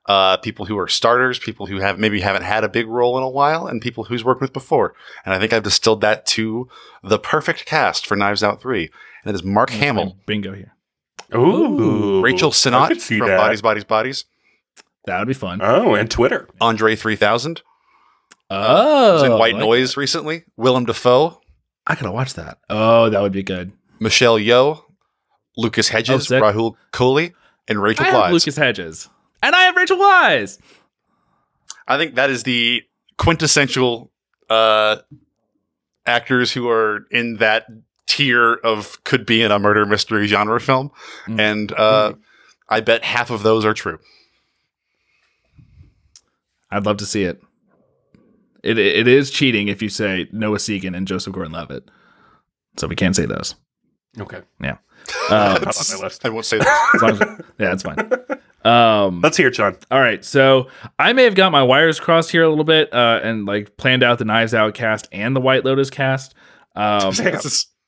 Uh, 0.08 0.36
people 0.36 0.66
who 0.66 0.78
are 0.78 0.86
starters, 0.86 1.38
people 1.38 1.66
who 1.66 1.78
have 1.80 1.98
maybe 1.98 2.20
haven't 2.20 2.42
had 2.44 2.62
a 2.62 2.68
big 2.68 2.86
role 2.86 3.16
in 3.18 3.24
a 3.24 3.28
while, 3.28 3.66
and 3.66 3.82
people 3.82 4.04
who's 4.04 4.24
worked 4.24 4.40
with 4.40 4.52
before. 4.52 4.94
And 5.24 5.34
I 5.34 5.40
think 5.40 5.52
I've 5.52 5.64
distilled 5.64 6.00
that 6.02 6.24
to 6.26 6.68
the 7.02 7.18
perfect 7.18 7.66
cast 7.66 8.06
for 8.06 8.14
Knives 8.14 8.44
Out 8.44 8.60
three, 8.62 8.90
and 9.24 9.30
it 9.30 9.34
is 9.34 9.42
Mark 9.42 9.70
Hamill, 9.70 10.16
Bingo 10.24 10.52
here. 10.54 10.74
Ooh, 11.34 12.20
Rachel 12.22 12.50
I 12.50 12.52
Sennott 12.52 13.02
from 13.02 13.18
that. 13.26 13.36
Bodies, 13.36 13.62
Bodies, 13.62 13.84
Bodies, 13.84 14.24
That 15.06 15.18
would 15.18 15.26
be 15.28 15.34
fun. 15.34 15.58
Oh, 15.60 15.94
and 15.96 16.08
Twitter. 16.08 16.48
Andre 16.60 16.94
three 16.94 17.16
thousand. 17.16 17.62
oh, 18.48 19.14
was 19.14 19.22
in 19.24 19.32
White 19.32 19.54
like 19.54 19.60
Noise 19.60 19.94
that. 19.94 20.00
recently. 20.00 20.44
Willem 20.56 20.84
Dafoe, 20.86 21.40
I 21.86 21.96
gotta 21.96 22.12
watch 22.12 22.34
that. 22.34 22.58
Oh, 22.70 23.10
that 23.10 23.20
would 23.22 23.32
be 23.32 23.42
good. 23.42 23.72
Michelle 23.98 24.38
Yeoh, 24.38 24.82
Lucas 25.56 25.88
Hedges, 25.88 26.30
Oh. 26.30 26.40
Rahul 26.40 26.74
Kohli, 26.92 27.32
and 27.66 27.82
Rachel 27.82 28.06
I 28.06 28.10
have 28.10 28.32
Lucas 28.32 28.56
Hedges, 28.56 29.08
and 29.46 29.54
I 29.56 29.62
have 29.62 29.76
Rachel 29.76 29.96
Weisz. 29.98 30.58
I 31.88 31.96
think 31.98 32.14
that 32.16 32.30
is 32.30 32.42
the 32.42 32.82
quintessential 33.16 34.10
uh, 34.50 34.96
actors 36.04 36.52
who 36.52 36.68
are 36.68 37.06
in 37.10 37.36
that 37.36 37.66
tier 38.06 38.54
of 38.54 39.02
could 39.04 39.24
be 39.26 39.42
in 39.42 39.50
a 39.50 39.58
murder 39.58 39.86
mystery 39.86 40.26
genre 40.26 40.60
film, 40.60 40.90
Mm. 41.26 41.40
and 41.40 41.72
uh, 41.72 42.12
I 42.68 42.80
bet 42.80 43.04
half 43.04 43.30
of 43.30 43.42
those 43.42 43.64
are 43.64 43.74
true. 43.74 43.98
I'd 46.70 46.84
love 46.86 46.96
to 46.98 47.06
see 47.06 47.22
it. 47.24 47.40
It 48.62 48.78
it 48.78 49.06
is 49.06 49.30
cheating 49.30 49.68
if 49.68 49.80
you 49.80 49.88
say 49.88 50.28
Noah 50.32 50.58
Segan 50.58 50.96
and 50.96 51.06
Joseph 51.06 51.32
Gordon-Levitt, 51.32 51.88
so 52.76 52.88
we 52.88 52.96
can't 52.96 53.14
say 53.14 53.26
those. 53.26 53.54
Okay. 54.18 54.40
Yeah, 54.60 54.78
uh, 55.30 55.58
Not 55.62 55.76
on 55.78 55.98
my 55.98 56.04
list. 56.04 56.24
I 56.24 56.30
won't 56.30 56.44
say 56.46 56.58
that. 56.58 56.90
as 57.04 57.20
as- 57.20 57.28
yeah, 57.60 57.68
that's 57.74 57.82
fine. 57.84 57.96
Um, 58.66 59.20
Let's 59.20 59.36
hear 59.36 59.48
it, 59.48 59.54
Sean. 59.54 59.76
All 59.90 60.00
right, 60.00 60.24
so 60.24 60.68
I 60.98 61.12
may 61.12 61.24
have 61.24 61.34
got 61.34 61.52
my 61.52 61.62
wires 61.62 62.00
crossed 62.00 62.30
here 62.30 62.42
a 62.42 62.48
little 62.48 62.64
bit, 62.64 62.92
uh, 62.92 63.20
and 63.22 63.46
like 63.46 63.76
planned 63.76 64.02
out 64.02 64.18
the 64.18 64.24
Knives 64.24 64.54
Out 64.54 64.74
cast 64.74 65.08
and 65.12 65.36
the 65.36 65.40
White 65.40 65.64
Lotus 65.64 65.90
cast. 65.90 66.34
Um, 66.74 67.12
Damn. 67.14 67.40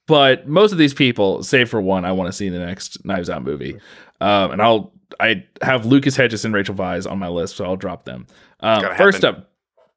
But 0.06 0.48
most 0.48 0.72
of 0.72 0.78
these 0.78 0.94
people, 0.94 1.42
save 1.42 1.68
for 1.68 1.82
one, 1.82 2.04
I 2.06 2.12
want 2.12 2.28
to 2.28 2.32
see 2.32 2.46
in 2.46 2.52
the 2.54 2.58
next 2.60 3.04
Knives 3.04 3.28
Out 3.28 3.42
movie. 3.44 3.78
Um, 4.20 4.52
and 4.52 4.62
I'll 4.62 4.92
I 5.20 5.44
have 5.62 5.84
Lucas 5.84 6.16
Hedges 6.16 6.44
and 6.44 6.54
Rachel 6.54 6.74
Weisz 6.74 7.10
on 7.10 7.18
my 7.18 7.28
list, 7.28 7.56
so 7.56 7.64
I'll 7.64 7.76
drop 7.76 8.04
them. 8.04 8.26
Um, 8.60 8.84
first 8.96 9.22
happen. 9.22 9.42
up, 9.42 9.50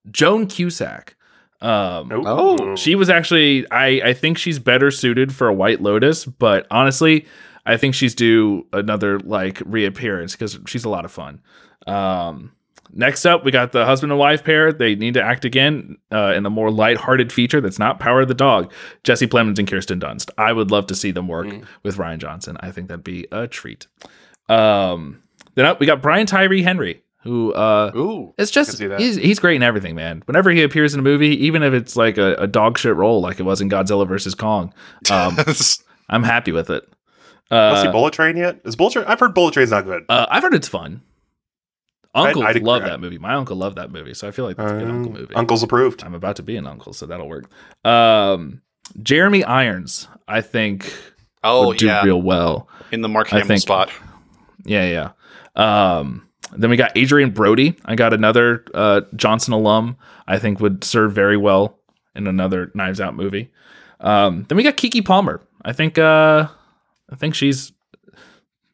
Joan 0.10 0.48
Cusack. 0.48 1.16
Um, 1.62 2.12
Oh, 2.26 2.76
she 2.76 2.96
was 2.96 3.10
actually 3.10 3.70
I 3.72 3.88
I 4.04 4.14
think 4.14 4.38
she's 4.38 4.58
better 4.60 4.90
suited 4.92 5.34
for 5.34 5.48
a 5.48 5.54
White 5.54 5.82
Lotus, 5.82 6.26
but 6.26 6.66
honestly, 6.72 7.26
I 7.66 7.78
think 7.78 7.96
she's 7.96 8.16
due 8.16 8.68
another 8.74 9.20
like 9.20 9.62
reappearance 9.66 10.34
because 10.34 10.60
she's 10.66 10.86
a 10.86 10.90
lot 10.90 11.06
of 11.06 11.12
fun. 11.12 11.42
Um, 11.88 12.52
next 12.94 13.26
up, 13.26 13.44
we 13.44 13.52
got 13.52 13.72
the 13.72 13.86
husband 13.86 14.12
and 14.12 14.20
wife 14.20 14.44
pair. 14.44 14.74
They 14.74 14.96
need 14.96 15.14
to 15.16 15.24
act 15.24 15.46
again 15.46 15.98
uh, 16.12 16.34
in 16.36 16.46
a 16.46 16.50
more 16.50 16.72
lighthearted 16.72 17.32
feature 17.32 17.62
that's 17.62 17.80
not 17.80 18.00
Power 18.00 18.22
of 18.22 18.28
the 18.28 18.34
Dog. 18.34 18.72
Jesse 19.04 19.28
Plemons 19.28 19.60
and 19.60 19.68
Kirsten 19.68 20.00
Dunst. 20.00 20.30
I 20.38 20.54
would 20.54 20.72
love 20.72 20.88
to 20.88 20.96
see 20.96 21.12
them 21.12 21.28
work 21.28 21.48
with 21.84 21.98
Rian 21.98 22.18
Johnson. 22.18 22.58
I 22.60 22.72
think 22.72 22.88
that'd 22.88 23.04
be 23.04 23.28
a 23.32 23.48
treat. 23.48 23.88
Um, 24.50 25.24
then 25.56 25.66
up, 25.66 25.80
we 25.80 25.86
got 25.86 26.02
Brian 26.02 26.26
Tyree 26.26 26.64
Henry, 26.64 27.04
who 27.24 27.54
uh, 27.54 27.92
Ooh. 27.96 28.34
it's 28.38 28.52
just 28.52 28.80
he's 28.80 29.16
he's 29.16 29.40
great 29.40 29.56
in 29.56 29.64
everything, 29.64 29.96
man. 29.96 30.24
Whenever 30.26 30.50
he 30.52 30.64
appears 30.64 30.94
in 30.94 31.00
a 31.00 31.04
movie, 31.04 31.46
even 31.46 31.64
if 31.64 31.74
it's 31.74 31.96
like 31.96 32.18
a, 32.18 32.36
a 32.36 32.48
dog 32.48 32.78
shit 32.78 32.96
role, 32.96 33.22
like 33.22 33.40
it 33.40 33.44
was 33.44 33.62
in 33.62 33.70
Godzilla 33.70 34.08
versus 34.08 34.36
Kong, 34.36 34.74
um, 35.10 35.38
I'm 36.10 36.24
happy 36.24 36.52
with 36.52 36.70
it. 36.70 36.88
Let's 37.52 37.82
see 37.82 37.88
Uh, 37.88 37.92
Bullet 37.92 38.14
Train 38.14 38.38
yet? 38.38 38.62
Is 38.64 38.76
Bullet 38.76 38.94
Train? 38.94 39.06
I've 39.08 39.20
heard 39.20 39.34
Bullet 39.34 39.54
Train's 39.54 39.72
not 39.72 39.84
good. 39.86 40.06
uh, 40.10 40.26
I've 40.30 40.42
heard 40.44 40.54
it's 40.54 40.68
fun. 40.70 41.02
Uncle 42.14 42.44
I'd 42.44 42.58
agree. 42.58 42.68
loved 42.68 42.86
that 42.86 43.00
movie. 43.00 43.18
My 43.18 43.34
uncle 43.36 43.56
loved 43.56 43.78
that 43.78 43.90
movie, 43.92 44.14
so 44.14 44.28
I 44.28 44.32
feel 44.32 44.44
like 44.46 44.58
that's 44.58 44.72
a 44.72 44.76
good 44.80 44.88
uncle 44.90 45.14
Um, 45.14 45.20
movie. 45.22 45.36
Uncle's 45.36 45.64
approved. 45.64 46.04
I'm 46.04 46.14
about 46.14 46.36
to 46.38 46.44
be 46.44 46.58
an 46.58 46.68
uncle, 46.68 46.92
so 46.94 47.06
that'll 47.06 47.30
work. 47.30 47.50
Um, 47.86 48.62
Jeremy 49.02 49.44
Irons, 49.46 50.08
I 50.28 50.42
think, 50.42 50.94
Oh 51.44 51.68
would 51.68 51.78
do 51.78 51.86
yeah, 51.88 52.04
real 52.04 52.22
well. 52.22 52.68
in 52.92 53.02
the 53.02 53.08
Mark 53.10 53.32
I 53.34 53.42
think- 53.44 53.62
spot. 53.62 53.90
Yeah, 54.66 55.12
yeah. 55.56 56.00
Um, 56.00 56.28
then 56.56 56.70
we 56.70 56.76
got 56.76 56.98
Adrien 56.98 57.32
Brody. 57.32 57.78
I 57.86 57.96
got 57.96 58.14
another 58.14 58.66
uh, 58.74 59.02
Johnson 59.16 59.54
alum. 59.54 59.96
I 60.28 60.38
think 60.38 60.60
would 60.60 60.84
serve 60.84 61.14
very 61.14 61.38
well 61.38 61.80
in 62.14 62.28
another 62.28 62.72
Knives 62.76 63.00
Out 63.00 63.16
movie. 63.16 63.52
Um, 64.02 64.46
then 64.50 64.58
we 64.58 64.64
got 64.64 64.76
Keke 64.76 65.06
Palmer. 65.06 65.42
I 65.64 65.72
think 65.74 65.98
uh, 65.98 66.48
I 67.12 67.16
think 67.16 67.36
she's 67.36 67.72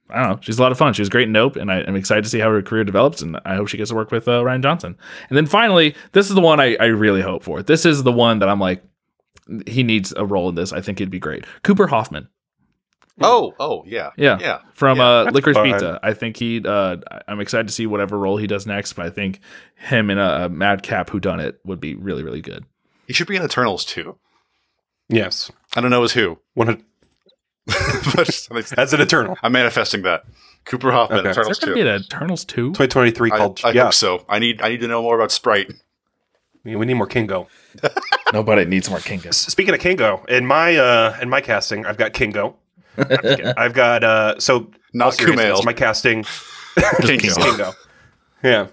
I 0.10 0.22
don't 0.22 0.30
know. 0.30 0.40
She's 0.42 0.58
a 0.58 0.62
lot 0.62 0.72
of 0.72 0.78
fun. 0.78 0.94
She 0.94 1.02
was 1.02 1.10
great 1.10 1.28
in 1.28 1.34
Nope, 1.34 1.58
and 1.58 1.72
I, 1.72 1.82
I'm 1.82 1.96
excited 1.96 2.24
to 2.24 2.30
see 2.30 2.40
how 2.40 2.50
her 2.50 2.62
career 2.62 2.84
develops. 2.84 3.22
And 3.22 3.40
I 3.46 3.56
hope 3.56 3.68
she 3.68 3.78
gets 3.78 3.90
to 3.90 3.96
work 3.96 4.12
with 4.12 4.28
uh, 4.28 4.42
Rian 4.42 4.62
Johnson. 4.64 4.98
And 5.30 5.38
then 5.38 5.46
finally, 5.46 5.96
this 6.14 6.30
is 6.30 6.36
the 6.36 6.42
one 6.42 6.60
I, 6.60 6.76
I 6.80 6.86
really 6.86 7.22
hope 7.22 7.44
for. 7.44 7.62
This 7.62 7.86
is 7.86 8.04
the 8.04 8.12
one 8.12 8.40
that 8.40 8.48
I'm 8.48 8.60
like, 8.60 8.84
he 9.66 9.84
needs 9.84 10.14
a 10.16 10.26
role 10.26 10.48
in 10.50 10.56
this. 10.56 10.72
I 10.72 10.80
think 10.82 11.00
he'd 11.00 11.10
be 11.10 11.20
great. 11.20 11.46
Cooper 11.64 11.88
Hoffman. 11.88 12.30
Oh, 13.20 13.54
oh 13.60 13.84
yeah, 13.88 14.12
Yeah. 14.16 14.38
yeah. 14.40 14.60
from 14.76 15.00
Yeah, 15.00 15.06
uh, 15.08 15.32
Licorice 15.32 15.56
fun. 15.56 15.72
Pizza. 15.72 16.00
I 16.04 16.14
think 16.14 16.38
he. 16.38 16.62
Uh, 16.64 16.98
I'm 17.28 17.40
excited 17.40 17.68
to 17.68 17.74
see 17.74 17.88
whatever 17.88 18.18
role 18.18 18.38
he 18.38 18.46
does 18.48 18.68
next. 18.68 18.94
But 18.94 19.08
I 19.08 19.10
think 19.10 19.40
him 19.76 20.10
in 20.12 20.20
a, 20.20 20.46
a 20.46 20.50
Madcap 20.50 21.10
Who 21.10 21.20
Done 21.20 21.40
It 21.40 21.60
would 21.66 21.80
be 21.80 21.96
really 21.96 22.24
really 22.24 22.42
good. 22.42 22.64
He 23.08 23.14
should 23.14 23.28
be 23.28 23.36
in 23.36 23.44
Eternals 23.44 23.84
too. 23.84 24.18
Yes. 25.10 25.52
I 25.76 25.82
don't 25.82 25.90
know 25.90 26.04
as 26.04 26.12
who, 26.12 26.40
One 26.54 26.84
of- 28.52 28.74
as 28.78 28.94
an 28.94 29.02
Eternal. 29.02 29.38
I'm 29.44 29.52
manifesting 29.52 30.02
that. 30.04 30.24
Cooper 30.66 30.92
Hoffman, 30.92 31.20
Okay. 31.20 31.30
Is 31.30 31.36
there 31.36 31.44
Eternals 31.44 31.60
going 31.60 31.76
to 31.76 31.80
too. 31.82 31.84
be 31.86 31.90
an 31.90 32.02
Eternals 32.02 32.46
two? 32.46 32.68
2023 32.70 33.32
I, 33.32 33.38
called. 33.38 33.62
I 33.64 33.72
yeah. 33.72 33.84
hope 33.86 33.94
so. 33.94 34.26
I 34.28 34.40
need 34.40 34.62
I 34.62 34.70
need 34.70 34.82
to 34.82 34.88
know 34.88 35.02
more 35.02 35.16
about 35.16 35.32
Sprite. 35.32 35.72
We 36.66 36.76
need 36.86 36.96
more 36.96 37.08
Kingo. 37.08 37.48
Nobody 38.34 38.66
needs 38.66 38.90
more 38.90 39.00
Kingus. 39.00 39.36
Speaking 39.36 39.74
of 39.74 39.80
Kingo, 39.80 40.26
in 40.28 40.46
my 40.46 40.76
uh 40.76 41.18
in 41.22 41.30
my 41.30 41.40
casting, 41.40 41.86
I've 41.86 41.96
got 41.98 42.12
Kingo. 42.12 42.58
I'm 42.98 43.08
just 43.08 43.22
kidding. 43.22 43.54
I've 43.56 43.74
got 43.74 44.04
uh 44.04 44.40
so 44.40 44.70
Not 44.94 45.06
all 45.06 45.12
Kumail. 45.28 45.64
My 45.64 45.72
casting 45.72 46.26
Kingo. 47.02 47.34
Kingo. 47.36 47.72
Yeah. 48.44 48.68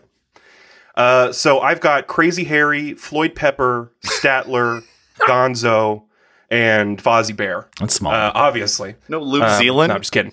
Uh, 0.97 1.32
so 1.32 1.59
I've 1.61 1.80
got 1.80 2.07
Crazy 2.07 2.45
Harry, 2.45 2.95
Floyd 2.95 3.34
Pepper, 3.34 3.90
Statler, 4.05 4.84
Gonzo, 5.18 6.05
and 6.51 7.03
Fozzie 7.03 7.36
Bear. 7.36 7.68
That's 7.80 7.95
small. 7.95 8.12
Uh, 8.12 8.32
obviously. 8.34 8.95
No, 9.09 9.20
Luke 9.20 9.42
Um, 9.42 9.59
Zealand. 9.59 9.88
No, 9.90 9.95
I'm 9.97 10.01
just 10.03 10.12
kidding. 10.12 10.32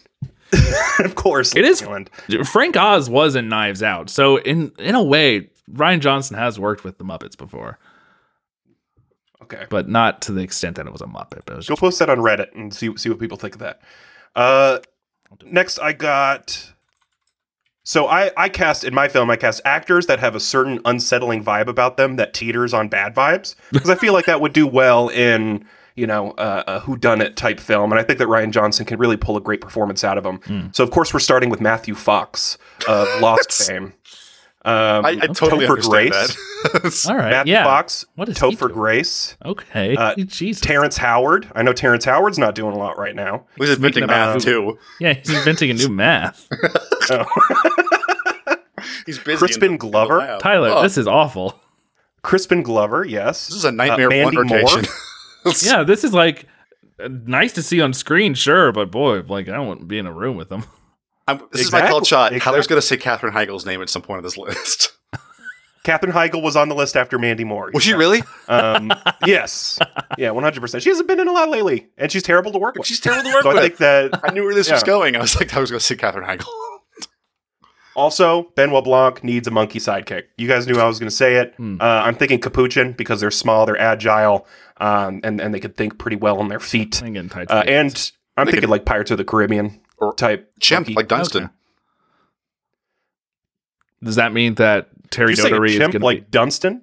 of 1.00 1.16
course, 1.16 1.54
It 1.56 1.62
Luke 1.62 1.72
is- 1.72 1.80
Zealand. 1.80 2.10
Frank 2.46 2.76
Oz 2.78 3.10
was 3.10 3.36
in 3.36 3.48
Knives 3.50 3.82
Out, 3.82 4.10
so 4.10 4.38
in 4.38 4.72
in 4.80 4.96
a 4.96 5.04
way, 5.04 5.50
Rian 5.72 6.00
Johnson 6.02 6.38
has 6.38 6.60
worked 6.60 6.84
with 6.84 6.98
the 6.98 7.06
Muppets 7.06 7.38
before, 7.38 7.80
Okay. 9.44 9.66
but 9.70 9.90
not 9.90 10.22
to 10.24 10.32
the 10.32 10.42
extent 10.42 10.76
that 10.76 10.86
it 10.86 10.92
was 10.92 11.02
a 11.02 11.06
Muppet. 11.06 11.42
But 11.46 11.54
it 11.54 11.58
was 11.58 11.68
Go 11.68 11.74
just, 11.76 11.80
post 11.82 12.00
that 12.00 12.10
on 12.10 12.18
Reddit 12.20 12.54
and 12.54 12.74
see 12.74 12.96
see 12.98 13.10
what 13.10 13.20
people 13.20 13.38
think 13.38 13.56
of 13.56 13.60
that. 13.60 13.82
Uh, 14.36 14.80
next, 15.46 15.80
I 15.80 15.94
got. 15.94 16.74
So 17.84 18.08
I 18.08 18.32
I 18.38 18.48
cast 18.50 18.84
in 18.84 18.94
my 18.94 19.08
film 19.08 19.30
I 19.32 19.36
cast 19.38 19.60
actors 19.66 20.06
that 20.06 20.20
have 20.20 20.36
a 20.36 20.40
certain 20.40 20.80
unsettling 20.86 21.44
vibe 21.44 21.68
about 21.68 21.98
them 21.98 22.16
that 22.18 22.34
teeters 22.34 22.74
on 22.74 22.90
bad 22.90 23.16
vibes 23.16 23.56
because 23.72 23.90
I 23.90 23.96
feel 23.96 24.14
like 24.14 24.26
that 24.26 24.40
would 24.40 24.54
do 24.54 24.68
well 24.68 25.10
in 25.10 25.66
you 25.96 26.08
know 26.08 26.32
uh, 26.32 26.64
a 26.68 26.80
who 26.82 26.96
done 26.98 27.22
it 27.22 27.36
type 27.36 27.60
film 27.60 27.92
and 27.92 28.00
I 28.00 28.04
think 28.04 28.20
that 28.20 28.28
Rian 28.28 28.52
Johnson 28.52 28.86
can 28.86 28.98
really 29.00 29.18
pull 29.18 29.38
a 29.38 29.42
great 29.42 29.62
performance 29.62 30.04
out 30.04 30.18
of 30.18 30.26
him. 30.26 30.72
So 30.74 30.84
of 30.84 30.92
course 30.92 31.14
we're 31.14 31.20
starting 31.20 31.50
with 31.50 31.62
Matthew 31.62 31.96
Fox 31.96 32.58
of 32.88 33.08
Lost 33.22 33.52
fame. 33.68 33.94
Um, 34.64 35.06
I, 35.06 35.10
I 35.10 35.28
totally 35.28 35.66
Topher 35.66 35.70
understand 35.72 36.10
Grace, 36.12 37.04
that. 37.04 37.06
all 37.10 37.18
right. 37.18 37.32
Matthew 37.32 37.54
yeah. 37.54 37.64
Fox, 37.64 38.06
What 38.14 38.30
is 38.30 38.38
he 38.38 38.46
Topher 38.46 38.60
doing? 38.60 38.74
Grace, 38.74 39.36
Okay. 39.44 39.96
Uh, 39.96 40.14
Jesus. 40.18 40.62
Terrence 40.62 40.98
Howard. 40.98 41.50
I 41.56 41.64
know 41.64 41.74
Terrence 41.74 42.06
Howard's 42.06 42.38
not 42.38 42.54
doing 42.54 42.76
a 42.76 42.78
lot 42.78 42.96
right 42.96 43.16
now. 43.16 43.46
He's 43.58 43.72
inventing 43.72 44.04
about 44.04 44.36
math 44.36 44.44
too. 44.44 44.78
yeah, 45.00 45.14
he's 45.14 45.32
inventing 45.32 45.72
a 45.72 45.74
new 45.74 45.90
math. 45.90 46.48
He's 49.06 49.18
busy. 49.20 49.32
in 49.32 49.38
Crispin 49.38 49.72
the- 49.74 49.78
Glover? 49.80 50.38
Tyler, 50.42 50.70
Oh, 50.70 50.82
this 50.84 50.98
is 50.98 51.08
awful. 51.08 51.60
Crispin 52.24 52.62
Glover, 52.62 53.04
yes. 53.04 53.48
this 53.48 53.58
is 53.58 53.66
a 53.66 53.72
nightmare 53.72 54.08
Uh, 54.08 54.10
Mandy 54.12 54.38
one 54.38 54.48
rotation. 54.48 54.86
Yeah, 55.64 55.84
this 55.84 56.04
is 56.04 56.14
like 56.14 56.48
uh, 57.04 57.10
nice 57.10 57.54
to 57.54 57.64
see 57.64 57.82
on 57.82 57.94
screen, 57.94 58.34
sure, 58.34 58.72
but 58.72 58.92
boy, 58.92 59.22
like 59.22 59.50
I 59.50 59.54
don't 59.54 59.68
want 59.68 59.80
to 59.80 59.86
be 59.86 59.98
in 59.98 60.06
a 60.06 60.14
room 60.14 60.38
with 60.38 60.50
them. 60.50 60.66
I'm, 61.28 61.42
this 61.52 61.62
is 61.62 61.72
my 61.72 61.88
called 61.88 62.06
shot. 62.06 62.32
Exactly. 62.32 62.40
Tyler's 62.40 62.68
going 62.68 62.82
to 62.82 62.86
say 62.86 62.98
Katherine 62.98 63.34
Heigl's 63.34 63.66
name 63.66 63.82
at 63.82 63.90
some 63.90 64.02
point 64.02 64.20
of 64.20 64.24
this 64.24 64.38
list. 64.38 64.94
Katherine 65.84 66.12
Heigl 66.14 66.44
was 66.44 66.56
on 66.56 66.70
the 66.70 66.76
list 66.76 66.96
after 66.96 67.18
Mandy 67.18 67.44
Moore. 67.44 67.72
Was 67.74 67.84
she 67.84 67.94
really? 67.94 68.22
Um, 68.48 68.92
yes. 69.26 69.80
Yeah, 70.18 70.30
100%. 70.30 70.82
She 70.82 70.90
hasn't 70.90 71.08
been 71.08 71.20
in 71.20 71.28
a 71.28 71.32
lot 71.32 71.50
lately, 71.50 71.88
and 71.98 72.12
she's 72.12 72.22
terrible 72.22 72.52
to 72.52 72.60
work 72.60 72.76
with. 72.76 72.86
She's 72.86 73.00
terrible 73.00 73.24
to 73.32 73.34
work 73.34 73.44
so 73.44 73.58
I 73.58 73.62
think 73.62 73.78
that 73.78 74.20
I 74.24 74.32
knew 74.32 74.44
where 74.44 74.54
this 74.54 74.70
was 74.70 74.84
going. 74.84 75.16
I 75.16 75.20
was 75.20 75.36
like, 75.36 75.56
I 75.56 75.60
was 75.60 75.72
going 75.72 75.80
to 75.80 75.86
see 75.86 75.96
Katherine 75.96 76.28
Heigl. 76.28 76.46
Also 77.96 78.52
Benoit 78.56 78.84
Blanc 78.84 79.24
needs 79.24 79.48
a 79.48 79.52
monkey 79.52 79.80
sidekick. 79.80 80.24
You 80.38 80.48
guys 80.48 80.66
knew 80.68 80.80
I 80.80 80.86
was 80.88 80.98
going 81.00 81.10
to 81.10 81.16
say 81.16 81.36
it. 81.36 81.54
Hmm. 81.58 81.78
Uh, 81.82 81.84
I'm 81.86 82.16
thinking 82.16 82.40
Capuchin 82.40 82.94
because 82.94 83.20
they're 83.20 83.32
small, 83.32 83.66
they're 83.66 83.78
agile, 83.80 84.48
um, 84.78 85.20
and, 85.24 85.42
and 85.42 85.54
they 85.54 85.60
could 85.60 85.76
think 85.76 85.98
pretty 86.00 86.16
well 86.18 86.40
on 86.40 86.48
their 86.48 86.60
feet. 86.60 87.02
I'm. 87.04 87.16
Uh, 87.50 87.64
and 87.68 88.12
I'm 88.38 88.46
They 88.46 88.52
thinking 88.52 88.62
could- 88.62 88.70
like 88.70 88.86
Pirates 88.86 89.12
of 89.12 89.18
the 89.18 89.26
Caribbean 89.26 89.82
Or 89.98 90.14
type. 90.14 90.52
Chimp, 90.60 90.88
monkey. 90.88 90.94
like 90.96 91.08
Dunston. 91.10 91.44
Okay. 91.46 91.54
Does 94.04 94.16
that 94.16 94.34
mean 94.34 94.56
that 94.56 94.90
Terry 95.12 95.34
Did 95.34 95.38
you 95.38 95.44
say 95.44 95.50
a 95.50 95.52
Dottery 95.52 95.72
is 95.72 95.78
chimp 95.78 95.94
going 95.94 96.00
to 96.02 96.06
like 96.06 96.32
Dunston? 96.32 96.82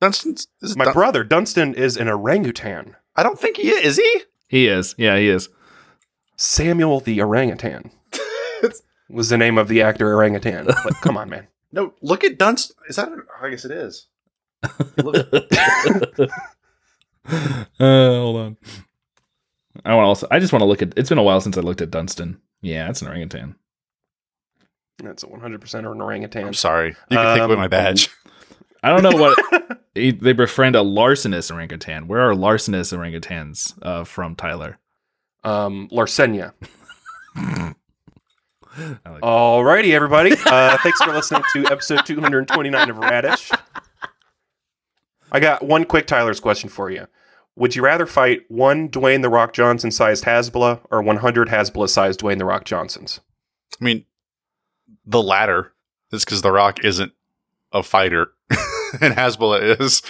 Dunston's. 0.00 0.46
Is 0.62 0.76
My 0.76 0.84
Dun- 0.84 0.94
brother 0.94 1.24
Dunston 1.24 1.74
is 1.74 1.96
an 1.96 2.08
orangutan. 2.08 2.96
I 3.16 3.22
don't 3.22 3.38
think 3.38 3.56
he 3.56 3.70
is. 3.70 3.84
Is 3.84 3.96
he? 3.96 4.20
He 4.48 4.66
is. 4.68 4.94
Yeah, 4.98 5.16
he 5.18 5.28
is. 5.28 5.48
Samuel 6.36 7.00
the 7.00 7.20
orangutan 7.20 7.90
was 9.10 9.28
the 9.28 9.36
name 9.38 9.58
of 9.58 9.68
the 9.68 9.82
actor 9.82 10.12
orangutan. 10.14 10.66
But 10.66 10.94
come 11.02 11.16
on, 11.16 11.28
man. 11.28 11.46
No, 11.72 11.94
look 12.02 12.24
at 12.24 12.38
Dunst. 12.38 12.72
Is 12.88 12.96
that? 12.96 13.08
I 13.40 13.50
guess 13.50 13.64
it 13.64 13.70
is. 13.72 14.06
Uh, 17.26 17.64
hold 17.78 18.36
on. 18.36 18.56
I 19.84 19.94
want 19.94 20.06
also. 20.06 20.26
I 20.30 20.38
just 20.40 20.52
want 20.52 20.62
to 20.62 20.66
look 20.66 20.82
at. 20.82 20.94
It's 20.96 21.08
been 21.08 21.18
a 21.18 21.22
while 21.22 21.40
since 21.40 21.56
I 21.56 21.60
looked 21.60 21.80
at 21.80 21.90
Dunston. 21.90 22.40
Yeah, 22.60 22.88
it's 22.90 23.02
an 23.02 23.08
orangutan. 23.08 23.54
That's 24.98 25.22
a 25.22 25.26
100% 25.26 25.74
an 25.78 25.86
orangutan. 26.00 26.46
I'm 26.46 26.54
sorry. 26.54 26.88
You 27.08 27.16
can 27.16 27.34
take 27.36 27.42
away 27.44 27.54
Um, 27.54 27.60
my 27.60 27.68
badge. 27.68 28.10
I 28.82 28.90
don't 28.90 29.02
know 29.02 29.18
what 29.18 29.38
they 29.94 30.10
befriend 30.32 30.76
a 30.76 30.80
larcenous 30.80 31.50
orangutan. 31.50 32.08
Where 32.08 32.20
are 32.30 32.34
larcenous 32.34 32.92
orangutans 32.92 33.78
uh, 33.82 34.04
from, 34.04 34.34
Tyler? 34.34 34.78
Um, 35.44 35.88
Larsenia. 35.92 36.52
I 38.76 39.10
like 39.10 39.22
Alrighty, 39.22 39.92
everybody. 39.92 40.32
Uh, 40.46 40.76
thanks 40.78 41.00
for 41.02 41.12
listening 41.12 41.42
to 41.52 41.66
episode 41.66 42.06
229 42.06 42.90
of 42.90 42.98
Radish. 42.98 43.50
I 45.32 45.40
got 45.40 45.62
one 45.64 45.84
quick 45.84 46.06
Tyler's 46.06 46.40
question 46.40 46.68
for 46.68 46.90
you. 46.90 47.06
Would 47.56 47.74
you 47.76 47.82
rather 47.82 48.06
fight 48.06 48.42
one 48.48 48.88
Dwayne 48.88 49.22
the 49.22 49.28
Rock 49.28 49.52
Johnson 49.52 49.90
sized 49.90 50.24
Hasbulla 50.24 50.80
or 50.90 51.02
100 51.02 51.48
Hasbulla 51.48 51.88
sized 51.88 52.20
Dwayne 52.20 52.38
the 52.38 52.44
Rock 52.44 52.64
Johnsons? 52.64 53.20
I 53.80 53.84
mean, 53.84 54.04
the 55.04 55.22
latter 55.22 55.72
is 56.12 56.24
because 56.24 56.42
The 56.42 56.52
Rock 56.52 56.84
isn't 56.84 57.12
a 57.72 57.82
fighter, 57.82 58.32
and 59.00 59.14
Hasbulla 59.14 59.80
is. 59.80 60.02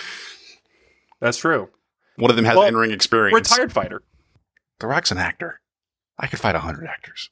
That's 1.20 1.38
true. 1.38 1.68
One 2.16 2.30
of 2.30 2.36
them 2.36 2.44
has 2.46 2.56
Well, 2.56 2.66
in-ring 2.66 2.90
experience. 2.90 3.34
Retired 3.50 3.72
fighter. 3.72 4.02
The 4.78 4.86
Rock's 4.86 5.10
an 5.10 5.18
actor. 5.18 5.60
I 6.18 6.26
could 6.26 6.38
fight 6.38 6.54
hundred 6.54 6.86
actors, 6.86 7.30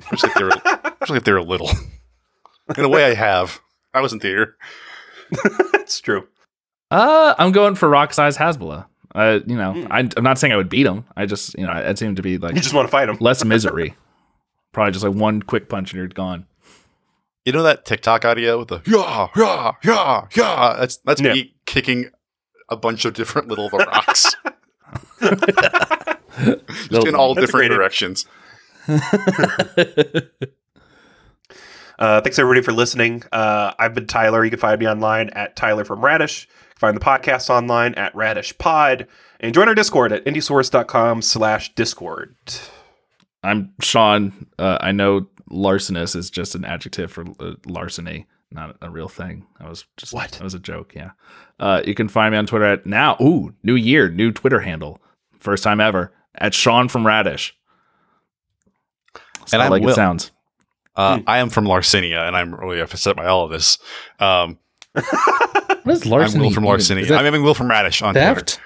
especially 0.00 0.30
if 0.30 0.34
they 0.36 0.44
were, 0.44 0.50
especially 0.92 1.16
if 1.18 1.24
they 1.24 1.32
were 1.32 1.42
little. 1.42 1.70
In 2.76 2.84
a 2.84 2.88
way, 2.88 3.04
I 3.04 3.14
have. 3.14 3.60
I 3.92 4.00
was 4.00 4.12
in 4.12 4.20
theater. 4.20 4.56
That's 5.72 6.00
true. 6.00 6.26
Uh, 6.90 7.34
I'm 7.38 7.52
going 7.52 7.74
for 7.74 7.88
Rock 7.88 8.14
Size 8.14 8.36
Hasbulla. 8.38 8.86
Uh, 9.14 9.40
you 9.46 9.56
know, 9.56 9.72
Hmm. 9.72 9.86
I, 9.92 10.08
I'm 10.16 10.22
not 10.24 10.38
saying 10.38 10.52
I 10.52 10.56
would 10.56 10.68
beat 10.70 10.86
him. 10.86 11.04
I 11.16 11.26
just, 11.26 11.54
you 11.58 11.66
know, 11.66 11.72
it 11.72 11.98
seemed 11.98 12.16
to 12.16 12.22
be 12.22 12.38
like 12.38 12.54
You 12.54 12.60
just 12.62 12.72
want 12.74 12.86
to 12.86 12.90
fight 12.90 13.08
him. 13.08 13.18
less 13.20 13.44
misery. 13.44 13.94
Probably 14.72 14.92
just 14.92 15.04
like 15.04 15.14
one 15.14 15.42
quick 15.42 15.68
punch 15.68 15.90
and 15.92 15.98
you're 15.98 16.08
gone. 16.08 16.46
You 17.44 17.52
know 17.52 17.62
that 17.64 17.84
TikTok 17.84 18.24
audio 18.24 18.58
with 18.60 18.68
the 18.68 18.80
yeah, 18.86 19.26
yeah, 19.36 19.72
yeah, 19.84 20.26
yeah. 20.34 20.76
That's 20.78 20.96
that's 20.98 21.20
Yeah. 21.20 21.32
me 21.34 21.54
kicking 21.66 22.08
a 22.70 22.76
bunch 22.76 23.04
of 23.04 23.12
different 23.14 23.48
little 23.48 23.68
rocks, 23.68 24.34
just 26.88 27.06
in 27.06 27.14
all 27.14 27.34
different 27.34 27.68
great. 27.68 27.76
directions. 27.76 28.26
Uh, 31.98 32.20
thanks 32.20 32.36
everybody 32.38 32.62
for 32.62 32.72
listening. 32.72 33.22
Uh, 33.30 33.72
I've 33.78 33.94
been 33.94 34.08
Tyler. 34.08 34.42
You 34.44 34.50
can 34.50 34.58
find 34.58 34.80
me 34.80 34.88
online 34.88 35.28
at 35.30 35.54
Tyler 35.54 35.84
from 35.84 36.04
Radish. 36.04 36.48
Find 36.74 36.96
the 36.96 37.00
podcast 37.00 37.48
online 37.48 37.94
at 37.94 38.12
Radish 38.16 38.58
Pod. 38.58 39.06
And 39.38 39.54
join 39.54 39.68
our 39.68 39.74
Discord 39.74 40.10
at 40.10 40.24
indiesource.com 40.24 41.22
slash 41.22 41.72
Discord. 41.76 42.34
I'm 43.44 43.72
Sean. 43.80 44.46
Uh, 44.58 44.78
I 44.80 44.90
know 44.90 45.28
larcenous 45.48 46.16
is 46.16 46.28
just 46.28 46.56
an 46.56 46.64
adjective 46.64 47.12
for 47.12 47.24
uh, 47.38 47.54
larceny, 47.66 48.26
not 48.50 48.76
a 48.82 48.90
real 48.90 49.08
thing. 49.08 49.46
That 49.60 49.68
was 49.68 49.84
just 49.96 50.12
What? 50.12 50.32
That 50.32 50.42
was 50.42 50.54
a 50.54 50.58
joke. 50.58 50.94
Yeah. 50.96 51.10
Uh, 51.60 51.82
you 51.84 51.94
can 51.94 52.08
find 52.08 52.32
me 52.32 52.38
on 52.38 52.46
Twitter 52.46 52.64
at 52.64 52.84
now. 52.84 53.16
Ooh, 53.20 53.54
new 53.62 53.76
year, 53.76 54.08
new 54.08 54.32
Twitter 54.32 54.60
handle, 54.60 55.00
first 55.38 55.62
time 55.62 55.80
ever 55.80 56.12
at 56.34 56.52
Sean 56.52 56.88
from 56.88 57.06
Radish. 57.06 57.56
And 59.52 59.62
I 59.62 59.68
like 59.68 59.82
Will. 59.82 59.90
it 59.90 59.94
sounds. 59.94 60.30
Uh, 60.94 61.20
I 61.26 61.38
am 61.38 61.48
from 61.48 61.64
Larcinia, 61.64 62.26
and 62.28 62.36
I'm 62.36 62.54
really 62.54 62.80
upset 62.80 63.16
by 63.16 63.26
all 63.26 63.44
of 63.44 63.50
this. 63.50 63.78
Um, 64.20 64.58
What 65.84 65.94
is 65.96 66.04
I'm 66.04 66.10
larceny? 66.12 66.40
Will 66.42 66.50
from 66.52 66.64
even? 66.66 66.76
Larcinia. 66.78 67.16
I'm 67.16 67.24
having 67.24 67.42
Will 67.42 67.54
from 67.54 67.68
Radish 67.70 68.02
on 68.02 68.14
Twitter. 68.14 68.58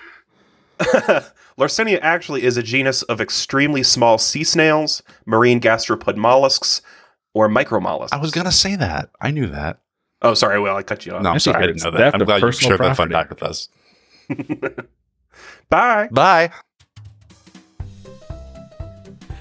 theft? 0.79 1.33
Larcenia 1.59 1.99
actually 2.03 2.43
is 2.43 2.59
a 2.59 2.62
genus 2.62 3.03
of 3.05 3.20
extremely 3.22 3.83
small 3.83 4.18
sea 4.18 4.45
snails, 4.45 5.03
marine 5.24 5.59
gastropod 5.61 6.16
mollusks, 6.16 6.83
or 7.33 7.49
micromollusks. 7.49 8.11
I 8.12 8.18
was 8.18 8.31
gonna 8.33 8.53
say 8.53 8.77
that. 8.77 9.09
I 9.20 9.31
knew 9.31 9.47
that. 9.47 9.79
Oh, 10.20 10.35
sorry, 10.35 10.61
Will. 10.61 10.77
I 10.77 10.83
cut 10.83 11.07
you 11.07 11.12
off. 11.14 11.22
No, 11.22 11.31
I'm 11.31 11.39
sorry, 11.39 11.62
I 11.62 11.66
didn't 11.68 11.83
know 11.85 11.91
that. 11.93 12.14
I'm 12.14 12.20
of 12.20 12.27
glad 12.27 12.37
you 12.37 12.41
personal 12.49 12.70
shared 12.70 12.81
that 12.81 12.97
fun 12.97 13.09
property. 13.11 13.14
fact 13.14 13.31
with 13.31 13.43
us. 13.43 13.68
Bye. 15.70 16.09
Bye. 16.11 16.51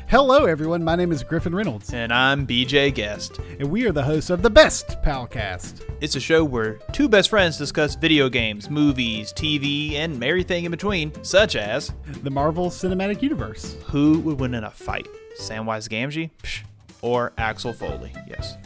Hello, 0.07 0.45
everyone. 0.45 0.83
My 0.83 0.95
name 0.95 1.11
is 1.11 1.23
Griffin 1.23 1.53
Reynolds, 1.55 1.91
And 1.93 2.13
I'm 2.13 2.45
BJ 2.45 2.93
Guest. 2.93 3.39
and 3.59 3.69
we 3.69 3.85
are 3.87 3.91
the 3.91 4.03
hosts 4.03 4.29
of 4.29 4.41
the 4.43 4.49
Best 4.49 5.01
Palcast. 5.03 5.81
It's 5.99 6.15
a 6.15 6.19
show 6.19 6.43
where 6.43 6.75
two 6.91 7.09
best 7.09 7.29
friends 7.29 7.57
discuss 7.57 7.95
video 7.95 8.29
games, 8.29 8.69
movies, 8.69 9.33
TV, 9.33 9.93
and 9.93 10.23
everything 10.23 10.65
in 10.65 10.71
between, 10.71 11.11
such 11.23 11.55
as 11.55 11.91
the 12.23 12.29
Marvel 12.29 12.69
Cinematic 12.69 13.21
Universe. 13.21 13.77
who 13.85 14.19
would 14.19 14.39
win 14.39 14.53
in 14.53 14.63
a 14.63 14.71
fight, 14.71 15.07
Samwise 15.39 15.89
Gamgee 15.89 16.29
Psh, 16.43 16.61
or 17.05 17.31
Axel 17.37 17.71
Foley. 17.71 18.11
Yes. 18.27 18.57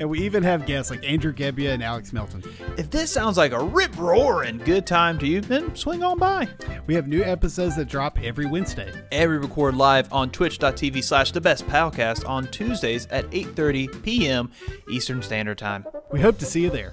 And 0.00 0.08
we 0.08 0.20
even 0.20 0.42
have 0.42 0.66
guests 0.66 0.90
like 0.90 1.04
Andrew 1.04 1.32
Gebbia 1.32 1.74
and 1.74 1.82
Alex 1.82 2.12
Melton. 2.12 2.42
if 2.78 2.90
this 2.90 3.10
sounds 3.10 3.36
like 3.36 3.52
a 3.52 3.62
rip 3.62 3.96
roaring 3.98 4.58
good 4.58 4.86
time 4.86 5.18
to 5.18 5.26
you, 5.26 5.40
then 5.40 5.74
swing 5.76 6.02
on 6.02 6.18
by. 6.18 6.48
We 6.86 6.94
have 6.94 7.06
new 7.06 7.22
episodes 7.22 7.76
that 7.76 7.88
drop 7.88 8.18
every 8.22 8.46
Wednesday. 8.46 8.90
And 9.12 9.30
we 9.30 9.36
record 9.36 9.76
live 9.76 10.12
on 10.12 10.30
twitch.tv 10.30 11.04
slash 11.04 11.32
the 11.32 11.40
best 11.40 11.66
palcast 11.66 12.28
on 12.28 12.48
Tuesdays 12.48 13.06
at 13.10 13.30
8.30 13.30 14.02
p.m. 14.02 14.50
Eastern 14.90 15.22
Standard 15.22 15.58
Time. 15.58 15.84
We 16.10 16.20
hope 16.20 16.38
to 16.38 16.46
see 16.46 16.62
you 16.62 16.70
there. 16.70 16.92